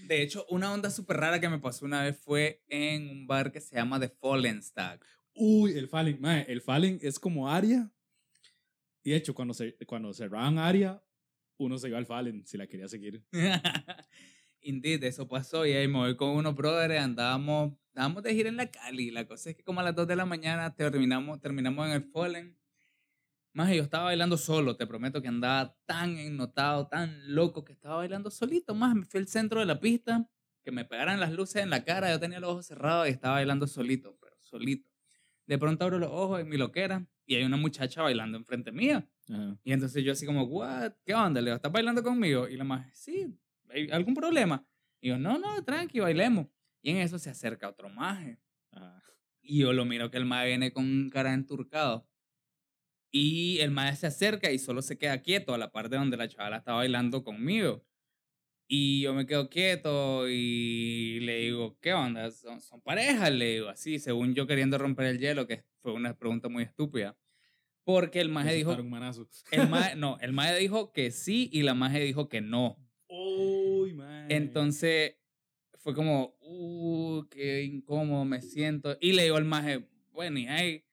De 0.07 0.21
hecho, 0.21 0.45
una 0.49 0.73
onda 0.73 0.89
súper 0.89 1.15
rara 1.15 1.39
que 1.39 1.47
me 1.47 1.59
pasó 1.59 1.85
una 1.85 2.03
vez 2.03 2.19
fue 2.19 2.61
en 2.67 3.09
un 3.09 3.25
bar 3.25 3.53
que 3.53 3.61
se 3.61 3.77
llama 3.77 4.01
The 4.01 4.09
Fallen 4.09 4.61
Stag. 4.61 4.99
Uy, 5.33 5.71
el 5.77 5.87
Fallen, 5.87 6.19
mae, 6.19 6.45
el 6.49 6.59
Fallen 6.59 6.99
es 7.01 7.17
como 7.17 7.49
Aria. 7.49 7.89
Y 9.01 9.11
de 9.11 9.15
hecho, 9.15 9.33
cuando, 9.33 9.53
se, 9.53 9.77
cuando 9.87 10.13
cerraban 10.13 10.59
Aria, 10.59 11.01
uno 11.57 11.77
se 11.77 11.87
iba 11.87 11.97
al 11.97 12.05
Fallen 12.05 12.45
si 12.45 12.57
la 12.57 12.67
quería 12.67 12.89
seguir. 12.89 13.23
Indeed, 14.61 15.05
eso 15.05 15.25
pasó 15.29 15.65
y 15.65 15.71
ahí 15.71 15.87
me 15.87 15.99
voy 15.99 16.17
con 16.17 16.31
unos 16.31 16.53
brothers, 16.53 16.99
andábamos, 16.99 17.73
andábamos 17.95 18.23
de 18.23 18.33
gira 18.33 18.49
en 18.49 18.57
la 18.57 18.69
Cali. 18.69 19.09
La 19.09 19.25
cosa 19.25 19.51
es 19.51 19.55
que 19.55 19.63
como 19.63 19.79
a 19.79 19.83
las 19.83 19.95
2 19.95 20.05
de 20.07 20.17
la 20.17 20.25
mañana 20.25 20.75
terminamos, 20.75 21.39
terminamos 21.39 21.87
en 21.87 21.93
el 21.93 22.03
Fallen. 22.11 22.60
Más 23.53 23.73
yo 23.73 23.83
estaba 23.83 24.05
bailando 24.05 24.37
solo, 24.37 24.77
te 24.77 24.87
prometo 24.87 25.21
que 25.21 25.27
andaba 25.27 25.75
tan 25.85 26.17
ennotado, 26.17 26.87
tan 26.87 27.35
loco 27.35 27.65
que 27.65 27.73
estaba 27.73 27.97
bailando 27.97 28.31
solito. 28.31 28.73
Más 28.73 28.95
me 28.95 29.03
fui 29.03 29.19
al 29.19 29.27
centro 29.27 29.59
de 29.59 29.65
la 29.65 29.79
pista, 29.79 30.29
que 30.63 30.71
me 30.71 30.85
pegaran 30.85 31.19
las 31.19 31.33
luces 31.33 31.63
en 31.63 31.69
la 31.69 31.83
cara, 31.83 32.11
yo 32.11 32.19
tenía 32.19 32.39
los 32.39 32.51
ojos 32.51 32.67
cerrados 32.67 33.07
y 33.07 33.11
estaba 33.11 33.35
bailando 33.35 33.67
solito, 33.67 34.17
pero 34.21 34.35
solito. 34.39 34.89
De 35.47 35.57
pronto 35.57 35.83
abro 35.83 35.99
los 35.99 36.09
ojos 36.11 36.39
en 36.39 36.47
mi 36.47 36.57
loquera 36.57 37.05
y 37.25 37.35
hay 37.35 37.43
una 37.43 37.57
muchacha 37.57 38.01
bailando 38.01 38.37
enfrente 38.37 38.71
mía. 38.71 39.05
Ajá. 39.29 39.57
Y 39.63 39.73
entonces 39.73 40.03
yo 40.03 40.13
así 40.13 40.25
como, 40.25 40.43
what, 40.43 40.93
¿qué 41.03 41.13
onda? 41.13 41.41
Le 41.41 41.47
digo, 41.47 41.55
¿estás 41.55 41.71
bailando 41.71 42.03
conmigo? 42.03 42.47
Y 42.47 42.55
la 42.55 42.63
más, 42.63 42.87
sí, 42.97 43.37
¿hay 43.69 43.89
algún 43.91 44.13
problema? 44.13 44.65
Y 45.01 45.09
yo, 45.09 45.17
no, 45.17 45.37
no, 45.37 45.61
tranqui, 45.63 45.99
bailemos. 45.99 46.47
Y 46.81 46.91
en 46.91 46.97
eso 46.97 47.19
se 47.19 47.29
acerca 47.29 47.67
otro 47.67 47.89
maje. 47.89 48.39
Ajá. 48.71 49.03
Y 49.41 49.59
yo 49.59 49.73
lo 49.73 49.83
miro 49.83 50.09
que 50.11 50.17
el 50.17 50.25
maje 50.25 50.47
viene 50.47 50.71
con 50.71 51.09
cara 51.09 51.33
enturcado. 51.33 52.07
Y 53.11 53.59
el 53.59 53.71
maje 53.71 53.95
se 53.97 54.07
acerca 54.07 54.51
y 54.51 54.59
solo 54.59 54.81
se 54.81 54.97
queda 54.97 55.21
quieto 55.21 55.53
a 55.53 55.57
la 55.57 55.71
parte 55.71 55.97
donde 55.97 56.17
la 56.17 56.27
chavala 56.27 56.57
está 56.57 56.73
bailando 56.73 57.23
conmigo. 57.23 57.85
Y 58.67 59.01
yo 59.01 59.13
me 59.13 59.25
quedo 59.25 59.49
quieto 59.49 60.29
y 60.29 61.19
le 61.19 61.39
digo, 61.39 61.77
¿qué 61.81 61.93
onda? 61.93 62.31
¿Son, 62.31 62.61
son 62.61 62.79
parejas? 62.81 63.29
Le 63.29 63.55
digo, 63.55 63.67
así, 63.67 63.99
según 63.99 64.33
yo 64.33 64.47
queriendo 64.47 64.77
romper 64.77 65.07
el 65.07 65.19
hielo, 65.19 65.45
que 65.45 65.65
fue 65.81 65.91
una 65.91 66.17
pregunta 66.17 66.47
muy 66.47 66.63
estúpida. 66.63 67.17
Porque 67.83 68.21
el 68.21 68.29
maje 68.29 68.53
dijo, 68.53 68.71
el 68.71 68.83
mae, 69.69 69.95
no, 69.95 70.17
el 70.21 70.31
mae 70.31 70.57
dijo 70.57 70.93
que 70.93 71.11
sí 71.11 71.49
y 71.51 71.63
la 71.63 71.73
maje 71.73 71.99
dijo 71.99 72.29
que 72.29 72.39
no. 72.39 72.77
Uy, 73.09 73.93
mae. 73.93 74.27
Entonces 74.29 75.15
fue 75.79 75.95
como, 75.95 76.37
uh, 76.41 77.25
qué 77.29 77.63
incómodo 77.63 78.23
me 78.23 78.41
siento. 78.41 78.97
Y 79.01 79.13
le 79.13 79.23
digo 79.23 79.35
al 79.35 79.45
maje, 79.45 79.85
bueno, 80.11 80.39
y 80.39 80.47
ahí, 80.47 80.85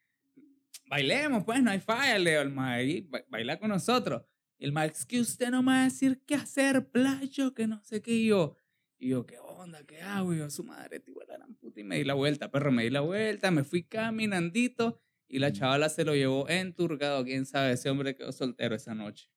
bailemos, 0.89 1.45
pues, 1.45 1.63
no 1.63 1.71
hay 1.71 1.81
falla, 1.81 2.19
le 2.19 2.31
digo 2.31 2.43
al 2.43 2.51
maje, 2.51 2.85
y 2.85 3.01
ba- 3.03 3.25
baila 3.29 3.59
con 3.59 3.69
nosotros. 3.71 4.23
El 4.59 4.73
maje, 4.73 4.89
es 4.93 5.07
que 5.07 5.21
usted 5.21 5.51
no 5.51 5.63
me 5.63 5.73
va 5.73 5.81
a 5.83 5.85
decir 5.85 6.23
qué 6.27 6.35
hacer, 6.35 6.91
playo, 6.91 7.55
que 7.55 7.67
no 7.67 7.81
sé 7.85 8.03
qué 8.03 8.13
y 8.13 8.27
yo. 8.29 8.57
Y 8.99 9.11
yo, 9.11 9.25
¿qué 9.27 9.39
onda? 9.39 9.85
¿Qué 9.87 10.01
hago? 10.03 10.35
Y 10.35 10.39
yo, 10.39 10.51
su 10.51 10.65
madre, 10.65 10.99
tío, 10.99 11.15
la 11.29 11.37
gran 11.37 11.55
puta. 11.55 11.79
Y 11.81 11.85
me 11.85 11.99
di 11.99 12.05
la 12.05 12.15
vuelta, 12.15 12.51
perro, 12.51 12.73
me 12.73 12.83
di 12.83 12.91
la 12.91 13.01
vuelta, 13.01 13.51
me 13.53 13.63
fui 13.63 13.85
caminandito. 13.85 15.01
Y 15.29 15.39
la 15.39 15.53
chavala 15.53 15.89
se 15.89 16.05
lo 16.05 16.15
llevó 16.17 16.49
enturgado. 16.49 17.23
Quién 17.25 17.47
sabe, 17.47 17.73
ese 17.73 17.91
hombre 17.91 18.17
quedó 18.17 18.33
soltero 18.33 18.75
esa 18.75 18.95
noche. 18.95 19.31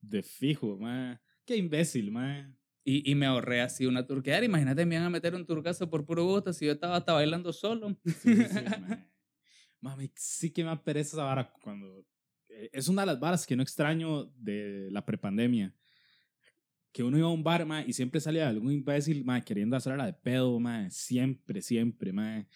De 0.00 0.22
fijo, 0.22 0.76
mae. 0.78 1.18
Qué 1.44 1.56
imbécil, 1.56 2.12
mae. 2.12 2.54
Y, 2.84 3.10
y 3.10 3.14
me 3.16 3.26
ahorré 3.26 3.60
así 3.60 3.86
una 3.86 4.06
turqueada. 4.06 4.44
Imagínate, 4.44 4.84
me 4.86 4.94
iban 4.96 5.06
a 5.06 5.10
meter 5.10 5.34
un 5.34 5.46
turcazo 5.46 5.88
por 5.90 6.04
puro 6.04 6.24
gusto 6.24 6.52
si 6.52 6.66
yo 6.66 6.72
estaba 6.72 6.96
hasta 6.96 7.12
bailando 7.14 7.52
solo. 7.52 7.96
Sí, 8.04 8.34
sí. 8.36 8.60
Mami, 9.82 10.10
sí 10.16 10.50
que 10.50 10.64
me 10.64 10.74
pereza 10.78 11.16
esa 11.16 11.24
vara 11.24 11.52
cuando... 11.62 12.06
eh, 12.48 12.70
Es 12.72 12.88
una 12.88 13.02
de 13.02 13.06
las 13.06 13.20
varas 13.20 13.46
que 13.46 13.54
no 13.56 13.62
extraño 13.62 14.24
de 14.36 14.88
la 14.90 15.04
prepandemia. 15.04 15.74
Que 16.92 17.02
uno 17.02 17.18
iba 17.18 17.26
a 17.26 17.30
un 17.30 17.42
bar, 17.42 17.66
mae, 17.66 17.84
y 17.86 17.92
siempre 17.92 18.20
salía 18.20 18.48
algún 18.48 18.72
imbécil, 18.72 19.24
mae, 19.24 19.42
queriendo 19.42 19.76
hacerla 19.76 20.06
de 20.06 20.12
pedo, 20.12 20.58
mae. 20.60 20.90
Siempre, 20.90 21.60
siempre, 21.60 22.12
mae. 22.12 22.46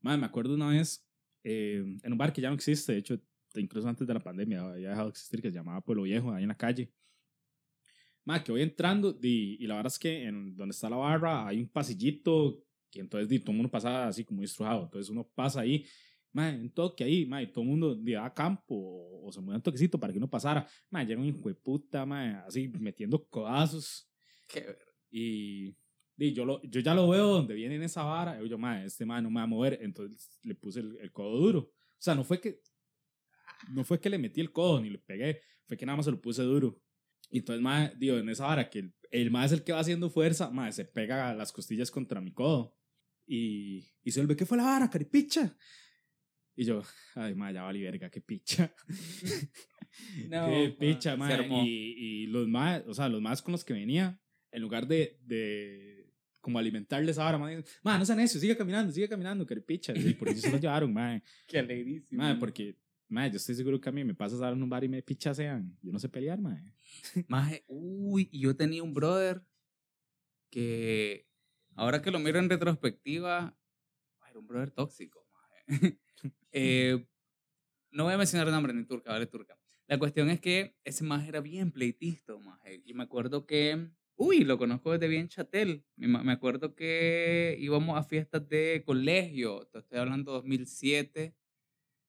Mae, 0.00 0.16
me 0.16 0.26
acuerdo 0.26 0.54
una 0.54 0.70
vez 0.70 1.06
eh, 1.42 1.84
en 2.02 2.12
un 2.12 2.18
bar 2.18 2.32
que 2.32 2.40
ya 2.40 2.48
no 2.48 2.54
existe, 2.54 2.92
de 2.92 2.98
hecho, 2.98 3.20
incluso 3.56 3.86
antes 3.86 4.06
de 4.06 4.14
la 4.14 4.20
pandemia 4.20 4.62
había 4.62 4.88
dejado 4.88 5.08
de 5.08 5.10
existir, 5.10 5.42
que 5.42 5.50
se 5.50 5.56
llamaba 5.56 5.80
Pueblo 5.80 6.02
Viejo, 6.04 6.32
ahí 6.32 6.42
en 6.44 6.48
la 6.48 6.56
calle. 6.56 6.92
Mae, 8.24 8.42
que 8.42 8.52
voy 8.52 8.62
entrando 8.62 9.18
y, 9.22 9.62
y 9.62 9.66
la 9.66 9.74
verdad 9.74 9.92
es 9.92 9.98
que 9.98 10.24
en 10.24 10.56
donde 10.56 10.72
está 10.72 10.88
la 10.88 10.96
barra 10.96 11.46
hay 11.46 11.60
un 11.60 11.68
pasillito 11.68 12.64
que 12.90 13.00
entonces 13.00 13.28
di, 13.28 13.38
todo 13.40 13.50
el 13.50 13.56
mundo 13.56 13.70
pasa 13.70 14.06
así 14.06 14.24
como 14.24 14.42
estrujado. 14.42 14.84
Entonces 14.84 15.10
uno 15.10 15.28
pasa 15.34 15.60
ahí, 15.60 15.84
mae, 16.34 16.60
un 16.60 16.70
toque 16.70 17.04
ahí, 17.04 17.24
mae, 17.24 17.46
todo 17.46 17.62
el 17.64 17.70
mundo 17.70 17.94
di, 17.94 18.14
a 18.14 18.28
campo 18.34 18.74
o, 18.74 19.26
o 19.28 19.32
se 19.32 19.40
mueve 19.40 19.56
un 19.56 19.62
toquecito 19.62 19.98
para 19.98 20.12
que 20.12 20.18
uno 20.18 20.28
pasara. 20.28 20.66
Mae, 20.90 21.06
llega 21.06 21.20
un 21.20 21.26
hijo 21.26 21.48
de 21.48 21.54
puta, 21.54 22.04
mae, 22.04 22.34
así 22.46 22.68
metiendo 22.78 23.24
codazos 23.28 24.10
Qué 24.48 24.60
ver- 24.60 24.78
y, 25.10 25.74
di, 26.16 26.34
yo, 26.34 26.44
lo, 26.44 26.60
yo 26.62 26.80
ya 26.80 26.92
lo 26.92 27.08
veo 27.08 27.28
donde 27.28 27.54
viene 27.54 27.76
en 27.76 27.84
esa 27.84 28.02
vara. 28.02 28.42
Y 28.42 28.48
yo, 28.48 28.58
mae, 28.58 28.84
este 28.84 29.06
mae 29.06 29.22
no 29.22 29.30
me 29.30 29.36
va 29.36 29.44
a 29.44 29.46
mover. 29.46 29.78
Entonces 29.80 30.38
le 30.42 30.54
puse 30.54 30.80
el, 30.80 30.98
el 31.00 31.12
codo 31.12 31.38
duro. 31.38 31.60
O 31.60 31.72
sea, 32.04 32.14
no 32.14 32.24
fue 32.24 32.40
que 32.40 32.60
no 33.72 33.84
fue 33.84 34.00
que 34.00 34.10
le 34.10 34.18
metí 34.18 34.40
el 34.40 34.52
codo 34.52 34.80
ni 34.80 34.90
le 34.90 34.98
pegué, 34.98 35.40
fue 35.66 35.76
que 35.76 35.86
nada 35.86 35.96
más 35.96 36.04
se 36.04 36.10
lo 36.10 36.20
puse 36.20 36.42
duro. 36.42 36.80
Y 37.30 37.38
entonces, 37.38 37.62
mae, 37.62 37.92
digo, 37.96 38.18
en 38.18 38.28
esa 38.28 38.46
vara 38.46 38.68
que 38.68 38.80
el, 38.80 38.94
el 39.10 39.30
mae 39.30 39.46
es 39.46 39.52
el 39.52 39.64
que 39.64 39.72
va 39.72 39.80
haciendo 39.80 40.10
fuerza, 40.10 40.50
mae, 40.50 40.72
se 40.72 40.84
pega 40.84 41.32
las 41.34 41.52
costillas 41.52 41.90
contra 41.90 42.20
mi 42.20 42.32
codo. 42.32 42.76
Y, 43.26 43.86
y 44.02 44.10
se 44.10 44.20
vuelve, 44.20 44.36
¿qué 44.36 44.44
fue 44.44 44.58
la 44.58 44.64
vara, 44.64 44.90
caripicha? 44.90 45.56
Y 46.56 46.64
yo, 46.64 46.82
ay, 47.14 47.34
mae, 47.34 47.52
ya 47.52 47.62
vale 47.62 47.82
verga, 47.82 48.10
qué 48.10 48.20
picha. 48.20 48.74
No, 50.28 50.48
qué 50.48 50.70
ma, 50.70 50.76
picha, 50.76 51.16
mae. 51.16 51.34
armó. 51.34 51.62
Y, 51.64 51.94
y 51.96 52.26
los 52.26 52.48
más, 52.48 52.82
o 52.88 52.94
sea, 52.94 53.08
los 53.08 53.22
más 53.22 53.40
con 53.40 53.52
los 53.52 53.64
que 53.64 53.74
venía, 53.74 54.20
en 54.50 54.60
lugar 54.60 54.88
de, 54.88 55.20
de 55.22 56.12
como 56.40 56.58
alimentarles 56.58 57.16
ahora, 57.16 57.38
mae, 57.38 57.64
mae, 57.82 57.98
no 57.98 58.04
sean 58.04 58.20
eso, 58.20 58.38
sigue 58.38 58.56
caminando, 58.56 58.92
sigue 58.92 59.08
caminando, 59.08 59.46
caripicha. 59.46 59.92
Y 59.96 60.14
por 60.14 60.28
eso 60.28 60.40
se 60.40 60.50
lo 60.50 60.58
llevaron, 60.58 60.92
mae. 60.92 61.22
Qué 61.46 61.58
alegrísimo. 61.58 62.22
Mae, 62.22 62.34
porque, 62.34 62.76
mae, 63.08 63.30
yo 63.30 63.36
estoy 63.36 63.54
seguro 63.54 63.80
que 63.80 63.88
a 63.88 63.92
mí 63.92 64.04
me 64.04 64.14
pasas 64.14 64.40
a 64.40 64.44
dar 64.46 64.52
en 64.52 64.62
un 64.62 64.68
bar 64.68 64.84
y 64.84 64.88
me 64.88 65.00
pichasean. 65.00 65.78
Yo 65.80 65.92
no 65.92 65.98
sé 65.98 66.08
pelear, 66.08 66.40
mae. 66.40 66.74
Maje, 67.28 67.64
uy, 67.68 68.28
y 68.32 68.40
yo 68.40 68.56
tenía 68.56 68.82
un 68.82 68.92
brother 68.94 69.42
que 70.50 71.26
ahora 71.76 72.02
que 72.02 72.10
lo 72.10 72.18
miro 72.18 72.38
en 72.38 72.50
retrospectiva, 72.50 73.56
era 74.28 74.38
un 74.38 74.46
brother 74.46 74.70
tóxico. 74.70 75.23
Eh, 76.56 77.04
no 77.90 78.04
voy 78.04 78.14
a 78.14 78.16
mencionar 78.16 78.46
nombre 78.48 78.72
ni 78.72 78.84
turca, 78.84 79.10
vale 79.10 79.26
turca. 79.26 79.58
La 79.86 79.98
cuestión 79.98 80.30
es 80.30 80.40
que 80.40 80.76
ese 80.84 81.04
maje 81.04 81.28
era 81.28 81.40
bien 81.40 81.72
pleitista, 81.72 82.36
maje. 82.38 82.80
Y 82.84 82.94
me 82.94 83.02
acuerdo 83.02 83.44
que, 83.44 83.88
uy, 84.16 84.44
lo 84.44 84.56
conozco 84.56 84.92
desde 84.92 85.08
bien 85.08 85.28
chatel. 85.28 85.84
Me, 85.96 86.32
acuerdo 86.32 86.74
que 86.74 87.56
íbamos 87.58 87.98
a 87.98 88.04
fiestas 88.04 88.48
de 88.48 88.82
colegio, 88.86 89.66
te 89.72 89.80
estoy 89.80 89.98
hablando 89.98 90.32
2007. 90.32 91.34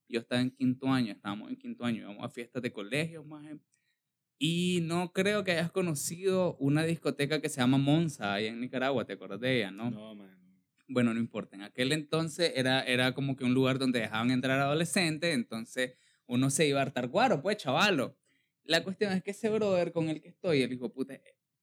Yo 0.08 0.20
estaba 0.20 0.42
en 0.42 0.52
quinto 0.52 0.88
año, 0.88 1.12
estábamos 1.12 1.50
en 1.50 1.58
quinto 1.58 1.84
año, 1.84 2.04
íbamos 2.04 2.24
a 2.24 2.30
fiestas 2.30 2.62
de 2.62 2.72
colegio, 2.72 3.24
maje. 3.24 3.60
Y 4.40 4.82
no 4.84 5.12
creo 5.12 5.44
que 5.44 5.52
hayas 5.52 5.72
conocido 5.72 6.56
una 6.58 6.84
discoteca 6.84 7.42
que 7.42 7.50
se 7.50 7.62
llama 7.62 7.78
Monza, 7.78 8.34
allá 8.34 8.50
en 8.50 8.62
Nicaragua, 8.62 9.06
¿te 9.06 9.14
acuerdas 9.14 9.40
de 9.40 9.58
ella, 9.58 9.72
no? 9.72 9.90
No, 9.90 10.16
mae. 10.16 10.45
No. 10.88 10.94
Bueno, 10.94 11.14
no 11.14 11.20
importa. 11.20 11.56
En 11.56 11.64
aquel 11.64 11.92
entonces 11.92 12.54
era, 12.56 12.82
era 12.84 13.14
como 13.14 13.36
que 13.36 13.44
un 13.44 13.54
lugar 13.54 13.80
donde 13.80 14.00
dejaban 14.00 14.32
entrar 14.32 14.60
adolescentes, 14.60 15.34
entonces 15.34 15.96
uno 16.28 16.50
se 16.50 16.68
iba 16.68 16.80
a 16.80 16.84
hartar 16.84 17.08
guaro, 17.08 17.42
pues, 17.42 17.58
chavalo. 17.58 18.18
La 18.64 18.84
cuestión 18.84 19.14
es 19.14 19.24
que 19.24 19.32
ese 19.32 19.50
brother 19.50 19.92
con 19.92 20.10
el 20.10 20.22
que 20.22 20.30
estoy, 20.30 20.64
el 20.64 20.74
hijo 20.74 20.92
puta, 20.92 21.20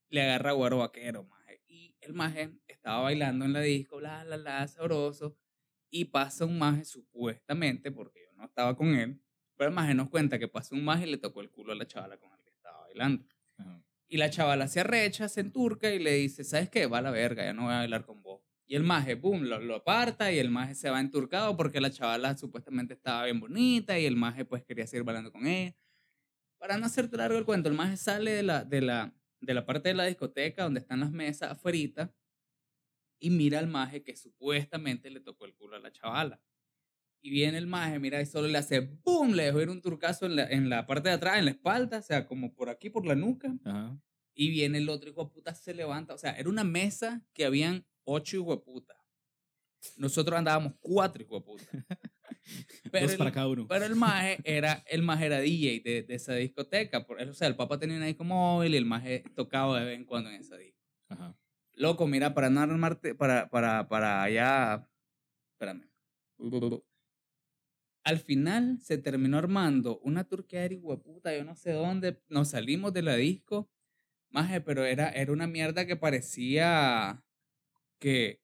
le 0.08 0.22
agarra 0.22 0.52
guaro 0.52 0.78
vaquero, 0.78 1.24
maje. 1.24 1.62
Y 1.66 1.96
el 2.00 2.12
maje 2.12 2.50
estaba 2.68 3.02
bailando 3.02 3.44
en 3.44 3.52
la 3.52 3.60
disco, 3.60 4.00
la, 4.00 4.24
la, 4.24 4.36
la, 4.36 4.68
sabroso. 4.68 5.36
Y 5.90 6.06
pasa 6.06 6.44
un 6.44 6.58
maje, 6.58 6.84
supuestamente, 6.84 7.90
porque 7.90 8.20
yo 8.24 8.32
no 8.34 8.44
estaba 8.44 8.76
con 8.76 8.94
él, 8.94 9.20
pero 9.56 9.68
el 9.68 9.74
maje 9.74 9.94
nos 9.94 10.08
cuenta 10.08 10.38
que 10.38 10.48
pasa 10.48 10.74
un 10.74 10.84
maje 10.84 11.06
y 11.06 11.10
le 11.10 11.18
tocó 11.18 11.40
el 11.40 11.50
culo 11.50 11.72
a 11.72 11.74
la 11.74 11.86
chavala 11.86 12.16
con 12.16 12.32
el 12.32 12.42
que 12.42 12.50
estaba 12.50 12.80
bailando. 12.82 13.26
Ajá. 13.58 13.84
Y 14.12 14.18
la 14.18 14.28
chavala 14.28 14.68
se 14.68 14.80
arrecha, 14.80 15.28
se 15.28 15.40
enturca 15.40 15.90
y 15.90 15.98
le 15.98 16.12
dice, 16.12 16.44
¿sabes 16.44 16.68
qué? 16.68 16.86
Va 16.86 16.98
a 16.98 17.00
la 17.00 17.10
verga, 17.10 17.44
ya 17.44 17.54
no 17.54 17.62
voy 17.62 17.72
a 17.72 17.78
bailar 17.78 18.04
con 18.04 18.22
vos. 18.22 18.31
Y 18.72 18.74
el 18.74 18.84
maje, 18.84 19.16
boom, 19.16 19.42
lo, 19.42 19.60
lo 19.60 19.74
aparta 19.74 20.32
y 20.32 20.38
el 20.38 20.48
maje 20.48 20.74
se 20.74 20.88
va 20.88 20.98
enturcado 20.98 21.54
porque 21.58 21.78
la 21.78 21.90
chavala 21.90 22.34
supuestamente 22.38 22.94
estaba 22.94 23.26
bien 23.26 23.38
bonita 23.38 23.98
y 23.98 24.06
el 24.06 24.16
maje 24.16 24.46
pues 24.46 24.64
quería 24.64 24.86
seguir 24.86 25.04
bailando 25.04 25.30
con 25.30 25.46
ella. 25.46 25.76
para 26.56 26.78
no 26.78 26.86
hacerte 26.86 27.18
largo 27.18 27.36
el 27.36 27.44
cuento, 27.44 27.68
el 27.68 27.74
maje 27.74 27.98
sale 27.98 28.30
de 28.30 28.42
la, 28.42 28.64
de 28.64 28.80
la, 28.80 29.14
de 29.42 29.52
la 29.52 29.66
parte 29.66 29.90
de 29.90 29.94
la 29.94 30.06
discoteca 30.06 30.62
donde 30.64 30.80
están 30.80 31.00
las 31.00 31.10
mesas 31.10 31.50
afuera 31.50 32.14
y 33.20 33.28
mira 33.28 33.58
al 33.58 33.66
maje 33.66 34.02
que 34.02 34.16
supuestamente 34.16 35.10
le 35.10 35.20
tocó 35.20 35.44
el 35.44 35.54
culo 35.54 35.76
a 35.76 35.78
la 35.78 35.92
chavala. 35.92 36.40
Y 37.20 37.28
viene 37.28 37.58
el 37.58 37.66
maje, 37.66 37.98
mira, 37.98 38.22
y 38.22 38.24
solo 38.24 38.48
le 38.48 38.56
hace 38.56 38.80
¡boom! 38.80 39.32
Le 39.32 39.42
dejó 39.44 39.60
ir 39.60 39.68
un 39.68 39.82
turcazo 39.82 40.24
en 40.24 40.36
la, 40.36 40.46
en 40.46 40.70
la 40.70 40.86
parte 40.86 41.10
de 41.10 41.16
atrás, 41.16 41.38
en 41.38 41.44
la 41.44 41.50
espalda, 41.50 41.98
o 41.98 42.02
sea, 42.02 42.26
como 42.26 42.54
por 42.54 42.70
aquí, 42.70 42.88
por 42.88 43.04
la 43.04 43.16
nuca. 43.16 43.54
Ajá. 43.66 44.00
Y 44.34 44.48
viene 44.48 44.78
el 44.78 44.88
otro 44.88 45.10
hijo 45.10 45.24
de 45.24 45.30
puta, 45.30 45.54
se 45.54 45.74
levanta. 45.74 46.14
O 46.14 46.18
sea, 46.18 46.32
era 46.32 46.48
una 46.48 46.64
mesa 46.64 47.22
que 47.34 47.44
habían 47.44 47.84
ocho 48.04 48.44
puta. 48.64 48.94
Nosotros 49.96 50.38
andábamos 50.38 50.74
cuatro 50.80 51.26
puta. 51.44 51.64
Pero 52.90 53.04
Dos 53.04 53.12
el- 53.12 53.18
para 53.18 53.32
cada 53.32 53.48
uno. 53.48 53.66
pero 53.68 53.84
el 53.84 53.94
maje 53.94 54.38
era, 54.44 54.82
el 54.86 55.02
maje 55.02 55.26
era 55.26 55.38
DJ 55.40 55.80
de, 55.84 56.02
de 56.02 56.14
esa 56.14 56.34
discoteca. 56.34 57.06
Por, 57.06 57.20
o 57.22 57.34
sea, 57.34 57.46
el 57.48 57.56
papá 57.56 57.78
tenía 57.78 57.96
una 57.96 58.06
disco 58.06 58.24
móvil 58.24 58.74
y 58.74 58.76
el 58.78 58.84
maje 58.84 59.22
tocaba 59.34 59.78
de 59.80 59.86
vez 59.86 59.98
en 59.98 60.04
cuando 60.04 60.28
en 60.30 60.36
esa 60.36 60.56
disco. 60.56 60.78
Ajá. 61.08 61.36
Loco, 61.74 62.06
mira, 62.06 62.34
para 62.34 62.50
no 62.50 62.60
armarte, 62.60 63.14
para, 63.14 63.48
para, 63.48 63.88
para 63.88 64.22
allá, 64.22 64.88
espérame. 65.54 65.88
Al 68.04 68.18
final 68.18 68.78
se 68.80 68.98
terminó 68.98 69.38
armando 69.38 69.98
una 70.00 70.24
turquera 70.24 70.74
y 70.74 70.78
hueputa, 70.78 71.36
yo 71.36 71.44
no 71.44 71.54
sé 71.54 71.72
dónde, 71.72 72.20
nos 72.28 72.48
salimos 72.48 72.92
de 72.92 73.02
la 73.02 73.14
disco, 73.14 73.70
maje, 74.30 74.60
pero 74.60 74.84
era, 74.84 75.10
era 75.10 75.32
una 75.32 75.46
mierda 75.46 75.86
que 75.86 75.96
parecía 75.96 77.22
que, 78.02 78.42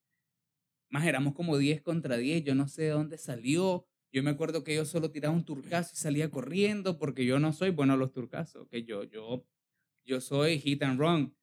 más 0.89 1.05
éramos 1.05 1.35
como 1.35 1.59
10 1.59 1.83
contra 1.83 2.17
10, 2.17 2.45
yo 2.45 2.55
no 2.55 2.69
sé 2.69 2.83
de 2.85 2.91
dónde 2.91 3.19
salió, 3.19 3.87
yo 4.13 4.23
me 4.23 4.31
acuerdo 4.31 4.63
que 4.63 4.75
yo 4.75 4.85
solo 4.85 5.11
tiraba 5.11 5.35
un 5.35 5.45
turcazo 5.45 5.91
y 5.93 5.97
salía 5.97 6.31
corriendo 6.31 6.97
porque 6.97 7.27
yo 7.27 7.41
no 7.41 7.53
soy 7.53 7.71
bueno 7.71 7.95
a 7.95 7.97
los 7.97 8.13
turcazos, 8.13 8.69
que 8.69 8.85
yo, 8.85 9.03
yo, 9.03 9.45
yo 10.07 10.21
soy 10.21 10.61
hit 10.61 10.83
and 10.85 11.01
run. 11.01 11.37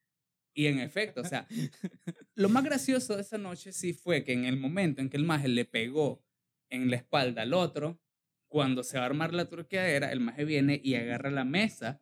Y 0.55 0.67
en 0.67 0.79
efecto, 0.79 1.19
o 1.19 1.25
sea, 1.25 1.45
lo 2.35 2.47
más 2.47 2.63
gracioso 2.63 3.15
de 3.15 3.21
esa 3.21 3.37
noche 3.37 3.73
sí 3.73 3.93
fue 3.93 4.23
que 4.23 4.31
en 4.31 4.45
el 4.45 4.57
momento 4.57 5.01
en 5.01 5.09
que 5.09 5.17
el 5.17 5.25
maje 5.25 5.49
le 5.49 5.65
pegó 5.65 6.23
en 6.69 6.89
la 6.89 6.95
espalda 6.95 7.41
al 7.41 7.53
otro, 7.53 7.99
cuando 8.47 8.83
se 8.83 8.97
va 8.97 9.03
a 9.03 9.07
armar 9.07 9.33
la 9.33 9.49
turqueadera, 9.49 10.13
el 10.13 10.21
maje 10.21 10.45
viene 10.45 10.79
y 10.81 10.95
agarra 10.95 11.29
la 11.29 11.43
mesa 11.43 12.01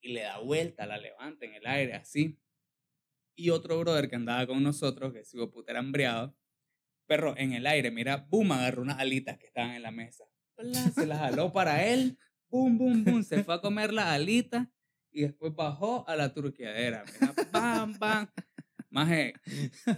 y 0.00 0.12
le 0.12 0.22
da 0.22 0.40
vuelta, 0.40 0.84
la 0.84 0.98
levanta 0.98 1.46
en 1.46 1.54
el 1.54 1.64
aire, 1.64 1.94
así. 1.94 2.41
Y 3.34 3.50
otro 3.50 3.78
brother 3.80 4.08
que 4.08 4.16
andaba 4.16 4.46
con 4.46 4.62
nosotros, 4.62 5.12
que 5.12 5.24
sigo 5.24 5.50
puta 5.50 5.72
era 5.72 5.80
hambreado, 5.80 6.36
perro, 7.06 7.34
en 7.36 7.52
el 7.52 7.66
aire, 7.66 7.90
mira, 7.90 8.26
boom, 8.28 8.52
agarró 8.52 8.82
unas 8.82 8.98
alitas 8.98 9.38
que 9.38 9.46
estaban 9.46 9.72
en 9.72 9.82
la 9.82 9.90
mesa. 9.90 10.24
Se 10.94 11.06
las 11.06 11.18
jaló 11.18 11.52
para 11.52 11.86
él, 11.86 12.18
boom, 12.48 12.78
boom, 12.78 13.04
boom, 13.04 13.22
se 13.24 13.42
fue 13.42 13.54
a 13.54 13.60
comer 13.60 13.92
las 13.92 14.06
alitas 14.06 14.68
y 15.10 15.22
después 15.22 15.54
bajó 15.54 16.08
a 16.08 16.14
la 16.16 16.32
turqueadera. 16.32 17.04
Mira, 17.20 17.34
bam, 17.50 17.98
bam. 17.98 18.28
Maje, 18.90 19.34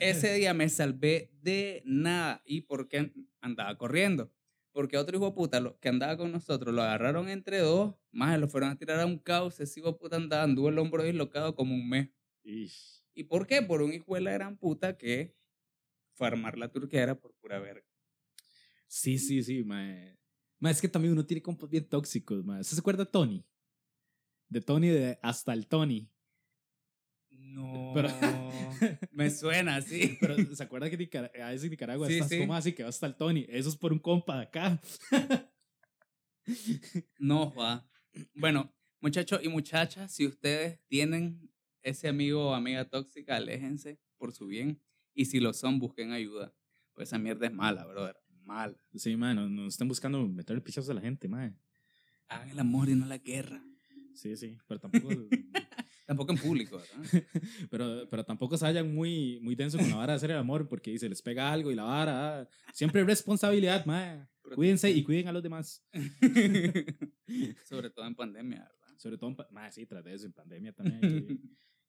ese 0.01 0.32
día 0.35 0.55
me 0.55 0.68
salvé 0.68 1.30
de 1.43 1.82
nada. 1.85 2.41
¿Y 2.45 2.62
por 2.62 2.89
qué 2.89 3.12
andaba 3.41 3.76
corriendo? 3.76 4.32
Porque 4.72 4.97
otro 4.97 5.16
hijo 5.16 5.26
de 5.26 5.32
puta 5.32 5.61
lo- 5.61 5.78
que 5.80 5.89
andaba 5.89 6.16
con 6.16 6.30
nosotros 6.32 6.72
lo 6.74 6.82
agarraron 6.82 7.28
entre 7.28 7.59
dos, 7.59 7.95
más 8.12 8.39
lo 8.39 8.49
fueron 8.49 8.70
a 8.70 8.76
tirar 8.76 9.01
a 9.01 9.07
un 9.07 9.18
caos. 9.18 9.59
Ese 9.61 9.80
hijo 9.80 9.93
de 9.93 9.99
puta 9.99 10.16
andaba, 10.16 10.45
anduvo 10.45 10.68
el 10.68 10.78
hombro 10.78 11.03
dislocado 11.03 11.55
como 11.57 11.74
un 11.74 11.89
mes. 11.89 12.09
Ish. 12.45 13.03
¿Y 13.15 13.25
por 13.25 13.47
qué? 13.47 13.62
Por 13.62 13.83
un 13.83 13.93
hijo 13.93 14.15
de 14.15 14.21
la 14.21 14.33
gran 14.33 14.57
puta 14.57 14.97
que 14.97 15.37
fue 16.15 16.27
a 16.27 16.31
armar 16.31 16.59
la 16.59 16.71
turquera 16.71 17.19
por 17.19 17.35
pura 17.37 17.59
verga. 17.59 17.87
Sí, 18.87 19.19
sí, 19.19 19.43
sí, 19.43 19.65
mae. 19.65 20.19
Mae, 20.61 20.73
es 20.73 20.81
que 20.81 20.89
también 20.89 21.12
uno 21.12 21.27
tiene 21.27 21.43
compas 21.43 21.69
bien 21.71 21.89
tóxicos, 21.89 22.45
mae. 22.45 22.61
¿Usted 22.61 22.75
se 22.75 22.81
acuerda 22.81 23.05
de 23.05 23.11
Tony? 23.11 23.47
De 24.49 24.61
Tony 24.61 24.89
de 24.89 25.19
hasta 25.23 25.53
el 25.53 25.67
Tony. 25.67 26.11
No. 27.31 27.93
Pero- 27.95 28.09
me 29.12 29.31
suena 29.31 29.77
así. 29.77 30.17
Pero 30.21 30.37
¿se 30.55 30.62
acuerda 30.62 30.91
que 30.91 31.19
a 31.41 31.49
veces 31.49 31.65
en 31.65 31.71
Nicaragua 31.71 32.07
Sí, 32.09 32.15
estás 32.15 32.29
sí. 32.29 32.39
como 32.41 32.55
así 32.55 32.73
que 32.73 32.83
va 32.83 32.89
hasta 32.89 33.07
el 33.07 33.17
Tony? 33.17 33.47
Eso 33.49 33.69
es 33.69 33.77
por 33.77 33.93
un 33.93 33.99
compa 33.99 34.37
de 34.39 34.43
acá. 34.45 34.81
No, 37.19 37.55
va. 37.55 37.89
Bueno, 38.35 38.75
muchachos 39.01 39.41
y 39.43 39.49
muchachas, 39.49 40.12
si 40.15 40.27
ustedes 40.27 40.79
tienen 40.89 41.51
ese 41.85 42.09
amigo 42.09 42.49
o 42.51 42.55
amiga 42.55 42.85
tóxica, 42.89 43.37
aléjense 43.37 44.01
por 44.16 44.32
su 44.32 44.47
bien. 44.49 44.80
Y 45.14 45.26
si 45.26 45.39
lo 45.39 45.53
son, 45.53 45.78
busquen 45.78 46.11
ayuda. 46.11 46.53
Pues 46.95 47.09
esa 47.09 47.18
mierda 47.18 47.47
es 47.47 47.53
mala, 47.53 47.87
brother. 47.87 48.16
Mala. 48.43 48.76
Sí, 48.95 49.16
mae, 49.16 49.35
no, 49.35 49.49
no 49.49 49.66
están 49.68 49.89
buscando 49.89 50.26
meterle 50.28 50.61
pichazos 50.61 50.91
a 50.91 50.95
la 50.95 51.01
gente, 51.01 51.28
mae. 51.28 51.55
Hagan 52.28 52.51
el 52.51 52.59
amor 52.59 52.89
y 52.89 52.95
no 52.95 53.07
la 53.07 53.18
guerra. 53.18 53.64
Sí, 54.14 54.37
sí, 54.37 54.57
pero 54.66 54.80
tampoco, 54.80 55.09
Tampoco 56.07 56.32
en 56.32 56.39
público, 56.39 56.76
¿verdad? 56.78 57.22
pero, 57.70 58.09
pero 58.11 58.24
tampoco 58.24 58.59
se 58.59 58.64
vayan 58.66 58.95
muy, 58.95 59.39
muy 59.41 59.55
denso 59.55 59.78
con 59.78 59.89
la 59.89 59.97
vara 59.97 60.12
de 60.12 60.16
hacer 60.18 60.30
el 60.30 60.37
amor 60.37 60.68
porque 60.68 60.99
se 60.99 61.09
les 61.09 61.22
pega 61.22 61.51
algo 61.53 61.70
y 61.72 61.74
la 61.74 61.85
vara. 61.85 62.41
ah, 62.41 62.49
Siempre 62.74 63.01
hay 63.01 63.07
responsabilidad, 63.07 63.87
mae. 63.87 64.26
Cuídense 64.55 64.91
y 64.91 65.03
cuiden 65.03 65.28
a 65.28 65.32
los 65.32 65.43
demás. 65.43 65.82
Sobre 67.64 67.91
todo 67.91 68.07
en 68.07 68.14
pandemia, 68.14 68.59
¿verdad? 68.61 68.99
Sobre 68.99 69.16
todo, 69.16 69.30
en 69.30 69.37
pa- 69.37 69.49
mae, 69.51 69.72
sí, 69.72 69.87
tras 69.87 70.05
de 70.05 70.14
eso, 70.14 70.26
en 70.26 70.32
pandemia 70.32 70.72
también 70.72 71.41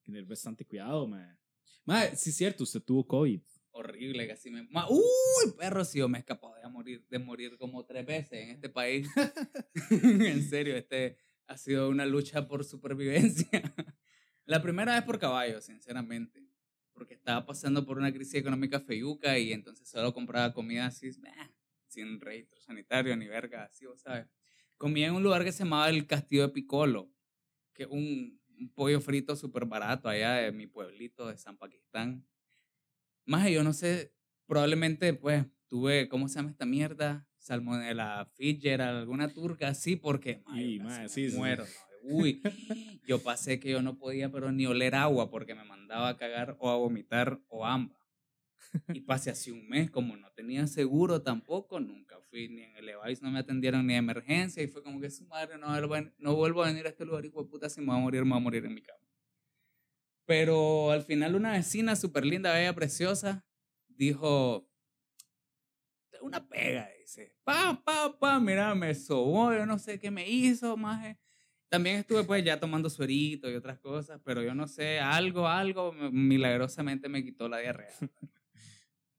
tener 0.05 0.25
bastante 0.25 0.65
cuidado, 0.65 1.07
mae. 1.07 1.37
Mae, 1.83 2.15
sí 2.15 2.29
es 2.29 2.37
cierto, 2.37 2.63
usted 2.63 2.81
tuvo 2.81 3.05
COVID. 3.05 3.41
Horrible, 3.71 4.27
casi 4.27 4.49
me... 4.49 4.63
Ma- 4.69 4.87
¡Uy, 4.89 5.51
perro! 5.57 5.83
Sí, 5.83 5.99
yo 5.99 6.07
me 6.07 6.17
he 6.17 6.21
escapado 6.21 6.55
de 6.55 6.69
morir, 6.69 7.05
de 7.09 7.19
morir 7.19 7.57
como 7.57 7.85
tres 7.85 8.05
veces 8.05 8.39
en 8.39 8.49
este 8.51 8.69
país. 8.69 9.07
en 9.91 10.49
serio, 10.49 10.75
este 10.77 11.17
ha 11.47 11.57
sido 11.57 11.89
una 11.89 12.05
lucha 12.05 12.47
por 12.47 12.63
supervivencia. 12.63 13.49
La 14.45 14.61
primera 14.61 14.95
vez 14.95 15.03
por 15.03 15.19
caballo, 15.19 15.59
sinceramente. 15.61 16.47
Porque 16.93 17.15
estaba 17.15 17.45
pasando 17.45 17.85
por 17.85 17.97
una 17.97 18.13
crisis 18.13 18.35
económica 18.35 18.79
feyuca 18.79 19.37
y 19.37 19.51
entonces 19.51 19.89
solo 19.89 20.13
compraba 20.13 20.53
comida 20.53 20.85
así, 20.85 21.09
sin 21.87 22.21
registro 22.21 22.61
sanitario 22.61 23.15
ni 23.17 23.27
verga, 23.27 23.65
así, 23.65 23.85
vos 23.85 24.01
sabes. 24.01 24.27
Comía 24.77 25.07
en 25.07 25.15
un 25.15 25.23
lugar 25.23 25.43
que 25.43 25.51
se 25.51 25.63
llamaba 25.65 25.89
el 25.89 26.07
Castillo 26.07 26.43
de 26.43 26.53
Picolo, 26.53 27.11
que 27.73 27.83
es 27.83 27.89
un, 27.89 28.39
un 28.59 28.69
pollo 28.69 29.01
frito 29.01 29.35
súper 29.35 29.65
barato 29.65 30.09
allá 30.09 30.35
de 30.35 30.51
mi 30.51 30.67
pueblito 30.67 31.27
de 31.27 31.37
San 31.37 31.57
Pakistán. 31.57 32.25
Más 33.25 33.49
yo 33.49 33.63
no 33.63 33.73
sé, 33.73 34.13
probablemente 34.45 35.13
pues 35.13 35.45
tuve, 35.67 36.07
¿cómo 36.09 36.27
se 36.27 36.35
llama 36.35 36.51
esta 36.51 36.65
mierda? 36.65 37.27
Salmonella 37.37 38.25
Fidger, 38.35 38.81
alguna 38.81 39.33
turca 39.33 39.67
así, 39.67 39.95
porque 39.95 40.41
sí, 40.53 40.79
me 40.79 41.09
sí. 41.09 41.29
muero. 41.35 41.65
¿no? 42.03 42.15
Uy, 42.15 42.41
yo 43.07 43.21
pasé 43.21 43.59
que 43.59 43.71
yo 43.71 43.81
no 43.81 43.97
podía 43.97 44.31
pero 44.31 44.51
ni 44.51 44.65
oler 44.65 44.95
agua 44.95 45.29
porque 45.29 45.55
me 45.55 45.63
mandaba 45.63 46.09
a 46.09 46.17
cagar 46.17 46.55
o 46.59 46.69
a 46.69 46.75
vomitar 46.75 47.41
o 47.47 47.65
ambas. 47.65 47.97
Y 48.91 49.01
pasé 49.01 49.29
así 49.31 49.51
un 49.51 49.67
mes, 49.67 49.91
como 49.91 50.15
no 50.17 50.31
tenía 50.31 50.65
seguro 50.67 51.21
tampoco, 51.21 51.79
nunca 51.79 52.19
fui 52.29 52.47
ni 52.49 52.63
en 52.63 52.75
el 52.77 52.85
Levi's, 52.85 53.21
no 53.21 53.29
me 53.31 53.39
atendieron 53.39 53.85
ni 53.87 53.93
de 53.93 53.99
emergencia 53.99 54.63
y 54.63 54.67
fue 54.67 54.83
como 54.83 54.99
que 55.01 55.09
su 55.09 55.25
madre 55.25 55.57
no 55.57 55.67
no 56.17 56.35
vuelvo 56.35 56.63
a 56.63 56.67
venir 56.67 56.85
a 56.85 56.89
este 56.89 57.05
lugar, 57.05 57.25
hijo 57.25 57.43
de 57.43 57.49
puta, 57.49 57.69
si 57.69 57.81
me 57.81 57.87
voy 57.87 57.97
a 57.97 57.99
morir, 57.99 58.23
me 58.23 58.29
voy 58.31 58.37
a 58.37 58.41
morir 58.41 58.65
en 58.65 58.73
mi 58.73 58.81
cama. 58.81 58.99
Pero 60.25 60.91
al 60.91 61.03
final 61.03 61.35
una 61.35 61.51
vecina 61.53 61.95
súper 61.95 62.25
linda, 62.25 62.53
bella, 62.53 62.73
preciosa, 62.73 63.45
dijo, 63.87 64.67
"Tengo 66.11 66.25
una 66.27 66.47
pega, 66.47 66.89
dice, 66.99 67.35
pa, 67.43 67.81
pa, 67.83 68.17
pa, 68.19 68.39
mira, 68.39 68.73
me 68.75 68.93
sobó, 68.95 69.53
yo 69.53 69.65
no 69.65 69.77
sé 69.79 69.99
qué 69.99 70.11
me 70.11 70.27
hizo, 70.29 70.77
maje. 70.77 71.17
También 71.69 71.97
estuve 71.97 72.23
pues 72.23 72.43
ya 72.43 72.59
tomando 72.59 72.89
suerito 72.89 73.49
y 73.51 73.55
otras 73.55 73.79
cosas, 73.79 74.21
pero 74.23 74.41
yo 74.43 74.53
no 74.55 74.67
sé, 74.67 74.99
algo, 74.99 75.47
algo 75.47 75.91
me- 75.93 76.11
milagrosamente 76.11 77.09
me 77.09 77.23
quitó 77.23 77.49
la 77.49 77.59
diarrea. 77.59 77.89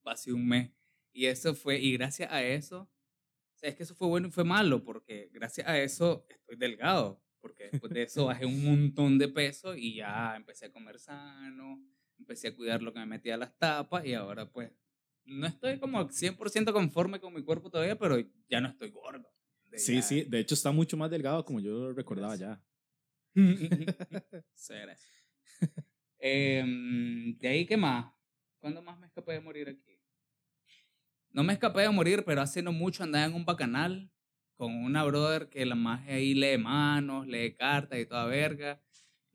Pasé 0.07 0.33
un 0.33 0.47
mes. 0.47 0.71
Y 1.13 1.27
eso 1.27 1.53
fue, 1.53 1.81
y 1.81 1.95
gracias 1.95 2.31
a 2.31 2.45
eso, 2.45 2.83
o 2.83 3.59
sea, 3.59 3.71
es 3.71 3.75
que 3.75 3.83
eso 3.83 3.97
fue 3.97 4.07
bueno 4.07 4.29
y 4.29 4.31
fue 4.31 4.45
malo, 4.45 4.85
porque 4.85 5.31
gracias 5.33 5.67
a 5.67 5.77
eso 5.81 6.25
estoy 6.29 6.55
delgado, 6.57 7.21
porque 7.41 7.71
después 7.73 7.93
de 7.93 8.03
eso 8.05 8.27
bajé 8.27 8.47
un 8.47 8.65
montón 8.65 9.19
de 9.19 9.27
peso 9.27 9.75
y 9.75 9.97
ya 9.97 10.37
empecé 10.37 10.67
a 10.67 10.73
comer 10.73 11.01
sano, 11.01 11.83
empecé 12.21 12.47
a 12.49 12.55
cuidar 12.55 12.83
lo 12.83 12.93
que 12.93 13.01
me 13.01 13.07
metía 13.07 13.35
a 13.35 13.39
las 13.39 13.59
tapas 13.59 14.07
y 14.07 14.15
ahora 14.15 14.49
pues 14.49 14.71
no 15.25 15.49
estoy 15.49 15.81
como 15.81 16.09
100% 16.09 16.73
conforme 16.73 17.19
con 17.19 17.35
mi 17.35 17.43
cuerpo 17.43 17.69
todavía, 17.69 17.99
pero 17.99 18.17
ya 18.49 18.61
no 18.61 18.69
estoy 18.69 18.91
gordo. 18.91 19.29
Sí, 19.75 19.97
ya- 19.97 20.03
sí, 20.03 20.23
de 20.23 20.39
hecho 20.39 20.55
está 20.55 20.71
mucho 20.71 20.97
más 20.97 21.11
delgado 21.11 21.45
como 21.45 21.59
yo 21.59 21.93
recordaba 21.93 22.37
ya. 22.37 22.63
Sí, 24.55 24.73
gracias. 24.75 25.13
Em, 26.19 27.37
de 27.39 27.49
ahí, 27.49 27.67
¿qué 27.67 27.77
más? 27.77 28.13
¿Cuándo 28.59 28.83
más 28.83 28.99
me 28.99 29.07
escapé 29.07 29.33
de 29.33 29.41
morir 29.41 29.69
aquí? 29.69 29.96
No 31.37 31.45
me 31.45 31.53
escapé 31.53 31.83
de 31.83 31.91
morir, 31.91 32.25
pero 32.25 32.41
hace 32.41 32.63
no 32.63 32.73
mucho 32.73 33.03
andaba 33.03 33.27
en 33.27 33.35
un 33.35 33.45
bacanal 33.45 34.11
con 34.55 34.75
una 34.75 35.05
brother 35.05 35.51
que 35.51 35.67
la 35.67 35.75
magia 35.75 36.15
ahí 36.15 36.33
lee 36.33 36.57
manos, 36.57 37.27
lee 37.27 37.55
cartas 37.55 37.99
y 37.99 38.07
toda 38.07 38.25
verga. 38.25 38.81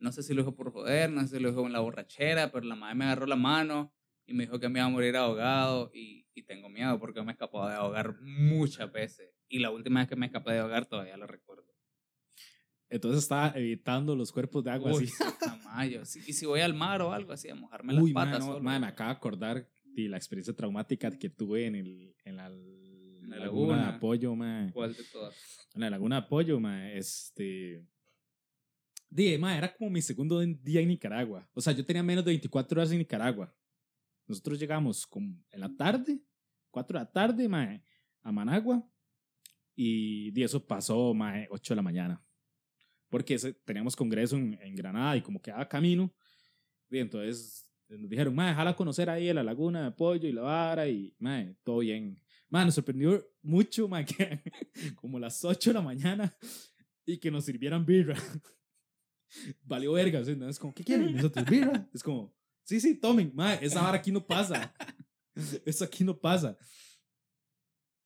No 0.00 0.10
sé 0.10 0.24
si 0.24 0.34
lo 0.34 0.42
dijo 0.42 0.56
por 0.56 0.72
joder, 0.72 1.12
no 1.12 1.20
sé 1.20 1.36
si 1.36 1.40
lo 1.40 1.50
dijo 1.50 1.64
en 1.64 1.72
la 1.72 1.78
borrachera, 1.78 2.50
pero 2.50 2.66
la 2.66 2.74
madre 2.74 2.96
me 2.96 3.04
agarró 3.04 3.26
la 3.26 3.36
mano 3.36 3.94
y 4.26 4.34
me 4.34 4.46
dijo 4.46 4.58
que 4.58 4.68
me 4.68 4.80
iba 4.80 4.86
a 4.86 4.90
morir 4.90 5.16
ahogado 5.16 5.92
y, 5.94 6.26
y 6.34 6.42
tengo 6.42 6.68
miedo 6.68 6.98
porque 6.98 7.22
me 7.22 7.30
he 7.30 7.34
escapado 7.34 7.68
de 7.68 7.74
ahogar 7.76 8.16
muchas 8.20 8.90
veces. 8.90 9.30
Y 9.48 9.60
la 9.60 9.70
última 9.70 10.00
vez 10.00 10.08
que 10.08 10.16
me 10.16 10.26
escapé 10.26 10.54
de 10.54 10.58
ahogar 10.58 10.86
todavía 10.86 11.16
lo 11.16 11.28
recuerdo. 11.28 11.72
Entonces 12.88 13.22
estaba 13.22 13.52
evitando 13.54 14.16
los 14.16 14.32
cuerpos 14.32 14.64
de 14.64 14.72
agua 14.72 14.90
Uy, 14.90 15.04
así. 15.04 15.06
sí, 15.06 15.24
jamás, 15.38 15.88
yo 15.88 16.04
sí. 16.04 16.20
Y 16.26 16.32
si 16.32 16.46
voy 16.46 16.62
al 16.62 16.74
mar 16.74 17.00
o 17.00 17.12
algo 17.12 17.32
así, 17.32 17.48
a 17.48 17.54
mojarme 17.54 17.92
las 17.92 18.02
Uy, 18.02 18.12
patas. 18.12 18.44
mae, 18.44 18.54
no, 18.54 18.60
mae, 18.60 18.80
me 18.80 18.86
acabo 18.88 19.08
de 19.10 19.16
acordar 19.16 19.68
de 19.94 20.08
la 20.08 20.16
experiencia 20.16 20.54
traumática 20.54 21.10
que 21.10 21.28
tuve 21.28 21.66
en, 21.66 21.76
el, 21.76 22.16
en 22.24 22.36
la, 22.36 22.48
la 22.48 23.38
laguna 23.38 23.76
de 23.76 23.80
laguna. 23.80 23.96
apoyo, 23.96 24.34
mae. 24.34 24.72
¿Cuál 24.72 24.94
de 24.94 25.04
todas? 25.04 25.34
En 25.74 25.80
la 25.80 25.90
laguna 25.90 26.16
de 26.16 26.26
apoyo, 26.26 26.60
mae. 26.60 26.98
Este. 26.98 27.86
Dije, 29.08 29.38
mae, 29.38 29.58
era 29.58 29.74
como 29.74 29.90
mi 29.90 30.00
segundo 30.02 30.40
día 30.40 30.80
en 30.80 30.88
Nicaragua. 30.88 31.48
O 31.54 31.60
sea, 31.60 31.72
yo 31.72 31.84
tenía 31.84 32.02
menos 32.02 32.24
de 32.24 32.30
24 32.30 32.80
horas 32.80 32.92
en 32.92 32.98
Nicaragua. 32.98 33.54
Nosotros 34.26 34.58
llegamos 34.58 35.06
como 35.06 35.36
en 35.50 35.60
la 35.60 35.74
tarde, 35.74 36.20
4 36.70 36.98
de 36.98 37.04
la 37.04 37.10
tarde, 37.10 37.48
mae, 37.48 37.82
a 38.22 38.32
Managua. 38.32 38.88
Y 39.74 40.30
de 40.30 40.44
eso 40.44 40.64
pasó, 40.66 41.12
mae, 41.12 41.46
8 41.50 41.74
de 41.74 41.76
la 41.76 41.82
mañana. 41.82 42.24
Porque 43.08 43.36
teníamos 43.64 43.94
congreso 43.94 44.36
en, 44.36 44.58
en 44.62 44.74
Granada 44.74 45.16
y 45.16 45.22
como 45.22 45.40
quedaba 45.40 45.68
camino. 45.68 46.14
Y 46.90 46.98
entonces 46.98 47.71
nos 47.98 48.08
dijeron, 48.08 48.34
mae, 48.34 48.48
déjala 48.48 48.76
conocer 48.76 49.10
ahí 49.10 49.28
a 49.28 49.34
la 49.34 49.42
laguna 49.42 49.82
de 49.82 49.86
apoyo 49.88 50.28
y 50.28 50.32
la 50.32 50.42
vara. 50.42 50.88
Y, 50.88 51.14
mae, 51.18 51.56
todo 51.62 51.78
bien. 51.78 52.20
Mae, 52.48 52.64
nos 52.64 52.74
sorprendió 52.74 53.24
mucho, 53.42 53.88
mae, 53.88 54.04
que 54.04 54.42
como 54.96 55.18
las 55.18 55.44
8 55.44 55.70
de 55.70 55.74
la 55.74 55.82
mañana 55.82 56.36
y 57.04 57.18
que 57.18 57.30
nos 57.30 57.44
sirvieran 57.44 57.84
birra. 57.84 58.16
Valió 59.62 59.92
verga, 59.92 60.24
¿sí? 60.24 60.36
¿no? 60.36 60.48
Es 60.48 60.58
como, 60.58 60.74
¿qué 60.74 60.84
quieren? 60.84 61.14
Nosotros, 61.14 61.46
birra. 61.46 61.88
Es 61.94 62.02
como, 62.02 62.34
sí, 62.64 62.80
sí, 62.80 62.98
tomen, 62.98 63.32
mae, 63.34 63.58
esa 63.62 63.82
vara 63.82 63.98
aquí 63.98 64.12
no 64.12 64.26
pasa. 64.26 64.74
Eso 65.64 65.84
aquí 65.84 66.04
no 66.04 66.18
pasa. 66.18 66.56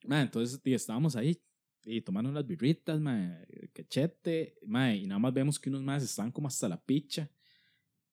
Mae, 0.05 0.23
entonces 0.23 0.61
y 0.63 0.75
estábamos 0.75 1.17
ahí 1.17 1.41
y 1.85 2.01
tomando 2.01 2.33
las 2.33 2.47
birritas, 2.47 3.01
mae, 3.01 3.47
cachete, 3.73 4.59
mae, 4.67 4.97
y 4.97 5.07
nada 5.07 5.19
más 5.19 5.33
vemos 5.33 5.59
que 5.59 5.71
unos 5.71 5.83
más 5.83 6.03
estaban 6.03 6.33
como 6.33 6.49
hasta 6.49 6.69
la 6.69 6.83
picha 6.83 7.31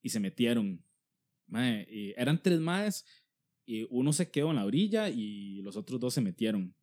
y 0.01 0.09
se 0.09 0.19
metieron. 0.19 0.83
Mae, 1.47 1.85
y 1.89 2.13
eran 2.17 2.41
tres 2.41 2.59
más 2.59 3.05
y 3.65 3.87
uno 3.89 4.11
se 4.13 4.29
quedó 4.29 4.49
en 4.49 4.57
la 4.57 4.65
orilla 4.65 5.09
y 5.09 5.61
los 5.61 5.75
otros 5.77 5.99
dos 5.99 6.13
se 6.13 6.21
metieron. 6.21 6.75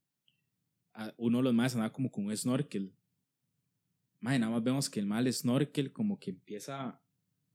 A- 0.95 1.13
Uno 1.17 1.39
de 1.39 1.45
los 1.45 1.55
más 1.55 1.75
andaba 1.75 1.93
como 1.93 2.11
con 2.11 2.27
un 2.27 2.37
snorkel. 2.37 2.95
Mae, 4.21 4.39
nada 4.39 4.53
más 4.53 4.63
vemos 4.63 4.91
que 4.91 5.01
el 5.01 5.07
mal 5.07 5.33
snorkel 5.33 5.93
como 5.93 6.19
que 6.19 6.31
empieza 6.31 7.01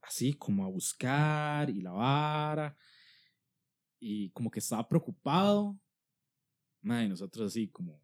así 0.02 0.34
como 0.34 0.64
a 0.64 0.68
buscar 0.68 1.70
y 1.70 1.80
la 1.80 1.90
vara 1.92 2.76
y 4.00 4.30
como 4.30 4.50
que 4.50 4.58
estaba 4.60 4.88
preocupado. 4.88 5.78
Mae, 6.82 7.08
nosotros 7.08 7.46
así 7.48 7.68
como, 7.68 8.00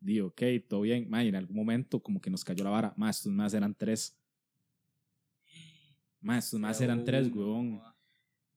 di, 0.00 0.20
ok, 0.20 0.42
todo 0.68 0.82
bien. 0.82 1.08
Mae, 1.10 1.28
en 1.28 1.36
algún 1.36 1.56
momento 1.56 2.02
como 2.02 2.20
que 2.20 2.30
nos 2.30 2.44
cayó 2.44 2.64
la 2.64 2.70
vara. 2.70 2.94
Mae, 2.96 3.10
estos 3.10 3.32
más 3.32 3.52
eran 3.54 3.74
tres. 3.74 4.18
Mae, 6.20 6.38
estos 6.38 6.60
más 6.60 6.80
eran 6.80 7.04
tres, 7.04 7.30
joda. 7.30 7.91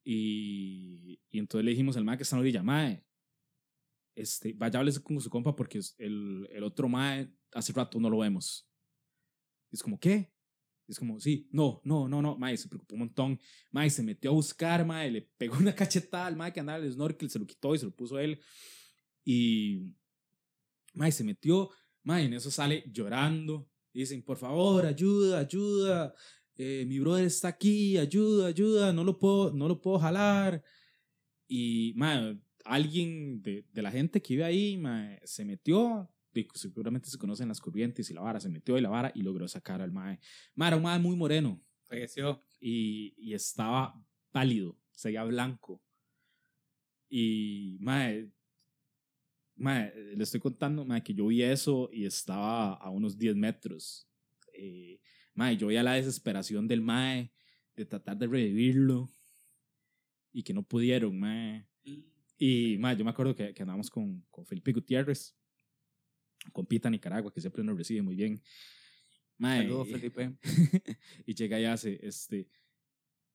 Y, 0.07 1.19
y 1.31 1.39
entonces 1.39 1.65
le 1.65 1.71
dijimos 1.71 1.97
al 1.97 2.05
mae 2.05 2.15
que 2.15 2.23
está 2.23 2.35
en 2.35 2.39
la 2.39 2.41
orilla, 2.41 2.63
mae, 2.63 3.03
este, 4.15 4.53
vaya 4.53 4.79
háblese 4.79 5.01
con 5.01 5.19
su 5.19 5.29
compa 5.31 5.55
porque 5.55 5.81
el, 5.97 6.47
el 6.51 6.63
otro 6.63 6.87
mae 6.87 7.33
hace 7.51 7.73
rato 7.73 7.99
no 7.99 8.09
lo 8.09 8.19
vemos. 8.19 8.69
Y 9.71 9.75
es 9.75 9.83
como, 9.83 9.99
¿qué? 9.99 10.31
Y 10.87 10.91
es 10.91 10.99
como, 10.99 11.19
sí, 11.19 11.49
no, 11.51 11.81
no, 11.83 12.07
no, 12.07 12.21
no, 12.21 12.37
mae, 12.37 12.55
se 12.55 12.69
preocupó 12.69 12.93
un 12.93 12.99
montón. 12.99 13.39
Mae, 13.71 13.89
se 13.89 14.03
metió 14.03 14.29
a 14.29 14.33
buscar, 14.35 14.85
mae, 14.85 15.09
le 15.09 15.23
pegó 15.37 15.57
una 15.57 15.73
cachetada 15.75 16.27
al 16.27 16.35
mae 16.35 16.53
que 16.53 16.59
andaba 16.59 16.77
en 16.77 16.85
el 16.85 16.93
snorkel, 16.93 17.29
se 17.29 17.39
lo 17.39 17.47
quitó 17.47 17.73
y 17.73 17.79
se 17.79 17.85
lo 17.85 17.91
puso 17.91 18.19
él. 18.19 18.39
Y, 19.25 19.91
mae, 20.93 21.11
se 21.11 21.23
metió, 21.23 21.71
mae, 22.03 22.25
en 22.25 22.33
eso 22.33 22.51
sale 22.51 22.83
llorando. 22.91 23.67
Y 23.91 24.01
dicen, 24.01 24.21
por 24.21 24.37
favor, 24.37 24.85
ayuda, 24.85 25.39
ayuda 25.39 26.13
eh, 26.57 26.85
mi 26.87 26.99
brother 26.99 27.25
está 27.25 27.49
aquí, 27.49 27.97
ayuda, 27.97 28.47
ayuda, 28.47 28.93
no 28.93 29.03
lo 29.03 29.17
puedo, 29.17 29.51
no 29.51 29.67
lo 29.67 29.81
puedo 29.81 29.99
jalar. 29.99 30.63
Y, 31.47 31.93
mae, 31.95 32.39
alguien 32.63 33.41
de, 33.41 33.65
de 33.71 33.81
la 33.81 33.91
gente 33.91 34.21
que 34.21 34.35
vive 34.35 34.45
ahí, 34.45 34.81
se 35.23 35.45
metió, 35.45 36.09
y 36.33 36.47
seguramente 36.53 37.09
se 37.09 37.17
conocen 37.17 37.47
las 37.47 37.61
corrientes 37.61 38.09
y 38.09 38.13
la 38.13 38.21
vara, 38.21 38.39
se 38.39 38.49
metió 38.49 38.77
y 38.77 38.81
la 38.81 38.89
vara 38.89 39.11
y 39.15 39.21
logró 39.21 39.47
sacar 39.47 39.81
al 39.81 39.91
mae. 39.91 40.19
Mae, 40.55 40.67
era 40.67 40.77
un 40.77 40.83
mae 40.83 40.99
muy 40.99 41.15
moreno 41.15 41.61
Falleció. 41.83 42.41
y, 42.59 43.13
y 43.17 43.33
estaba 43.33 43.93
pálido, 44.31 44.77
seguía 44.91 45.23
blanco. 45.23 45.81
Y, 47.09 47.77
mae, 47.79 48.29
mae, 49.55 49.93
le 50.15 50.23
estoy 50.23 50.39
contando, 50.39 50.85
mae, 50.85 51.03
que 51.03 51.13
yo 51.13 51.27
vi 51.27 51.43
eso 51.43 51.89
y 51.91 52.05
estaba 52.05 52.73
a 52.73 52.89
unos 52.89 53.17
10 53.17 53.35
metros. 53.35 54.09
Eh, 54.53 54.99
mae, 55.35 55.57
yo 55.57 55.67
veía 55.67 55.83
la 55.83 55.93
desesperación 55.93 56.67
del 56.67 56.81
mae 56.81 57.31
de 57.75 57.85
tratar 57.85 58.17
de 58.17 58.27
revivirlo 58.27 59.11
y 60.31 60.43
que 60.43 60.53
no 60.53 60.63
pudieron, 60.63 61.17
mae. 61.19 61.67
Y, 62.37 62.77
mae, 62.79 62.97
yo 62.97 63.05
me 63.05 63.11
acuerdo 63.11 63.35
que, 63.35 63.53
que 63.53 63.61
andábamos 63.61 63.89
con, 63.89 64.21
con 64.31 64.45
Felipe 64.45 64.71
Gutiérrez, 64.71 65.35
con 66.51 66.65
Pita 66.65 66.89
Nicaragua, 66.89 67.31
que 67.31 67.41
siempre 67.41 67.63
nos 67.63 67.77
recibe 67.77 68.01
muy 68.01 68.15
bien. 68.15 68.41
Mae, 69.37 69.63
Saludos, 69.63 69.87
Felipe. 69.91 70.35
y 71.25 71.33
llega 71.33 71.59
y 71.59 71.65
hace, 71.65 71.99
este, 72.01 72.47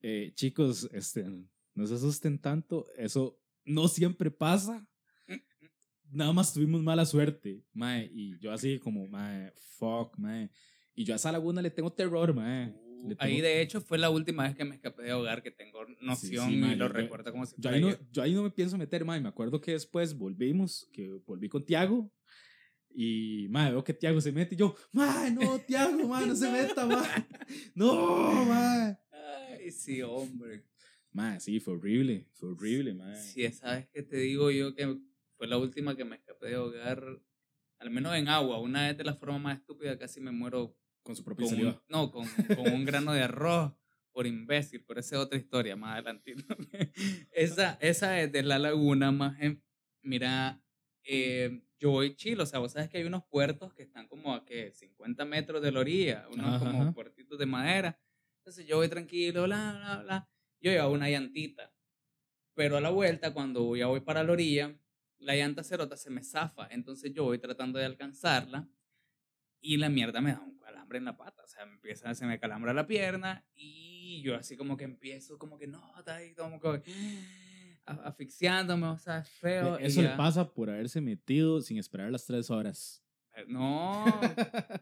eh, 0.01 0.33
chicos, 0.35 0.89
este, 0.93 1.25
no 1.75 1.87
se 1.87 1.95
asusten 1.95 2.39
tanto, 2.39 2.87
eso 2.97 3.39
no 3.65 3.89
siempre 3.89 4.31
pasa. 4.31 4.87
Nada 6.13 6.33
más 6.33 6.53
tuvimos 6.53 6.83
mala 6.83 7.07
suerte, 7.07 7.65
mae, 7.73 8.11
y 8.13 8.37
yo 8.41 8.51
así 8.51 8.79
como, 8.81 9.07
mae, 9.07 9.53
fuck, 9.79 10.19
mae. 10.19 10.51
Y 11.01 11.05
yo 11.07 11.15
a 11.15 11.17
esa 11.17 11.33
laguna 11.33 11.63
le 11.63 11.71
tengo 11.71 11.91
terror, 11.91 12.35
mae. 12.35 12.75
Le 13.09 13.17
Ahí 13.21 13.41
de 13.41 13.63
hecho 13.63 13.81
fue 13.81 13.97
la 13.97 14.11
última 14.11 14.43
vez 14.43 14.55
que 14.55 14.67
me 14.67 14.75
escapé 14.75 15.05
de 15.05 15.15
hogar 15.15 15.43
que 15.43 15.51
tengo 15.51 15.87
noción 16.03 16.51
sí, 16.51 16.55
y 16.57 16.59
mae, 16.59 16.77
lo 16.77 16.89
yo- 16.89 16.93
recuerdo 16.93 17.33
como 17.33 17.47
si 17.47 17.55
Yo 17.57 17.71
ahí, 17.71 17.81
no, 17.81 17.97
yo 18.13 18.23
ahí 18.23 18.35
no 18.35 18.43
me 18.43 18.51
pienso 18.51 18.77
meter, 18.77 19.03
mae. 19.07 19.19
Me 19.19 19.31
acuerdo 19.31 19.63
que 19.63 19.73
después 19.73 20.13
volvimos, 20.13 20.87
que 20.93 21.09
volví 21.25 21.49
con 21.49 21.65
Tiago. 21.65 22.13
Y, 22.91 23.47
mae, 23.49 23.71
veo 23.71 23.83
que 23.83 23.95
Tiago 23.95 24.21
se 24.21 24.31
mete 24.31 24.55
y 24.57 24.59
yo, 24.59 24.77
mae, 24.93 25.31
no, 25.31 25.59
Tiago, 25.61 26.07
mae, 26.07 26.27
no 26.27 26.37
se 26.37 26.51
meta, 26.53 26.85
mae. 26.85 27.27
No, 27.75 28.45
mae. 28.45 28.99
Ay, 29.59 29.71
sí, 29.71 30.03
hombre. 30.03 30.67
Mae, 31.13 31.41
sí, 31.41 31.61
fue 31.61 31.73
horrible, 31.79 32.27
fue 32.35 32.51
horrible, 32.51 32.93
mae. 32.93 33.17
Sí, 33.17 33.43
esa 33.45 33.75
vez 33.77 33.89
que 33.89 34.03
te 34.03 34.19
digo 34.19 34.51
yo 34.51 34.75
que 34.75 34.99
fue 35.39 35.47
la 35.47 35.57
última 35.57 35.97
que 35.97 36.05
me 36.05 36.17
escapé 36.17 36.49
de 36.49 36.57
hogar, 36.59 37.03
al 37.79 37.89
menos 37.91 38.15
en 38.17 38.29
agua. 38.29 38.61
Una 38.61 38.89
vez 38.89 38.99
de 38.99 39.05
la 39.05 39.15
forma 39.15 39.39
más 39.39 39.59
estúpida 39.61 39.97
casi 39.99 40.21
me 40.21 40.31
muero 40.31 40.77
Con 41.03 41.17
su 41.17 41.25
propia 41.25 41.47
con 41.47 41.55
un, 41.55 41.61
saliva. 41.61 41.83
no, 41.89 42.11
con, 42.11 42.27
con 42.55 42.67
un 42.73 42.85
grano 42.85 43.13
de 43.13 43.23
arroz 43.23 43.73
por 44.13 44.27
imbécil, 44.27 44.85
pero 44.87 45.01
esa 45.01 45.17
es 45.17 45.23
otra 45.23 45.39
historia 45.39 45.77
más 45.77 45.95
adelantito. 45.95 46.45
esa, 47.33 47.79
esa 47.81 48.21
es 48.21 48.33
de 48.33 48.43
la 48.43 48.59
laguna, 48.59 49.11
más 49.13 49.37
mira, 50.03 50.63
eh, 51.05 51.63
yo 51.79 51.91
voy 51.91 52.15
chilo, 52.15 52.43
o 52.43 52.47
sea, 52.47 52.59
vos 52.59 52.73
sabes 52.73 52.89
que 52.89 52.99
hay 52.99 53.05
unos 53.05 53.25
puertos 53.25 53.73
que 53.73 53.83
están 53.83 54.07
como 54.09 54.35
a 54.35 54.45
que 54.45 54.73
50 54.73 55.25
metros 55.25 55.63
de 55.63 55.73
la 55.73 55.81
orilla, 55.81 56.27
unos 56.33 56.47
Ajá, 56.47 56.59
como 56.59 56.83
ajá. 56.83 56.93
puertitos 56.93 57.39
de 57.39 57.47
madera. 57.47 57.99
Entonces 58.39 58.67
yo 58.67 58.77
voy 58.77 58.89
tranquilo, 58.89 59.45
bla, 59.45 59.73
bla, 59.79 60.03
bla. 60.03 60.31
Yo 60.61 60.71
llevaba 60.71 60.91
una 60.91 61.09
llantita, 61.09 61.73
pero 62.55 62.77
a 62.77 62.81
la 62.81 62.91
vuelta, 62.91 63.33
cuando 63.33 63.75
ya 63.77 63.87
voy 63.87 64.01
para 64.01 64.23
la 64.23 64.33
orilla, 64.33 64.79
la 65.19 65.35
llanta 65.37 65.63
cerota 65.63 65.97
se 65.97 66.11
me 66.11 66.23
zafa, 66.23 66.69
entonces 66.71 67.13
yo 67.15 67.25
voy 67.25 67.39
tratando 67.39 67.79
de 67.79 67.85
alcanzarla 67.85 68.69
y 69.61 69.77
la 69.77 69.89
mierda 69.89 70.21
me 70.21 70.33
da 70.33 70.41
un 70.41 70.57
calambre 70.91 70.99
en 70.99 71.05
la 71.05 71.17
pata, 71.17 71.43
o 71.45 71.49
sea, 71.49 71.65
me 71.67 71.75
empieza, 71.75 72.13
se 72.15 72.27
me 72.27 72.39
calambra 72.39 72.73
la 72.75 72.87
pierna 72.87 73.45
y 73.55 74.23
yo 74.23 74.35
así 74.35 74.57
como 74.57 74.77
que 74.77 74.85
empiezo, 74.85 75.39
como 75.39 75.57
que 75.59 75.67
no, 75.67 75.81
está 75.99 76.17
ahí, 76.17 76.35
como 76.35 76.61
que 76.61 76.83
a- 77.87 77.93
asfixiándome, 78.09 78.87
o 78.89 78.99
sea, 78.99 79.19
es 79.21 79.29
feo. 79.29 79.79
y 79.81 79.85
Eso 79.85 80.03
le 80.03 80.11
pasa 80.11 80.53
por 80.53 80.69
haberse 80.71 81.01
metido 81.01 81.61
sin 81.61 81.79
esperar 81.79 82.11
las 82.11 82.25
tres 82.27 82.51
horas. 82.51 83.05
Eh, 83.37 83.45
No, 83.47 84.21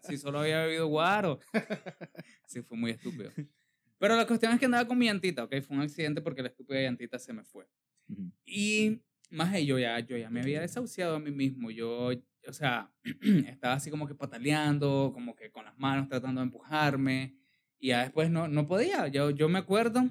si 0.03 0.17
solo 0.17 0.41
había 0.41 0.63
bebido 0.65 0.87
guaro. 0.87 1.41
Sí, 2.47 2.63
fue 2.63 2.79
muy 2.79 2.93
estúpido. 2.93 3.31
Pero 3.99 4.17
la 4.17 4.27
cuestión 4.27 4.53
es 4.53 4.59
que 4.59 4.65
andaba 4.65 4.89
con 4.89 4.97
mi 4.97 5.05
llantita, 5.05 5.45
¿ok? 5.45 5.57
Fue 5.61 5.77
un 5.77 5.83
accidente 5.83 6.23
porque 6.23 6.41
la 6.43 6.49
estúpida 6.49 6.81
llantita 6.81 7.19
se 7.19 7.35
me 7.35 7.45
fue. 7.45 7.67
Y 8.47 9.03
más 9.29 9.53
de 9.53 9.67
yo 9.67 9.79
ya, 9.79 9.99
yo 10.01 10.17
ya 10.17 10.31
me 10.31 10.41
había 10.41 10.63
desahuciado 10.63 11.17
a 11.17 11.21
mí 11.21 11.31
mismo. 11.31 11.71
Yo, 11.71 12.13
o 12.49 12.53
sea, 12.53 12.91
estaba 13.47 13.75
así 13.75 13.91
como 13.91 14.07
que 14.07 14.15
pataleando, 14.15 15.11
como 15.13 15.37
que 15.37 15.51
con 15.51 15.65
las 15.65 15.79
manos 15.79 16.09
tratando 16.09 16.41
de 16.41 16.47
empujarme. 16.47 17.37
Y 17.79 17.89
ya 17.89 18.03
después 18.03 18.31
no, 18.31 18.49
no 18.49 18.67
podía. 18.67 19.09
Yo, 19.09 19.31
yo 19.31 19.49
me 19.49 19.59
acuerdo 19.59 20.05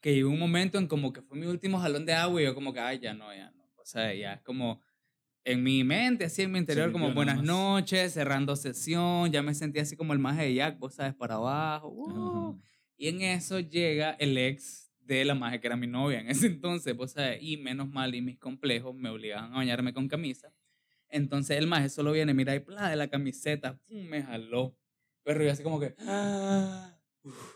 que 0.00 0.14
llegó 0.14 0.30
un 0.30 0.38
momento 0.38 0.78
en 0.78 0.86
como 0.86 1.12
que 1.12 1.22
fue 1.22 1.38
mi 1.38 1.46
último 1.46 1.78
jalón 1.78 2.06
de 2.06 2.14
agua 2.14 2.40
y 2.40 2.44
yo 2.44 2.54
como 2.54 2.72
que, 2.72 2.80
ay, 2.80 2.98
ya 2.98 3.14
no, 3.14 3.34
ya 3.34 3.50
no. 3.52 3.64
O 3.76 3.84
sea, 3.84 4.12
ya 4.14 4.34
es 4.34 4.42
como 4.42 4.80
en 5.44 5.62
mi 5.62 5.84
mente, 5.84 6.24
así 6.24 6.42
en 6.42 6.52
mi 6.52 6.58
interior, 6.58 6.88
Sí, 6.88 6.92
como 6.92 7.12
buenas 7.12 7.42
noches, 7.42 8.12
cerrando 8.12 8.56
sesión. 8.56 9.30
Ya 9.30 9.42
me 9.42 9.54
sentía 9.54 9.82
así 9.82 9.96
como 9.96 10.12
el 10.12 10.18
maje 10.18 10.42
de 10.44 10.54
Jack, 10.54 10.78
vos 10.78 10.94
sabes, 10.94 11.14
para 11.14 11.34
abajo. 11.36 11.88
uh, 11.88 12.60
y 12.96 13.08
en 13.08 13.22
eso 13.22 13.60
llega 13.60 14.10
el 14.12 14.36
ex 14.36 14.92
de 14.98 15.24
la 15.24 15.34
maje 15.34 15.60
que 15.60 15.66
era 15.66 15.76
mi 15.76 15.86
novia 15.86 16.20
en 16.20 16.28
ese 16.28 16.46
entonces, 16.46 16.94
pues, 16.94 17.12
¿sabes? 17.12 17.38
y 17.42 17.56
menos 17.56 17.88
mal 17.88 18.14
y 18.14 18.20
mis 18.22 18.38
complejos 18.38 18.94
me 18.94 19.08
obligaban 19.10 19.52
a 19.52 19.56
bañarme 19.56 19.92
con 19.92 20.08
camisa. 20.08 20.52
Entonces 21.10 21.58
el 21.58 21.66
maje 21.66 21.88
solo 21.88 22.12
viene, 22.12 22.34
mira, 22.34 22.54
y 22.54 22.60
pla, 22.60 22.88
de 22.88 22.96
la 22.96 23.08
camiseta, 23.08 23.78
pum, 23.86 24.04
me 24.06 24.22
jaló. 24.22 24.76
Pero 25.22 25.44
yo 25.44 25.52
así 25.52 25.62
como 25.62 25.80
que. 25.80 25.94
"Ah, 26.00 26.98
uf, 27.22 27.54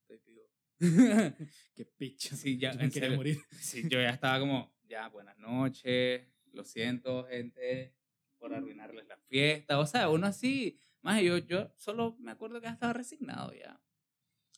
estoy 0.00 0.20
vivo". 0.26 0.42
Qué 1.74 1.84
picha. 1.84 2.34
Sí, 2.36 2.58
ya, 2.58 2.72
Yo 2.72 2.78
me 2.80 2.90
quería 2.90 3.10
morir. 3.10 3.38
Sí, 3.60 3.82
yo 3.88 4.00
ya 4.00 4.10
estaba 4.10 4.38
como, 4.38 4.74
ya, 4.88 5.08
buenas 5.08 5.36
noches, 5.38 6.26
lo 6.52 6.64
siento, 6.64 7.26
gente, 7.26 7.94
por 8.38 8.54
arruinarles 8.54 9.06
la 9.06 9.16
fiesta. 9.18 9.78
O 9.78 9.86
sea, 9.86 10.08
uno 10.08 10.26
así, 10.26 10.78
más 11.02 11.20
yo, 11.22 11.38
yo 11.38 11.72
solo 11.76 12.16
me 12.18 12.30
acuerdo 12.30 12.60
que 12.60 12.66
ya 12.66 12.72
estaba 12.72 12.92
resignado 12.92 13.52
ya. 13.52 13.80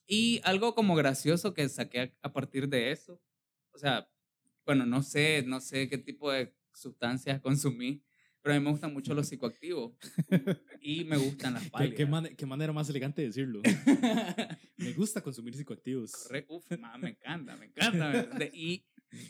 Y 0.06 0.40
algo 0.44 0.74
como 0.74 0.94
gracioso 0.94 1.54
que 1.54 1.68
saqué 1.68 2.00
a, 2.00 2.12
a 2.22 2.32
partir 2.32 2.68
de 2.68 2.90
eso, 2.92 3.20
o 3.72 3.78
sea, 3.78 4.08
bueno, 4.64 4.86
no 4.86 5.02
sé, 5.02 5.42
no 5.46 5.60
sé 5.60 5.88
qué 5.88 5.98
tipo 5.98 6.30
de 6.30 6.54
sustancias 6.72 7.40
consumí, 7.40 8.02
pero 8.48 8.56
a 8.56 8.60
mí 8.60 8.64
me 8.64 8.70
gustan 8.70 8.94
mucho 8.94 9.12
los 9.12 9.28
psicoactivos 9.28 9.92
y 10.80 11.04
me 11.04 11.18
gustan 11.18 11.52
las 11.52 11.64
¿Qué, 11.64 11.70
pálidas. 11.70 11.96
qué, 11.98 12.06
mane- 12.06 12.34
qué 12.34 12.46
manera 12.46 12.72
más 12.72 12.88
elegante 12.88 13.20
de 13.20 13.26
decirlo. 13.28 13.60
Me 14.78 14.92
gusta 14.94 15.20
consumir 15.20 15.54
psicoactivos. 15.54 16.12
Corre- 16.12 16.46
Uf, 16.48 16.64
ma, 16.78 16.96
me 16.96 17.10
encanta, 17.10 17.56
me 17.56 17.66
encanta. 17.66 18.46
y 18.54 18.86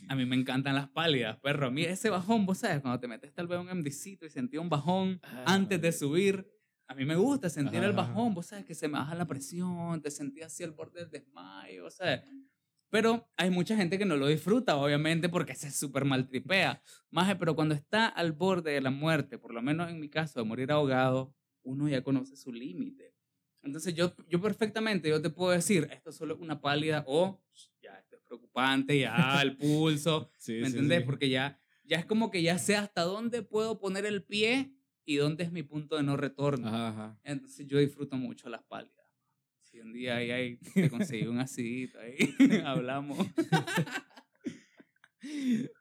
a 0.09 0.15
mí 0.15 0.25
me 0.25 0.37
encantan 0.37 0.77
las 0.77 0.89
pálidas, 0.91 1.37
perro. 1.41 1.67
A 1.67 1.71
mí 1.73 1.83
ese 1.83 2.11
bajón, 2.11 2.47
vos 2.47 2.59
sabes, 2.59 2.81
cuando 2.81 3.01
te 3.01 3.09
metes 3.09 3.35
tal 3.35 3.49
vez 3.49 3.59
un 3.59 3.67
MDcito 3.67 4.25
y 4.25 4.31
sentí 4.31 4.57
un 4.57 4.69
bajón 4.69 5.19
Ah, 5.25 5.45
antes 5.49 5.81
de 5.81 5.91
subir, 5.91 6.47
a 6.87 6.95
mí 6.95 7.05
me 7.05 7.17
gusta 7.17 7.51
sentir 7.51 7.79
Ajá, 7.79 7.87
el 7.89 7.93
bajón, 7.95 8.35
vos 8.35 8.47
sabes, 8.47 8.65
que 8.65 8.75
se 8.77 8.87
me 8.87 8.99
baja 8.99 9.17
la 9.17 9.27
presión, 9.27 10.01
te 10.01 10.13
sentí 10.13 10.43
así 10.43 10.63
al 10.63 10.71
borde 10.71 11.01
del 11.01 11.11
desmayo, 11.11 11.87
o 11.87 11.91
sea. 11.91 12.23
Pero 12.91 13.29
hay 13.37 13.51
mucha 13.51 13.77
gente 13.77 13.99
que 13.99 14.05
no 14.07 14.17
lo 14.17 14.27
disfruta, 14.29 14.77
obviamente, 14.77 15.29
porque 15.29 15.55
se 15.55 15.71
súper 15.71 16.05
maltripea. 16.05 16.83
Maje, 17.11 17.37
pero 17.37 17.55
cuando 17.55 17.75
está 17.75 18.07
al 18.07 18.33
borde 18.33 18.73
de 18.73 18.81
la 18.81 18.91
muerte, 18.91 19.39
por 19.39 19.53
lo 19.53 19.61
menos 19.61 19.91
en 19.91 20.01
mi 20.01 20.09
caso, 20.09 20.41
de 20.41 20.47
morir 20.47 20.73
ahogado, 20.73 21.35
uno 21.63 21.89
ya 21.89 22.03
conoce 22.03 22.37
su 22.37 22.53
límite. 22.53 23.15
Entonces 23.63 23.95
yo, 23.95 24.15
yo 24.29 24.41
perfectamente, 24.41 25.09
yo 25.09 25.21
te 25.21 25.31
puedo 25.31 25.51
decir, 25.51 25.89
esto 25.93 26.11
es 26.11 26.17
solo 26.17 26.37
una 26.39 26.61
pálida 26.61 27.05
o 27.07 27.43
ya, 27.83 27.99
esto 27.99 28.17
es 28.17 28.23
preocupante, 28.23 28.99
ya, 28.99 29.41
el 29.43 29.57
pulso, 29.57 30.31
Sí, 30.39 30.53
¿me 30.55 30.71
sí, 30.71 30.77
entendés? 30.77 31.01
sí. 31.01 31.05
Porque 31.07 31.29
ya, 31.29 31.61
ya 31.85 31.99
es 31.99 32.07
como 32.07 32.31
que 32.31 32.41
ya 32.43 32.57
sé 32.59 32.77
hasta 32.77 33.03
dónde 33.03 33.43
puedo 33.43 33.79
poner 33.81 34.07
el 34.07 34.23
pie 34.23 34.73
y 35.05 35.17
dónde 35.17 35.45
es 35.45 35.53
mi 35.53 35.63
punto 35.63 35.97
de 35.97 36.03
no 36.05 36.17
retorno. 36.17 36.69
Ajá, 36.69 36.89
ajá. 36.89 37.21
Entonces 37.25 37.67
yo 37.67 37.79
disfruto 37.79 38.17
mucho 38.17 38.49
las 38.49 38.63
pálidas. 38.63 38.98
Si 39.79 39.83
un 39.83 39.93
día 39.93 40.17
ahí, 40.17 40.33
ahí 40.33 40.57
te 40.57 40.91
conseguí 40.91 41.29
un 41.29 41.39
acidito 41.39 42.01
ahí, 42.01 42.35
hablamos. 42.67 43.17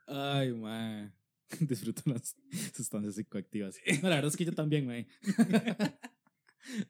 Ay, 0.06 0.54
man. 0.54 1.16
Disfruto 1.62 2.04
las 2.06 2.36
sustancias 2.76 3.16
psicoactivas. 3.16 3.80
No, 4.04 4.10
la 4.10 4.16
verdad 4.18 4.30
es 4.30 4.38
que 4.38 4.46
yo 4.46 4.54
también, 4.54 4.86
man. 4.86 5.08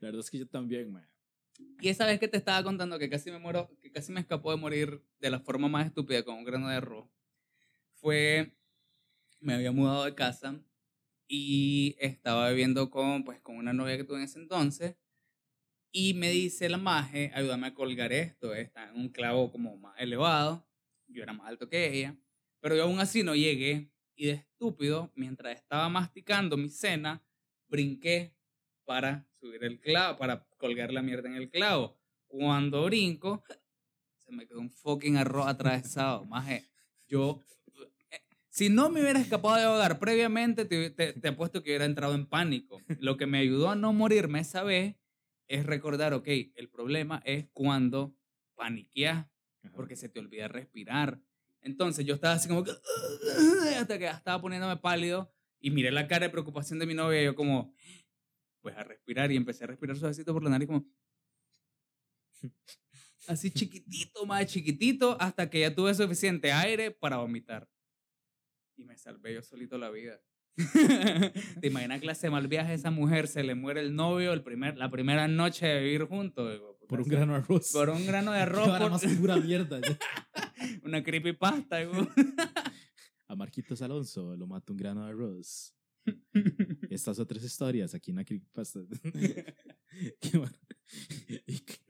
La 0.01 0.07
verdad 0.07 0.19
es 0.19 0.29
que 0.29 0.39
yo 0.39 0.47
también, 0.49 0.91
man. 0.91 1.07
Y 1.79 1.87
esa 1.87 2.05
vez 2.05 2.19
que 2.19 2.27
te 2.27 2.35
estaba 2.35 2.61
contando 2.61 2.99
que 2.99 3.09
casi 3.09 3.31
me 3.31 3.39
muero, 3.39 3.69
que 3.81 3.89
casi 3.89 4.11
me 4.11 4.19
escapó 4.19 4.51
de 4.51 4.57
morir 4.57 5.01
de 5.21 5.29
la 5.29 5.39
forma 5.39 5.69
más 5.69 5.85
estúpida 5.85 6.23
con 6.23 6.35
un 6.35 6.43
grano 6.43 6.67
de 6.67 6.75
arroz, 6.75 7.09
fue, 7.93 8.53
me 9.39 9.53
había 9.53 9.71
mudado 9.71 10.03
de 10.03 10.13
casa 10.13 10.61
y 11.25 11.95
estaba 11.99 12.49
viviendo 12.49 12.89
con, 12.89 13.23
pues, 13.23 13.39
con 13.39 13.55
una 13.55 13.71
novia 13.71 13.95
que 13.95 14.03
tuve 14.03 14.17
en 14.17 14.23
ese 14.23 14.39
entonces 14.39 14.97
y 15.99 16.13
me 16.13 16.29
dice 16.29 16.69
la 16.69 16.77
maje, 16.77 17.31
ayúdame 17.33 17.65
a 17.65 17.73
colgar 17.73 18.13
esto, 18.13 18.53
está 18.53 18.87
en 18.87 18.97
un 18.97 19.09
clavo 19.09 19.51
como 19.51 19.75
más 19.77 19.99
elevado, 19.99 20.63
yo 21.07 21.23
era 21.23 21.33
más 21.33 21.47
alto 21.47 21.67
que 21.67 21.91
ella, 21.91 22.15
pero 22.59 22.75
yo 22.75 22.83
aún 22.83 22.99
así 22.99 23.23
no 23.23 23.33
llegué 23.33 23.91
y 24.15 24.27
de 24.27 24.33
estúpido, 24.33 25.11
mientras 25.15 25.55
estaba 25.55 25.89
masticando 25.89 26.55
mi 26.55 26.69
cena, 26.69 27.25
brinqué 27.67 28.35
para 28.85 29.27
subir 29.39 29.63
el 29.63 29.79
clavo, 29.79 30.19
para 30.19 30.47
colgar 30.59 30.93
la 30.93 31.01
mierda 31.01 31.29
en 31.29 31.35
el 31.35 31.49
clavo. 31.49 31.97
Cuando 32.27 32.85
brinco, 32.85 33.43
se 34.23 34.31
me 34.31 34.45
quedó 34.45 34.59
un 34.59 34.69
fucking 34.69 35.17
arroz 35.17 35.47
atravesado. 35.47 36.25
Maje, 36.25 36.69
yo, 37.07 37.41
eh, 38.11 38.21
si 38.49 38.69
no 38.69 38.91
me 38.91 39.01
hubiera 39.01 39.19
escapado 39.19 39.55
de 39.55 39.63
ahogar 39.63 39.97
previamente, 39.97 40.65
te, 40.65 40.91
te, 40.91 41.13
te 41.13 41.27
apuesto 41.27 41.63
que 41.63 41.71
hubiera 41.71 41.85
entrado 41.85 42.13
en 42.13 42.27
pánico. 42.27 42.79
Lo 42.99 43.17
que 43.17 43.25
me 43.25 43.39
ayudó 43.39 43.71
a 43.71 43.75
no 43.75 43.93
morirme 43.93 44.41
esa 44.41 44.61
vez 44.61 44.95
es 45.47 45.65
recordar, 45.65 46.13
ok, 46.13 46.27
el 46.55 46.69
problema 46.69 47.21
es 47.25 47.47
cuando 47.53 48.15
paniqueas 48.55 49.27
porque 49.73 49.95
se 49.95 50.09
te 50.09 50.19
olvida 50.19 50.47
respirar. 50.47 51.21
Entonces 51.61 52.05
yo 52.05 52.15
estaba 52.15 52.35
así 52.35 52.47
como 52.47 52.63
que, 52.63 52.71
hasta 53.77 53.97
que 53.97 54.07
estaba 54.07 54.41
poniéndome 54.41 54.77
pálido 54.77 55.31
y 55.59 55.71
miré 55.71 55.91
la 55.91 56.07
cara 56.07 56.27
de 56.27 56.31
preocupación 56.31 56.79
de 56.79 56.85
mi 56.85 56.93
novia 56.93 57.21
y 57.21 57.25
yo 57.25 57.35
como, 57.35 57.73
pues 58.61 58.75
a 58.77 58.83
respirar 58.83 59.31
y 59.31 59.35
empecé 59.35 59.63
a 59.63 59.67
respirar 59.67 59.97
suavecito 59.97 60.33
por 60.33 60.43
la 60.43 60.49
nariz 60.49 60.67
como, 60.67 60.85
así 63.27 63.51
chiquitito, 63.51 64.25
más 64.25 64.45
chiquitito, 64.45 65.17
hasta 65.19 65.49
que 65.49 65.61
ya 65.61 65.73
tuve 65.73 65.93
suficiente 65.93 66.51
aire 66.51 66.91
para 66.91 67.17
vomitar. 67.17 67.67
Y 68.75 68.83
me 68.83 68.97
salvé 68.97 69.33
yo 69.33 69.41
solito 69.41 69.77
la 69.77 69.89
vida. 69.89 70.21
¿Te 71.61 71.67
imaginas 71.67 72.01
clase 72.01 72.27
de 72.27 72.31
mal 72.31 72.47
viaje 72.47 72.73
esa 72.73 72.91
mujer? 72.91 73.27
Se 73.27 73.43
le 73.43 73.55
muere 73.55 73.81
el 73.81 73.95
novio 73.95 74.33
el 74.33 74.43
primer, 74.43 74.77
la 74.77 74.89
primera 74.89 75.27
noche 75.27 75.67
de 75.67 75.81
vivir 75.81 76.05
juntos. 76.05 76.59
Por 76.87 77.01
un 77.01 77.07
grano 77.09 77.33
de 77.33 77.39
arroz. 77.39 77.71
por 77.73 77.89
un 77.89 78.05
grano 78.07 78.31
de 78.31 78.39
arroz, 78.41 78.67
por 78.79 78.89
más 78.91 79.05
pura 79.19 79.37
mierda. 79.37 79.79
ya. 79.81 79.97
una 80.83 81.03
creepypasta. 81.03 81.77
A 83.27 83.35
Marquitos 83.35 83.81
Alonso 83.81 84.35
lo 84.35 84.47
mata 84.47 84.71
un 84.71 84.77
grano 84.77 85.03
de 85.03 85.09
arroz. 85.11 85.73
Estas 86.89 87.19
otras 87.19 87.43
historias 87.43 87.93
aquí 87.93 88.11
en 88.11 88.17
la 88.17 88.25
creepypasta. 88.25 88.79
Qué 90.21 90.37
bueno. 90.37 90.57
Que- 91.37 91.81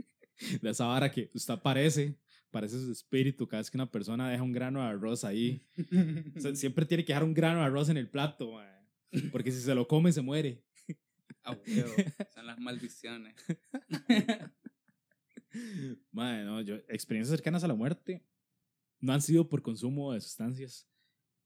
esa 0.70 0.86
vara 0.86 1.10
que 1.12 1.32
usted 1.34 1.54
aparece, 1.54 2.16
parece 2.58 2.80
su 2.80 2.92
espíritu 2.92 3.48
cada 3.48 3.62
vez 3.62 3.70
que 3.70 3.78
una 3.78 3.92
persona 3.92 4.28
deja 4.28 4.42
un 4.42 4.52
grano 4.52 4.82
de 4.82 4.88
arroz 4.88 5.24
ahí. 5.24 5.64
O 6.36 6.40
sea, 6.40 6.56
siempre 6.56 6.88
tiene 6.88 7.06
que 7.06 7.14
dejar 7.14 7.24
un 7.24 7.36
grano 7.36 7.60
de 7.60 7.66
arroz 7.66 7.90
en 7.90 7.98
el 7.98 8.10
plato, 8.10 8.54
mae, 8.54 9.30
porque 9.32 9.52
si 9.52 9.62
se 9.62 9.76
lo 9.76 9.88
come 9.88 10.12
se 10.12 10.24
muere. 10.24 10.64
Son 12.34 12.48
las 12.48 12.60
maldiciones. 12.60 13.36
Mae, 16.12 16.44
no, 16.44 16.62
yo, 16.62 16.76
experiencias 16.90 17.36
cercanas 17.38 17.64
a 17.64 17.68
la 17.68 17.76
muerte 17.76 18.26
no 19.00 19.14
han 19.14 19.22
sido 19.22 19.48
por 19.48 19.62
consumo 19.62 20.14
de 20.14 20.22
sustancias. 20.22 20.90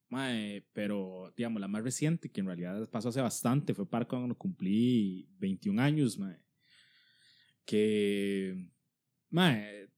Mae, 0.07 0.66
pero 0.72 1.34
digamos, 1.36 1.59
la 1.59 1.68
más 1.68 1.84
reciente, 1.84 2.32
que 2.32 2.39
en 2.39 2.47
realidad 2.47 2.89
pasó 2.89 3.09
hace 3.09 3.22
bastante, 3.22 3.74
fue 3.74 3.89
para 3.89 4.07
cuando 4.07 4.38
cumplí 4.38 5.28
21 5.39 5.82
años, 5.82 6.18
mae. 6.18 6.41
Que, 7.66 8.70
mae, 9.30 9.91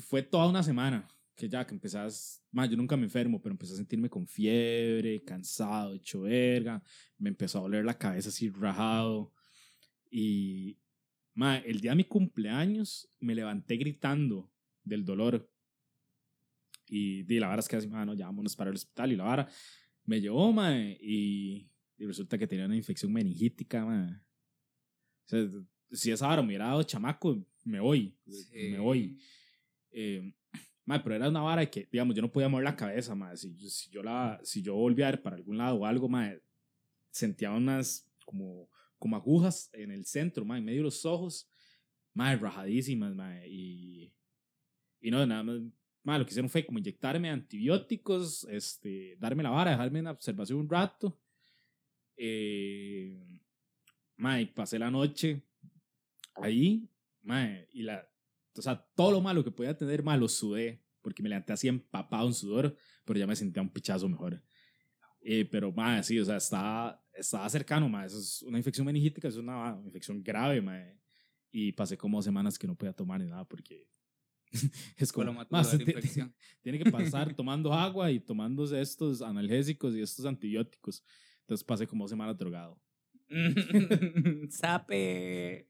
fue 0.00 0.22
toda 0.22 0.48
una 0.48 0.62
semana 0.62 1.06
que 1.36 1.48
ya 1.48 1.64
que 1.66 1.72
empezás, 1.74 2.42
mae, 2.50 2.68
yo 2.68 2.76
nunca 2.76 2.96
me 2.96 3.04
enfermo, 3.04 3.40
pero 3.40 3.52
empecé 3.52 3.74
a 3.74 3.76
sentirme 3.76 4.10
con 4.10 4.26
fiebre, 4.26 5.22
cansado, 5.22 5.94
hecho 5.94 6.22
verga, 6.22 6.82
me 7.16 7.28
empezó 7.28 7.58
a 7.58 7.62
doler 7.62 7.84
la 7.84 7.96
cabeza 7.96 8.28
así 8.30 8.48
rajado. 8.50 9.32
Y, 10.10 10.78
mae, 11.34 11.62
el 11.64 11.80
día 11.80 11.92
de 11.92 11.96
mi 11.98 12.04
cumpleaños 12.04 13.08
me 13.20 13.34
levanté 13.36 13.76
gritando 13.76 14.50
del 14.82 15.04
dolor. 15.04 15.48
Y 16.88 17.22
di, 17.24 17.38
la 17.38 17.48
vara 17.48 17.60
es 17.60 17.68
que 17.68 17.76
así, 17.76 17.86
"Ma, 17.86 18.04
no, 18.04 18.14
ya 18.14 18.26
vámonos 18.26 18.56
para 18.56 18.70
el 18.70 18.76
hospital. 18.76 19.12
Y 19.12 19.16
la 19.16 19.24
vara 19.24 19.48
me 20.04 20.20
llevó, 20.20 20.52
mae, 20.52 20.98
y, 21.00 21.70
y 21.98 22.04
resulta 22.06 22.36
que 22.38 22.46
tenía 22.46 22.66
una 22.66 22.76
infección 22.76 23.12
meningítica, 23.12 23.84
mae. 23.84 24.10
O 24.10 25.28
sea, 25.28 25.46
si 25.92 26.10
esa 26.10 26.26
vara 26.26 26.42
me 26.42 26.48
hubiera 26.48 26.66
dado 26.68 26.82
chamaco, 26.82 27.46
me 27.64 27.78
voy, 27.78 28.16
Sí. 28.26 28.70
me 28.72 28.78
voy. 28.78 29.18
Eh, 29.90 30.32
mae, 30.84 31.00
pero 31.00 31.14
era 31.16 31.28
una 31.28 31.40
vara 31.40 31.68
que, 31.70 31.88
digamos, 31.90 32.14
yo 32.14 32.22
no 32.22 32.32
podía 32.32 32.48
mover 32.48 32.64
la 32.64 32.76
cabeza, 32.76 33.14
mae. 33.14 33.36
Si, 33.36 33.54
si, 33.70 33.90
yo, 33.90 34.02
la, 34.02 34.40
si 34.42 34.62
yo 34.62 34.74
volvía 34.74 35.08
a 35.08 35.10
ver 35.10 35.22
para 35.22 35.36
algún 35.36 35.58
lado 35.58 35.76
o 35.76 35.86
algo, 35.86 36.08
mae, 36.08 36.40
sentía 37.10 37.50
unas 37.50 38.08
como, 38.24 38.68
como 38.98 39.16
agujas 39.16 39.70
en 39.72 39.90
el 39.90 40.04
centro, 40.06 40.44
mae, 40.44 40.58
en 40.58 40.64
medio 40.64 40.80
de 40.80 40.84
los 40.84 41.04
ojos, 41.04 41.48
mae, 42.14 42.36
rajadísimas, 42.36 43.14
mae. 43.14 43.48
Y, 43.48 44.12
y 45.00 45.10
no, 45.10 45.24
nada 45.26 45.42
más, 45.42 45.60
mae, 46.02 46.18
lo 46.18 46.24
que 46.24 46.30
hicieron 46.30 46.50
fue 46.50 46.64
como 46.64 46.78
inyectarme 46.78 47.30
antibióticos, 47.30 48.44
este, 48.50 49.16
darme 49.18 49.42
la 49.42 49.50
vara, 49.50 49.72
dejarme 49.72 50.00
en 50.00 50.06
observación 50.08 50.58
un 50.58 50.68
rato. 50.68 51.20
Eh, 52.16 53.40
mae, 54.16 54.46
pasé 54.46 54.78
la 54.78 54.90
noche 54.90 55.42
ahí, 56.34 56.88
mae, 57.22 57.68
y 57.72 57.82
la, 57.82 58.08
o 58.58 58.62
sea, 58.62 58.76
todo 58.94 59.12
lo 59.12 59.20
malo 59.20 59.44
que 59.44 59.50
podía 59.50 59.76
tener, 59.76 60.02
mae, 60.02 60.18
lo 60.18 60.28
sudé, 60.28 60.82
porque 61.02 61.22
me 61.22 61.28
levanté 61.28 61.52
así 61.52 61.68
empapado 61.68 62.26
en 62.26 62.34
sudor, 62.34 62.76
pero 63.04 63.18
ya 63.18 63.26
me 63.26 63.36
sentía 63.36 63.62
un 63.62 63.70
pichazo 63.70 64.08
mejor. 64.08 64.42
Eh, 65.20 65.44
pero, 65.44 65.72
mae, 65.72 66.02
sí, 66.02 66.18
o 66.18 66.24
sea, 66.24 66.36
estaba, 66.36 67.02
estaba 67.12 67.48
cercano, 67.48 67.88
mae, 67.88 68.06
eso 68.06 68.18
es 68.18 68.42
una 68.42 68.58
infección 68.58 68.86
meningítica, 68.86 69.28
es 69.28 69.36
una 69.36 69.80
infección 69.84 70.22
grave, 70.22 70.60
mae, 70.60 70.98
y 71.50 71.72
pasé 71.72 71.96
como 71.96 72.20
semanas 72.22 72.58
que 72.58 72.66
no 72.66 72.74
podía 72.74 72.92
tomar 72.92 73.20
ni 73.20 73.28
nada, 73.28 73.44
porque 73.44 73.88
es 74.96 75.12
como, 75.12 75.32
más 75.50 75.76
tiene 76.62 76.78
que 76.78 76.90
pasar 76.90 77.34
tomando 77.34 77.72
agua 77.72 78.10
y 78.10 78.20
tomándose 78.20 78.80
estos 78.80 79.22
analgésicos 79.22 79.94
y 79.94 80.02
estos 80.02 80.24
antibióticos. 80.26 81.02
Entonces 81.40 81.64
pasé 81.64 81.86
como 81.86 82.04
dos 82.04 82.10
semanas 82.10 82.36
drogado. 82.36 82.80
Sape. 84.50 85.66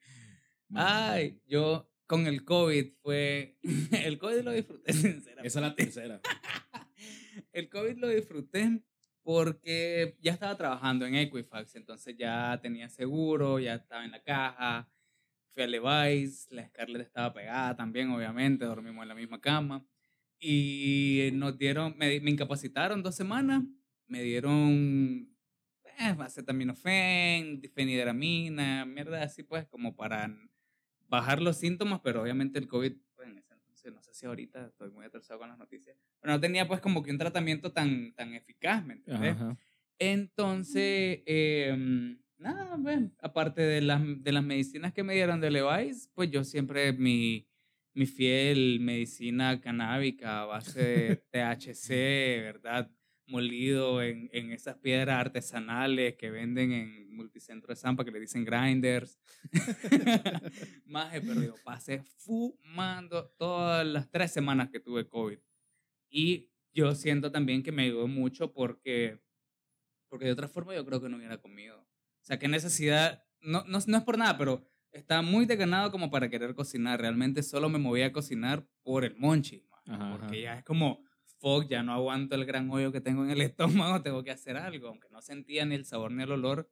Ay, 0.74 1.41
yo 1.47 1.91
con 2.09 2.27
el 2.27 2.45
COVID 2.45 2.95
fue. 3.03 3.59
el 3.93 4.19
COVID 4.19 4.41
lo 4.43 4.53
disfruté, 4.53 4.93
sinceramente. 4.95 5.47
Esa 5.47 5.59
es 5.61 5.63
la 5.63 5.77
tercera. 5.77 6.21
el 7.53 7.69
COVID 7.69 7.99
lo 7.99 8.09
disfruté 8.09 8.83
porque 9.23 10.17
ya 10.21 10.33
estaba 10.33 10.57
trabajando 10.57 11.07
en 11.07 11.15
Equifax, 11.15 11.77
entonces 11.77 12.17
ya 12.17 12.59
tenía 12.63 12.89
seguro, 12.89 13.59
ya 13.61 13.75
estaba 13.75 14.05
en 14.05 14.11
la 14.11 14.23
caja. 14.23 14.91
Fui 15.53 15.63
a 15.63 15.67
Levi's, 15.67 16.49
la 16.51 16.67
Scarlett 16.67 17.03
estaba 17.03 17.35
pegada 17.35 17.77
también, 17.77 18.11
obviamente, 18.11 18.65
dormimos 18.65 19.03
en 19.03 19.09
la 19.09 19.15
misma 19.15 19.41
cama. 19.41 19.87
Y 20.41 21.31
nos 21.35 21.59
dieron, 21.59 21.95
me, 21.99 22.21
me 22.21 22.31
incapacitaron 22.31 23.03
dos 23.03 23.17
semanas, 23.17 23.65
me 24.07 24.23
dieron 24.23 25.29
eh, 25.99 26.17
acetaminofén, 26.19 27.61
difenidramina, 27.61 28.87
mierda 28.87 29.23
así 29.25 29.43
pues, 29.43 29.67
como 29.67 29.95
para 29.95 30.33
bajar 31.09 31.43
los 31.43 31.57
síntomas, 31.57 32.01
pero 32.03 32.23
obviamente 32.23 32.59
el 32.59 32.69
COVID, 32.69 32.93
pues 33.17 33.29
en 33.29 33.39
ese 33.39 33.55
entonces, 33.55 33.93
no 33.93 34.03
sé 34.03 34.15
si 34.15 34.27
ahorita 34.27 34.67
estoy 34.67 34.91
muy 34.91 35.05
atrasado 35.05 35.41
con 35.41 35.49
las 35.49 35.59
noticias, 35.59 35.97
pero 36.21 36.33
no 36.33 36.41
tenía 36.41 36.69
pues 36.69 36.81
como 36.81 37.03
que 37.03 37.11
un 37.11 37.19
tratamiento 37.19 37.73
tan, 37.73 38.13
tan 38.15 38.35
eficaz, 38.35 38.85
¿me 38.85 38.95
entiendes? 38.95 39.37
Entonces, 39.99 41.23
eh, 41.27 42.17
nada, 42.39 42.79
pues, 42.83 43.01
aparte 43.21 43.63
de 43.63 43.81
las, 43.81 44.01
de 44.23 44.33
las 44.33 44.45
medicinas 44.45 44.93
que 44.93 45.03
me 45.03 45.15
dieron 45.15 45.41
de 45.41 45.51
Levi's, 45.51 46.11
pues 46.15 46.31
yo 46.31 46.45
siempre 46.45 46.93
mi, 46.93 47.49
mi 47.95 48.07
fiel 48.07 48.79
medicina 48.81 49.61
canábica 49.61 50.43
a 50.43 50.47
base 50.47 50.81
de 50.81 51.17
THC, 51.33 52.43
¿verdad? 52.43 52.91
Molido 53.29 54.03
en, 54.03 54.29
en 54.33 54.53
esas 54.53 54.76
piedras 54.79 55.20
artesanales 55.20 56.16
que 56.16 56.31
venden 56.31 56.72
en 56.72 57.14
multicentro 57.14 57.68
de 57.68 57.76
Zampa, 57.76 58.05
que 58.05 58.11
le 58.11 58.20
dicen 58.20 58.45
grinders. 58.45 59.18
Más, 60.87 61.12
pero 61.20 61.43
yo 61.43 61.55
pasé 61.64 62.03
fumando 62.03 63.29
todas 63.39 63.87
las 63.87 64.11
tres 64.11 64.33
semanas 64.33 64.70
que 64.70 64.81
tuve 64.81 65.09
COVID. 65.09 65.39
Y 66.11 66.51
yo 66.72 66.95
siento 66.95 67.31
también 67.31 67.62
que 67.62 67.72
me 67.72 67.83
ayudó 67.83 68.09
mucho 68.09 68.53
porque, 68.53 69.20
porque 70.09 70.26
de 70.26 70.33
otra 70.33 70.49
forma 70.49 70.74
yo 70.74 70.85
creo 70.87 71.03
que 71.03 71.09
no 71.09 71.16
hubiera 71.16 71.39
comido. 71.39 71.81
O 71.81 72.24
sea, 72.24 72.39
qué 72.39 72.49
necesidad, 72.49 73.24
no, 73.41 73.64
no, 73.64 73.79
no 73.87 73.97
es 73.97 74.05
por 74.05 74.16
nada, 74.16 74.39
pero 74.39 74.66
estaba 74.93 75.22
muy 75.22 75.45
deganado 75.45 75.91
como 75.91 76.11
para 76.11 76.29
querer 76.31 76.55
cocinar. 76.55 77.01
Realmente 77.01 77.43
solo 77.43 77.68
me 77.68 77.79
movía 77.79 78.07
a 78.07 78.12
cocinar 78.12 78.66
por 78.83 79.05
el 79.05 79.16
monchi. 79.16 79.66
porque 80.12 80.43
ya 80.43 80.55
es 80.59 80.64
como, 80.64 81.05
fuck, 81.39 81.68
ya 81.68 81.82
no 81.82 81.93
aguanto 81.93 82.34
el 82.34 82.45
gran 82.45 82.70
hoyo 82.70 82.93
que 82.93 83.01
tengo 83.01 83.24
en 83.24 83.30
el 83.30 83.41
estómago, 83.43 84.03
tengo 84.03 84.22
que 84.22 84.30
hacer 84.30 84.57
algo. 84.57 84.89
Aunque 84.89 85.09
no 85.11 85.20
sentía 85.22 85.64
ni 85.64 85.74
el 85.74 85.84
sabor 85.84 86.12
ni 86.12 86.22
el 86.22 86.32
olor. 86.32 86.70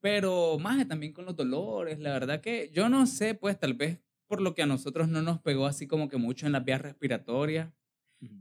Pero 0.00 0.58
más 0.58 0.86
también 0.88 1.12
con 1.12 1.24
los 1.24 1.36
dolores. 1.36 1.98
La 2.00 2.12
verdad 2.12 2.40
que 2.40 2.70
yo 2.72 2.88
no 2.88 3.06
sé, 3.06 3.34
pues 3.34 3.58
tal 3.58 3.74
vez 3.74 4.00
por 4.26 4.40
lo 4.40 4.54
que 4.54 4.62
a 4.62 4.66
nosotros 4.66 5.08
no 5.08 5.20
nos 5.20 5.40
pegó 5.42 5.66
así 5.66 5.86
como 5.86 6.08
que 6.08 6.16
mucho 6.16 6.46
en 6.46 6.52
las 6.52 6.64
vías 6.64 6.80
respiratorias. 6.80 7.70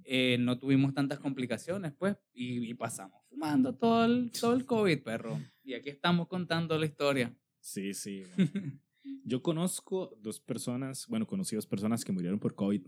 Eh, 0.05 0.37
no 0.39 0.57
tuvimos 0.57 0.93
tantas 0.93 1.19
complicaciones, 1.19 1.91
pues, 1.91 2.15
y, 2.33 2.73
pasamos 2.75 3.19
fumando 3.29 3.75
todo 3.75 4.05
el, 4.05 4.31
todo 4.31 4.53
el 4.53 4.65
COVID, 4.65 5.03
perro. 5.03 5.39
Y 5.63 5.73
aquí 5.73 5.89
estamos 5.89 6.27
contando 6.27 6.77
la 6.77 6.85
historia. 6.85 7.35
Sí, 7.59 7.93
sí. 7.93 8.23
Yo 9.25 9.41
conozco 9.41 10.15
dos 10.21 10.39
personas, 10.39 11.07
bueno, 11.07 11.27
conocí 11.27 11.55
dos 11.55 11.67
personas 11.67 12.05
que 12.05 12.11
murieron 12.11 12.39
por 12.39 12.55
COVID, 12.55 12.85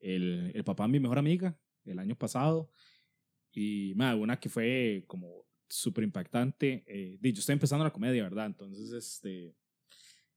El, 0.00 0.52
el 0.54 0.64
papá 0.64 0.84
de 0.84 0.90
mi 0.90 1.00
mejor 1.00 1.18
amiga, 1.18 1.58
el 1.84 1.98
año 1.98 2.16
pasado, 2.16 2.70
y 3.52 3.92
mae, 3.96 4.14
una 4.14 4.38
que 4.38 4.48
fue 4.48 5.04
como 5.06 5.46
súper 5.68 6.04
impactante. 6.04 6.84
Eh, 6.86 7.18
yo 7.20 7.40
estoy 7.40 7.54
empezando 7.54 7.84
la 7.84 7.92
comedia, 7.92 8.22
¿verdad? 8.22 8.46
Entonces, 8.46 8.92
este, 8.92 9.54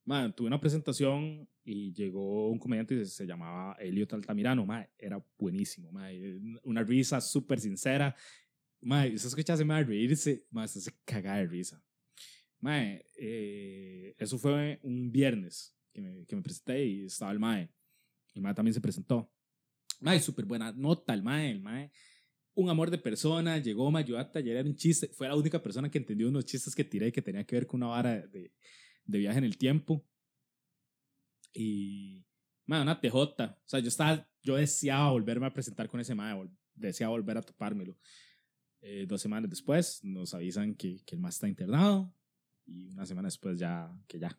mae, 0.05 0.31
tuve 0.33 0.47
una 0.47 0.59
presentación 0.59 1.47
y 1.63 1.93
llegó 1.93 2.49
un 2.49 2.59
comediante 2.59 2.97
que 2.97 3.05
se 3.05 3.25
llamaba 3.25 3.75
Elliot 3.79 4.13
Altamirano, 4.13 4.65
mae, 4.65 4.89
era 4.97 5.23
buenísimo, 5.37 5.91
mae, 5.91 6.39
una 6.63 6.83
risa 6.83 7.21
súper 7.21 7.59
sincera. 7.59 8.15
Mae, 8.81 9.13
usted 9.13 9.27
escucha 9.27 9.53
a 9.53 9.55
ese 9.55 9.65
mae 9.65 9.83
reírse, 9.83 10.45
mae, 10.49 10.67
se 10.67 10.91
caga 11.05 11.35
de 11.35 11.47
risa. 11.47 11.83
Mae, 12.59 13.05
eh, 13.15 14.15
eso 14.17 14.37
fue 14.37 14.79
un 14.83 15.11
viernes 15.11 15.75
que 15.93 16.01
me, 16.01 16.25
que 16.25 16.35
me, 16.35 16.41
presenté 16.41 16.85
y 16.85 17.05
estaba 17.05 17.31
el 17.31 17.39
Mae. 17.39 17.69
El 18.35 18.41
Mae 18.41 18.53
también 18.53 18.73
se 18.73 18.81
presentó. 18.81 19.31
Mae, 20.01 20.19
súper 20.19 20.45
buena 20.45 20.71
nota 20.71 21.13
el 21.13 21.23
Mae. 21.23 21.51
El 21.51 21.61
Mae, 21.61 21.91
un 22.55 22.69
amor 22.69 22.91
de 22.91 22.97
persona, 22.97 23.57
llegó, 23.59 23.91
me 23.91 23.99
ayudó 23.99 24.19
a 24.19 24.31
un 24.65 24.75
chiste. 24.75 25.07
Fue 25.13 25.27
la 25.27 25.35
única 25.35 25.61
persona 25.61 25.89
que 25.89 25.99
entendió 25.99 26.27
unos 26.27 26.45
chistes 26.45 26.75
que 26.75 26.83
tiré 26.83 27.11
que 27.11 27.21
tenía 27.21 27.45
que 27.45 27.55
ver 27.55 27.67
con 27.67 27.81
una 27.81 27.91
vara 27.91 28.27
de, 28.27 28.51
de 29.05 29.17
viaje 29.17 29.37
en 29.37 29.45
el 29.45 29.57
tiempo. 29.57 30.05
Y, 31.53 32.25
mae, 32.65 32.81
una 32.81 32.99
TJ. 32.99 33.15
O 33.15 33.57
sea, 33.65 33.79
yo 33.79 33.87
estaba, 33.87 34.27
yo 34.41 34.55
deseaba 34.55 35.11
volverme 35.11 35.45
a 35.45 35.53
presentar 35.53 35.87
con 35.87 35.99
ese 35.99 36.15
Mae, 36.15 36.49
deseaba 36.73 37.11
volver 37.11 37.37
a 37.37 37.41
topármelo. 37.41 37.97
Eh, 38.81 39.05
dos 39.07 39.21
semanas 39.21 39.49
después 39.49 40.03
nos 40.03 40.33
avisan 40.33 40.73
que, 40.75 41.03
que 41.05 41.15
el 41.15 41.21
Mae 41.21 41.29
está 41.29 41.47
internado 41.47 42.11
y 42.65 42.89
una 42.89 43.05
semana 43.05 43.27
después 43.27 43.59
ya, 43.59 43.91
que 44.07 44.19
ya. 44.19 44.37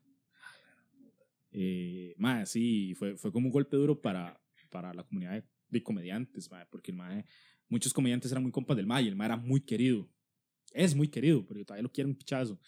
Eh, 1.53 2.15
más, 2.17 2.51
sí, 2.51 2.95
fue, 2.95 3.17
fue 3.17 3.31
como 3.31 3.47
un 3.47 3.53
golpe 3.53 3.77
duro 3.77 4.01
para, 4.01 4.41
para 4.71 4.95
la 4.95 5.05
comunidad 5.05 5.45
de, 5.73 5.83
comediantes, 5.83 6.49
porque 6.71 6.91
el 6.91 6.97
mae, 6.97 7.25
muchos 7.69 7.93
comediantes 7.93 8.31
eran 8.31 8.43
muy 8.43 8.53
compas 8.53 8.77
del 8.77 8.87
mae 8.87 9.03
y 9.05 9.09
el 9.09 9.17
mae 9.17 9.27
era 9.27 9.37
muy 9.37 9.61
querido. 9.61 10.09
Es 10.73 10.95
muy 10.95 11.09
querido, 11.09 11.45
pero 11.47 11.61
yo 11.61 11.67
todavía 11.67 11.83
lo 11.83 11.93
quiero 11.93 12.09
un 12.09 12.17
pichazo. 12.17 12.61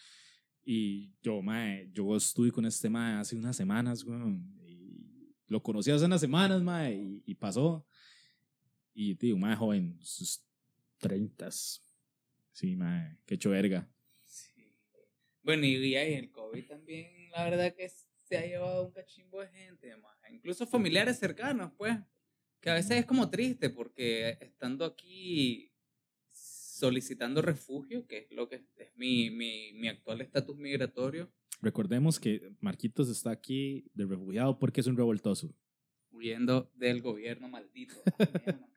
Y 0.63 1.13
yo, 1.21 1.41
mae, 1.41 1.89
yo 1.93 2.15
estuve 2.15 2.51
con 2.51 2.65
este 2.65 2.89
mae 2.89 3.15
hace 3.15 3.35
unas 3.35 3.55
semanas, 3.55 4.05
y 4.65 5.31
lo 5.47 5.61
conocí 5.61 5.91
hace 5.91 6.05
unas 6.05 6.21
semanas, 6.21 6.61
mae, 6.61 6.95
y, 6.95 7.23
y 7.25 7.35
pasó. 7.35 7.85
Y, 8.93 9.15
tío, 9.15 9.35
un 9.35 9.41
mae 9.41 9.55
joven, 9.55 9.97
sus 10.01 10.43
treintas. 10.97 11.81
Sí, 12.51 12.75
mae, 12.75 13.17
qué 13.25 13.35
hecho 13.35 13.49
verga. 13.49 13.87
Bueno, 15.43 15.65
y 15.65 15.95
ahí 15.95 16.13
el 16.15 16.31
COVID 16.31 16.65
también, 16.65 17.29
la 17.29 17.43
verdad 17.43 17.75
que 17.75 17.87
se 17.87 18.37
ha 18.37 18.45
llevado 18.45 18.87
un 18.87 18.91
cachimbo 18.91 19.41
de 19.41 19.47
gente, 19.49 19.95
más. 19.97 20.17
incluso 20.31 20.65
familiares 20.65 21.19
cercanos, 21.19 21.71
pues, 21.77 21.95
que 22.65 22.71
a 22.71 22.73
veces 22.73 22.97
es 22.97 23.05
como 23.05 23.29
triste 23.29 23.69
porque 23.69 24.39
estando 24.41 24.85
aquí 24.85 25.71
solicitando 26.31 27.43
refugio, 27.43 28.07
que 28.07 28.17
es 28.17 28.31
lo 28.31 28.49
que 28.49 28.55
es 28.55 28.91
mi, 28.95 29.29
mi, 29.29 29.71
mi 29.73 29.87
actual 29.87 30.21
estatus 30.21 30.57
migratorio. 30.57 31.31
Recordemos 31.61 32.19
que 32.19 32.55
Marquitos 32.61 33.07
está 33.07 33.29
aquí 33.29 33.85
de 33.93 34.07
refugiado 34.07 34.57
porque 34.57 34.81
es 34.81 34.87
un 34.87 34.97
revoltoso. 34.97 35.53
Huyendo 36.09 36.71
del 36.73 37.03
gobierno 37.03 37.47
maldito. 37.49 37.93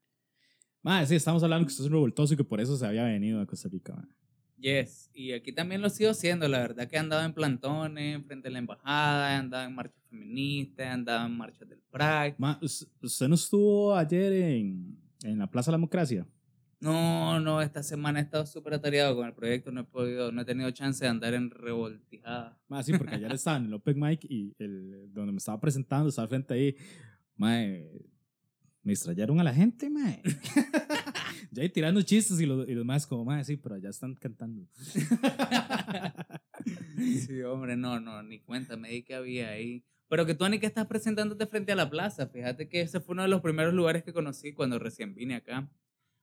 Más, 0.83 1.09
sí, 1.09 1.15
estamos 1.15 1.43
hablando 1.43 1.67
que 1.67 1.71
usted 1.71 1.85
es 1.85 1.89
un 1.89 1.95
revoltoso 1.95 2.35
y 2.35 2.37
que 2.37 2.45
por 2.45 2.61
eso 2.61 2.77
se 2.77 2.85
había 2.85 3.05
venido 3.05 3.41
a 3.41 3.47
Costa 3.47 3.71
Rica. 3.71 3.95
Man. 3.95 4.15
Yes, 4.61 5.09
y 5.15 5.33
aquí 5.33 5.53
también 5.53 5.81
lo 5.81 5.89
sigo 5.89 6.13
siendo, 6.15 6.49
la 6.49 6.59
verdad 6.59 6.89
que 6.89 6.97
he 6.97 6.99
andado 6.99 7.25
en 7.25 7.33
plantones 7.33 8.25
frente 8.27 8.49
a 8.49 8.51
la 8.51 8.59
embajada, 8.59 9.33
he 9.33 9.37
andado 9.37 9.65
en 9.69 9.75
marchas 9.75 10.03
feministas, 10.11 10.87
he 10.87 10.89
andado 10.89 11.27
en 11.27 11.37
marchas 11.37 11.69
del 11.69 11.79
Pride. 11.91 12.35
¿Usted 13.01 13.29
no 13.29 13.37
estuvo 13.37 13.95
ayer 13.95 14.33
en, 14.33 14.99
en 15.23 15.39
la 15.39 15.49
Plaza 15.49 15.71
de 15.71 15.73
la 15.73 15.79
Democracia? 15.79 16.27
No, 16.81 17.41
no, 17.41 17.61
esta 17.61 17.83
semana 17.83 18.21
he 18.21 18.23
estado 18.23 18.47
súper 18.47 18.75
atareado 18.75 19.17
con 19.17 19.27
el 19.27 19.35
proyecto, 19.35 19.71
no 19.71 19.81
he 19.81 19.85
podido, 19.85 20.31
no 20.31 20.43
he 20.43 20.45
tenido 20.45 20.71
chance 20.71 21.05
de 21.05 21.11
andar 21.11 21.35
en 21.35 21.51
revoltijada. 21.51 22.59
Ah, 22.69 22.83
sí, 22.83 22.93
porque 22.97 23.17
ayer 23.17 23.33
estaba 23.33 23.57
en 23.59 23.67
el 23.67 23.75
Open 23.75 23.99
Mic 23.99 24.25
y 24.25 24.55
el, 24.59 25.13
donde 25.13 25.33
me 25.33 25.39
estaba 25.39 25.61
presentando, 25.61 26.09
estaba 26.09 26.29
frente 26.29 26.55
ahí, 26.55 26.77
mae, 27.37 27.91
me 28.83 28.93
extrañaron 28.93 29.39
a 29.41 29.45
la 29.45 29.55
gente, 29.55 29.91
mae. 29.91 30.23
ya 31.51 31.63
ahí 31.63 31.69
tirando 31.69 32.03
chistes 32.03 32.41
y 32.41 32.47
los, 32.47 32.69
y 32.69 32.75
los 32.75 32.85
más 32.85 33.07
como, 33.07 33.25
mae, 33.25 33.45
sí, 33.45 33.57
pero 33.57 33.77
ya 33.79 33.91
están 33.91 34.15
cantando. 34.15 34.67
sí, 37.27 37.43
hombre, 37.43 37.77
no, 37.77 38.01
no, 38.01 38.23
ni 38.23 38.41
cuenta, 38.41 38.77
me 38.77 38.91
di 38.91 39.03
que 39.03 39.15
había 39.15 39.51
ahí. 39.51 39.85
Pero 40.09 40.25
que 40.25 40.35
tú, 40.35 40.49
ni 40.49 40.59
que 40.59 40.67
estás 40.67 40.87
presentándote 40.87 41.47
frente 41.47 41.73
a 41.73 41.77
la 41.77 41.91
plaza. 41.91 42.29
Fíjate 42.29 42.69
que 42.69 42.81
ese 42.81 43.01
fue 43.01 43.13
uno 43.13 43.23
de 43.23 43.29
los 43.29 43.43
primeros 43.43 43.75
lugares 43.75 44.03
que 44.03 44.13
conocí 44.13 44.53
cuando 44.53 44.79
recién 44.79 45.15
vine 45.15 45.35
acá. 45.35 45.69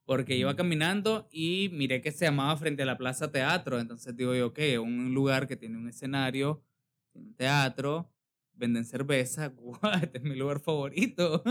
Porque 0.05 0.35
iba 0.35 0.55
caminando 0.55 1.27
y 1.31 1.69
miré 1.71 2.01
que 2.01 2.11
se 2.11 2.25
llamaba 2.25 2.57
frente 2.57 2.83
a 2.83 2.85
la 2.85 2.97
plaza 2.97 3.31
teatro. 3.31 3.79
Entonces 3.79 4.15
digo 4.15 4.35
yo, 4.35 4.47
ok, 4.47 4.59
un 4.81 5.13
lugar 5.13 5.47
que 5.47 5.55
tiene 5.55 5.77
un 5.77 5.87
escenario, 5.87 6.63
tiene 7.11 7.27
un 7.27 7.35
teatro, 7.35 8.11
venden 8.53 8.85
cerveza. 8.85 9.53
este 10.01 10.17
es 10.17 10.23
mi 10.23 10.35
lugar 10.35 10.59
favorito. 10.59 11.43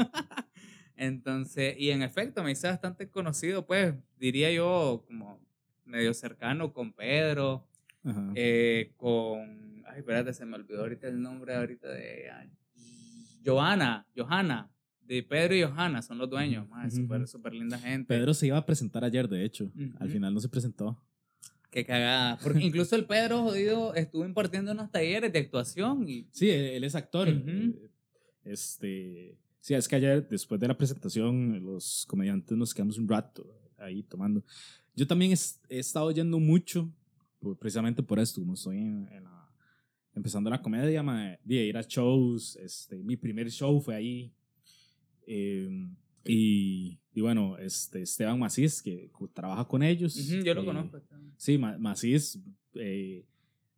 Entonces, 0.97 1.74
y 1.78 1.90
en 1.90 2.03
efecto 2.03 2.42
me 2.45 2.53
hice 2.53 2.68
bastante 2.68 3.09
conocido, 3.09 3.66
pues 3.66 3.95
diría 4.18 4.53
yo 4.53 5.05
como 5.07 5.40
medio 5.84 6.14
cercano 6.14 6.72
con 6.72 6.92
Pedro, 6.92 7.66
eh, 8.34 8.92
con, 8.97 9.82
ay, 9.86 9.99
espérate, 9.99 10.32
se 10.32 10.45
me 10.47 10.57
olvidó 10.57 10.80
ahorita 10.80 11.09
el 11.09 11.20
nombre 11.20 11.55
ahorita 11.55 11.88
de 11.88 12.30
Johanna, 13.45 14.07
Johanna, 14.16 14.70
de 15.03 15.22
Pedro 15.22 15.55
y 15.55 15.62
Johanna, 15.62 16.01
son 16.01 16.18
los 16.18 16.30
dueños, 16.30 16.66
súper, 16.90 17.26
súper 17.28 17.53
linda 17.55 17.78
gente. 17.78 18.07
Pedro 18.07 18.32
se 18.32 18.47
iba 18.47 18.57
a 18.57 18.64
presentar 18.64 19.05
ayer, 19.05 19.28
de 19.28 19.45
hecho, 19.45 19.70
al 19.99 20.09
final 20.09 20.32
no 20.32 20.40
se 20.40 20.49
presentó. 20.49 20.99
Qué 21.70 21.84
cagada. 21.84 22.38
Porque 22.40 22.61
incluso 22.61 22.95
el 22.95 23.05
Pedro 23.05 23.42
Jodido 23.42 23.95
estuvo 23.97 24.24
impartiendo 24.24 24.70
unos 24.70 24.92
talleres 24.92 25.32
de 25.32 25.40
actuación 25.40 26.09
y... 26.09 26.28
Sí, 26.30 26.49
él, 26.49 26.66
él 26.66 26.84
es 26.84 26.95
actor. 26.95 27.28
Eh, 27.28 27.90
Este, 28.45 29.36
sí, 29.65 29.73
es 29.75 29.89
que 29.89 29.97
ayer, 29.97 30.29
después 30.29 30.61
de 30.61 30.69
la 30.69 30.77
presentación, 30.77 31.62
los 31.65 32.05
comediantes 32.07 32.57
nos 32.57 32.75
quedamos 32.75 32.99
un 32.99 33.09
rato 33.09 33.47
ahí 33.79 34.03
tomando. 34.03 34.45
Yo 34.95 35.07
también 35.07 35.33
he 35.71 35.79
estado 35.79 36.11
yendo 36.11 36.39
mucho, 36.39 36.93
precisamente 37.59 38.03
por 38.03 38.19
esto, 38.19 38.41
como 38.43 38.55
estoy 38.55 38.77
en, 38.79 39.09
en 39.11 39.25
la- 39.25 39.49
empezando 40.15 40.51
la 40.51 40.61
comedia, 40.61 41.03
mae, 41.03 41.39
de 41.45 41.65
ir 41.67 41.77
a 41.79 41.83
shows. 41.83 42.57
Este, 42.57 43.03
mi 43.03 43.17
primer 43.17 43.51
show 43.51 43.81
fue 43.81 43.95
ahí. 43.95 44.33
eh, 45.27 45.69
y, 46.27 46.99
y 47.15 47.21
bueno, 47.21 47.57
este, 47.59 48.03
Esteban 48.03 48.39
Macís, 48.39 48.83
que 48.83 49.11
trabaja 49.33 49.65
con 49.67 49.83
ellos. 49.83 50.17
Ujú, 50.17 50.43
yo 50.45 50.55
lo 50.55 50.62
eh, 50.62 50.67
conozco. 50.67 51.01
Sí, 51.37 51.59
Ma- 51.59 51.79
Macís, 51.79 52.39
eh, 52.75 53.25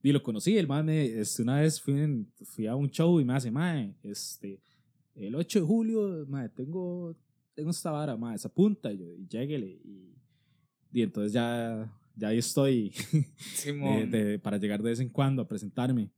y 0.03 0.13
lo 0.13 0.23
conocí, 0.23 0.57
el 0.57 0.67
man 0.69 0.87
me, 0.87 1.05
este, 1.21 1.43
una 1.43 1.61
vez 1.61 1.81
fui, 1.81 1.95
en- 2.01 2.29
fui 2.45 2.67
a 2.67 2.75
un 2.77 2.89
show 2.91 3.19
y 3.21 3.25
me 3.25 3.35
hace, 3.35 3.51
mae, 3.51 3.95
este, 4.03 4.61
el 5.17 5.35
8 5.35 5.61
de 5.61 5.67
julio, 5.67 6.25
mae, 6.29 6.49
tengo, 6.49 7.17
tengo 7.55 7.71
esta 7.71 7.91
vara, 7.91 8.17
mae, 8.17 8.37
esa 8.37 8.49
punta, 8.49 8.93
y 8.93 8.99
yo, 8.99 9.15
y 9.15 9.27
lléguele, 9.29 9.67
y, 9.85 10.15
y 10.93 11.03
entonces 11.03 11.33
ya, 11.33 11.91
ya 12.15 12.29
ahí 12.29 12.39
estoy 12.39 12.93
de- 13.65 14.07
de- 14.07 14.39
para 14.39 14.59
llegar 14.59 14.83
de 14.83 14.91
vez 14.91 15.01
en 15.01 15.09
cuando 15.09 15.43
a 15.43 15.49
presentarme. 15.49 16.11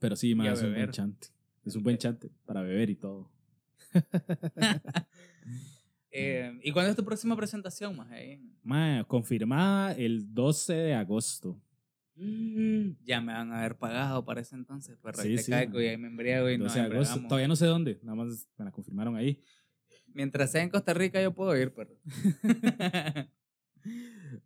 Pero 0.00 0.16
sí, 0.16 0.32
a 0.32 0.52
es 0.52 0.62
un 0.62 0.72
buen 0.74 0.90
chante, 0.90 1.28
es 1.64 1.76
un 1.76 1.82
buen 1.82 1.98
chante 1.98 2.30
para 2.46 2.62
beber 2.62 2.90
y 2.90 2.96
todo. 2.96 3.30
Eh, 6.14 6.58
¿Y 6.62 6.72
cuándo 6.72 6.90
es 6.90 6.96
tu 6.96 7.04
próxima 7.06 7.34
presentación, 7.34 7.96
más 7.96 8.06
Mae, 8.62 9.02
confirmada 9.06 9.92
el 9.92 10.34
12 10.34 10.74
de 10.74 10.94
agosto. 10.94 11.58
Ya 13.04 13.20
me 13.20 13.32
van 13.32 13.52
a 13.52 13.60
haber 13.60 13.76
pagado 13.78 14.24
para 14.24 14.40
ese 14.42 14.54
entonces, 14.54 14.98
pues 15.00 15.16
Sí, 15.16 15.28
ahí 15.28 15.36
te 15.36 15.42
sí, 15.42 15.50
caigo 15.50 15.80
y 15.80 15.86
ahí 15.86 15.96
me 15.96 16.08
embriago 16.08 16.48
y 16.50 16.56
12 16.58 16.64
nos 16.64 16.74
de 16.74 16.80
agosto. 16.80 16.96
embriagamos. 16.98 17.28
Todavía 17.28 17.48
no 17.48 17.56
sé 17.56 17.66
dónde, 17.66 17.98
nada 18.02 18.16
más 18.16 18.46
me 18.58 18.64
la 18.66 18.70
confirmaron 18.70 19.16
ahí. 19.16 19.40
Mientras 20.14 20.50
sea 20.52 20.62
en 20.62 20.68
Costa 20.70 20.92
Rica 20.92 21.22
yo 21.22 21.32
puedo 21.34 21.56
ir, 21.56 21.72
pero... 21.72 21.90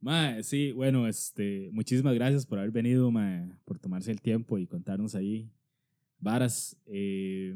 Mae, 0.01 0.43
sí, 0.43 0.73
bueno, 0.73 1.07
este, 1.07 1.69
muchísimas 1.73 2.15
gracias 2.15 2.47
por 2.47 2.59
haber 2.59 2.71
venido, 2.71 3.11
mae, 3.11 3.51
por 3.65 3.79
tomarse 3.79 4.11
el 4.11 4.21
tiempo 4.21 4.59
y 4.59 4.67
contarnos 4.67 5.15
ahí 5.15 5.51
varas. 6.19 6.77
Eh, 6.87 7.55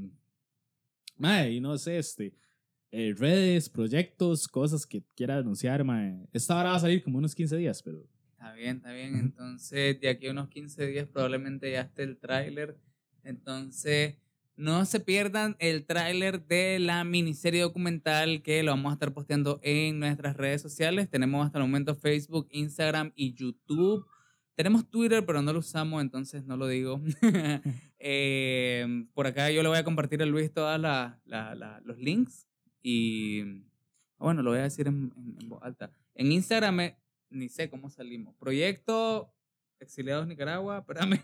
mae, 1.17 1.53
y 1.53 1.61
no 1.61 1.77
sé, 1.79 1.99
este, 1.99 2.35
eh, 2.91 3.15
redes, 3.17 3.69
proyectos, 3.69 4.47
cosas 4.49 4.87
que 4.87 5.03
quiera 5.17 5.39
anunciar, 5.39 5.83
mae. 5.85 6.29
Esta 6.33 6.59
hora 6.59 6.71
va 6.71 6.77
a 6.77 6.81
salir 6.81 7.03
como 7.03 7.19
unos 7.19 7.35
15 7.35 7.57
días, 7.57 7.83
pero 7.83 8.07
Está 8.41 8.55
bien, 8.55 8.76
está 8.78 8.93
bien. 8.93 9.16
Entonces, 9.16 10.01
de 10.01 10.09
aquí 10.09 10.26
a 10.26 10.30
unos 10.30 10.49
15 10.49 10.86
días 10.86 11.07
probablemente 11.07 11.70
ya 11.70 11.82
esté 11.82 12.05
el 12.05 12.16
tráiler. 12.16 12.78
Entonces, 13.22 14.16
no 14.57 14.86
se 14.86 14.99
pierdan 15.01 15.57
el 15.59 15.84
tráiler 15.84 16.47
de 16.47 16.78
la 16.78 17.05
miniserie 17.05 17.61
documental 17.61 18.41
que 18.43 18.62
lo 18.62 18.70
vamos 18.72 18.93
a 18.93 18.95
estar 18.95 19.12
posteando 19.12 19.61
en 19.62 19.99
nuestras 20.01 20.38
redes 20.38 20.62
sociales. 20.62 21.11
Tenemos 21.11 21.45
hasta 21.45 21.59
el 21.59 21.64
momento 21.64 21.95
Facebook, 21.95 22.49
Instagram 22.51 23.12
y 23.14 23.34
YouTube. 23.34 24.07
Tenemos 24.55 24.88
Twitter, 24.88 25.24
pero 25.26 25.43
no 25.43 25.53
lo 25.53 25.59
usamos, 25.59 26.01
entonces 26.01 26.43
no 26.47 26.57
lo 26.57 26.66
digo. 26.66 26.99
Eh, 28.03 29.05
por 29.12 29.26
acá 29.26 29.51
yo 29.51 29.62
le 29.62 29.68
voy 29.68 29.76
a 29.76 29.84
compartir 29.84 30.22
a 30.22 30.24
Luis 30.24 30.51
todos 30.55 30.80
los 30.80 31.99
links. 31.99 32.47
Y 32.82 33.43
bueno, 34.16 34.41
lo 34.43 34.53
voy 34.53 34.61
a 34.61 34.62
decir 34.62 34.86
en, 34.88 35.12
en- 35.14 35.36
en 35.43 35.49
voz 35.51 35.62
alta. 35.62 35.91
En 36.14 36.32
Instagram, 36.32 36.80
eh, 36.80 36.97
ni 37.31 37.49
sé 37.49 37.70
cómo 37.70 37.91
salimos. 37.91 38.35
Proyecto 38.37 39.33
Exiliados 39.81 40.26
Nicaragua, 40.26 40.78
espérame. 40.78 41.20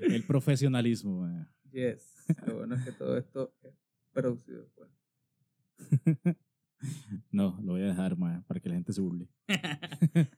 el 0.00 0.24
profesionalismo. 0.24 1.28
Yes. 1.72 2.24
Lo 2.46 2.58
bueno 2.58 2.76
es 2.76 2.84
que 2.84 2.92
todo 2.92 3.18
esto 3.18 3.52
es 3.62 3.74
producido. 4.12 4.68
pues. 4.74 4.88
No, 7.32 7.58
lo 7.62 7.72
voy 7.72 7.82
a 7.82 7.86
dejar, 7.86 8.16
para 8.46 8.60
que 8.60 8.68
la 8.68 8.76
gente 8.76 8.92
se 8.92 9.00
burle. 9.00 9.26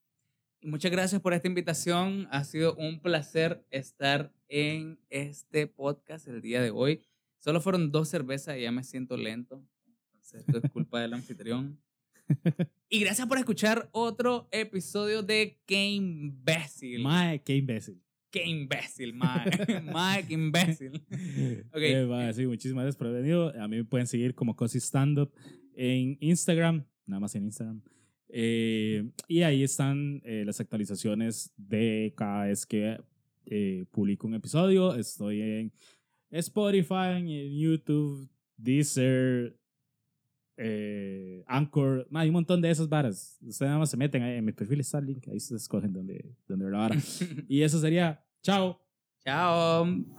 Y 0.62 0.68
muchas 0.68 0.92
gracias 0.92 1.20
por 1.20 1.32
esta 1.32 1.48
invitación. 1.48 2.28
Ha 2.30 2.44
sido 2.44 2.74
un 2.76 3.00
placer 3.00 3.64
estar 3.70 4.32
en 4.48 5.00
este 5.08 5.66
podcast 5.66 6.28
el 6.28 6.42
día 6.42 6.60
de 6.60 6.70
hoy. 6.70 7.02
Solo 7.38 7.60
fueron 7.60 7.90
dos 7.90 8.08
cervezas 8.08 8.58
y 8.58 8.62
ya 8.62 8.72
me 8.72 8.84
siento 8.84 9.16
lento. 9.16 9.64
Entonces, 9.86 10.44
esto 10.46 10.60
es 10.62 10.70
culpa 10.70 11.00
del 11.00 11.14
anfitrión. 11.14 11.80
Y 12.92 12.98
gracias 12.98 13.28
por 13.28 13.38
escuchar 13.38 13.88
otro 13.92 14.48
episodio 14.50 15.22
de 15.22 15.60
Qué 15.64 15.90
imbécil. 15.90 17.04
Mae, 17.04 17.40
qué 17.40 17.54
imbécil. 17.54 18.02
Qué 18.30 18.46
imbécil, 18.46 19.12
mae. 19.12 19.50
mae, 19.92 20.24
qué 20.26 20.34
imbécil. 20.34 20.92
Ok. 21.72 21.82
Eh, 21.82 22.32
sí, 22.34 22.46
muchísimas 22.46 22.84
gracias 22.84 22.96
por 22.96 23.08
haber 23.08 23.22
venido. 23.22 23.52
A 23.60 23.66
mí 23.66 23.76
me 23.76 23.84
pueden 23.84 24.06
seguir 24.06 24.34
como 24.34 24.54
Cosi 24.54 24.78
Stand 24.78 25.18
Up 25.18 25.32
en 25.74 26.16
Instagram, 26.20 26.84
nada 27.06 27.20
más 27.20 27.34
en 27.34 27.44
Instagram. 27.44 27.82
Eh, 28.28 29.10
y 29.26 29.42
ahí 29.42 29.64
están 29.64 30.22
eh, 30.24 30.44
las 30.46 30.60
actualizaciones 30.60 31.52
de 31.56 32.14
cada 32.16 32.46
vez 32.46 32.64
que 32.66 33.00
publico 33.90 34.28
un 34.28 34.34
episodio. 34.34 34.94
Estoy 34.94 35.40
en 35.40 35.72
Spotify, 36.30 37.16
en 37.16 37.26
YouTube, 37.58 38.28
Deezer, 38.56 39.59
eh, 40.62 41.42
Anchor. 41.46 42.06
mae, 42.10 42.24
hay 42.24 42.28
un 42.28 42.34
montón 42.34 42.60
de 42.60 42.70
esas 42.70 42.88
varas. 42.88 43.38
Ustedes 43.40 43.68
nada 43.68 43.78
más 43.78 43.90
se 43.90 43.96
meten 43.96 44.22
ahí 44.22 44.36
en 44.36 44.44
mi 44.44 44.52
perfil, 44.52 44.80
está 44.80 44.98
el 44.98 45.06
link. 45.06 45.26
Ahí 45.28 45.40
se 45.40 45.56
escogen 45.56 45.92
donde, 45.92 46.36
donde 46.46 46.70
la 46.70 46.78
vara. 46.78 46.96
Y 47.48 47.62
eso 47.62 47.80
sería, 47.80 48.22
chao. 48.42 48.80
Chao. 49.24 50.04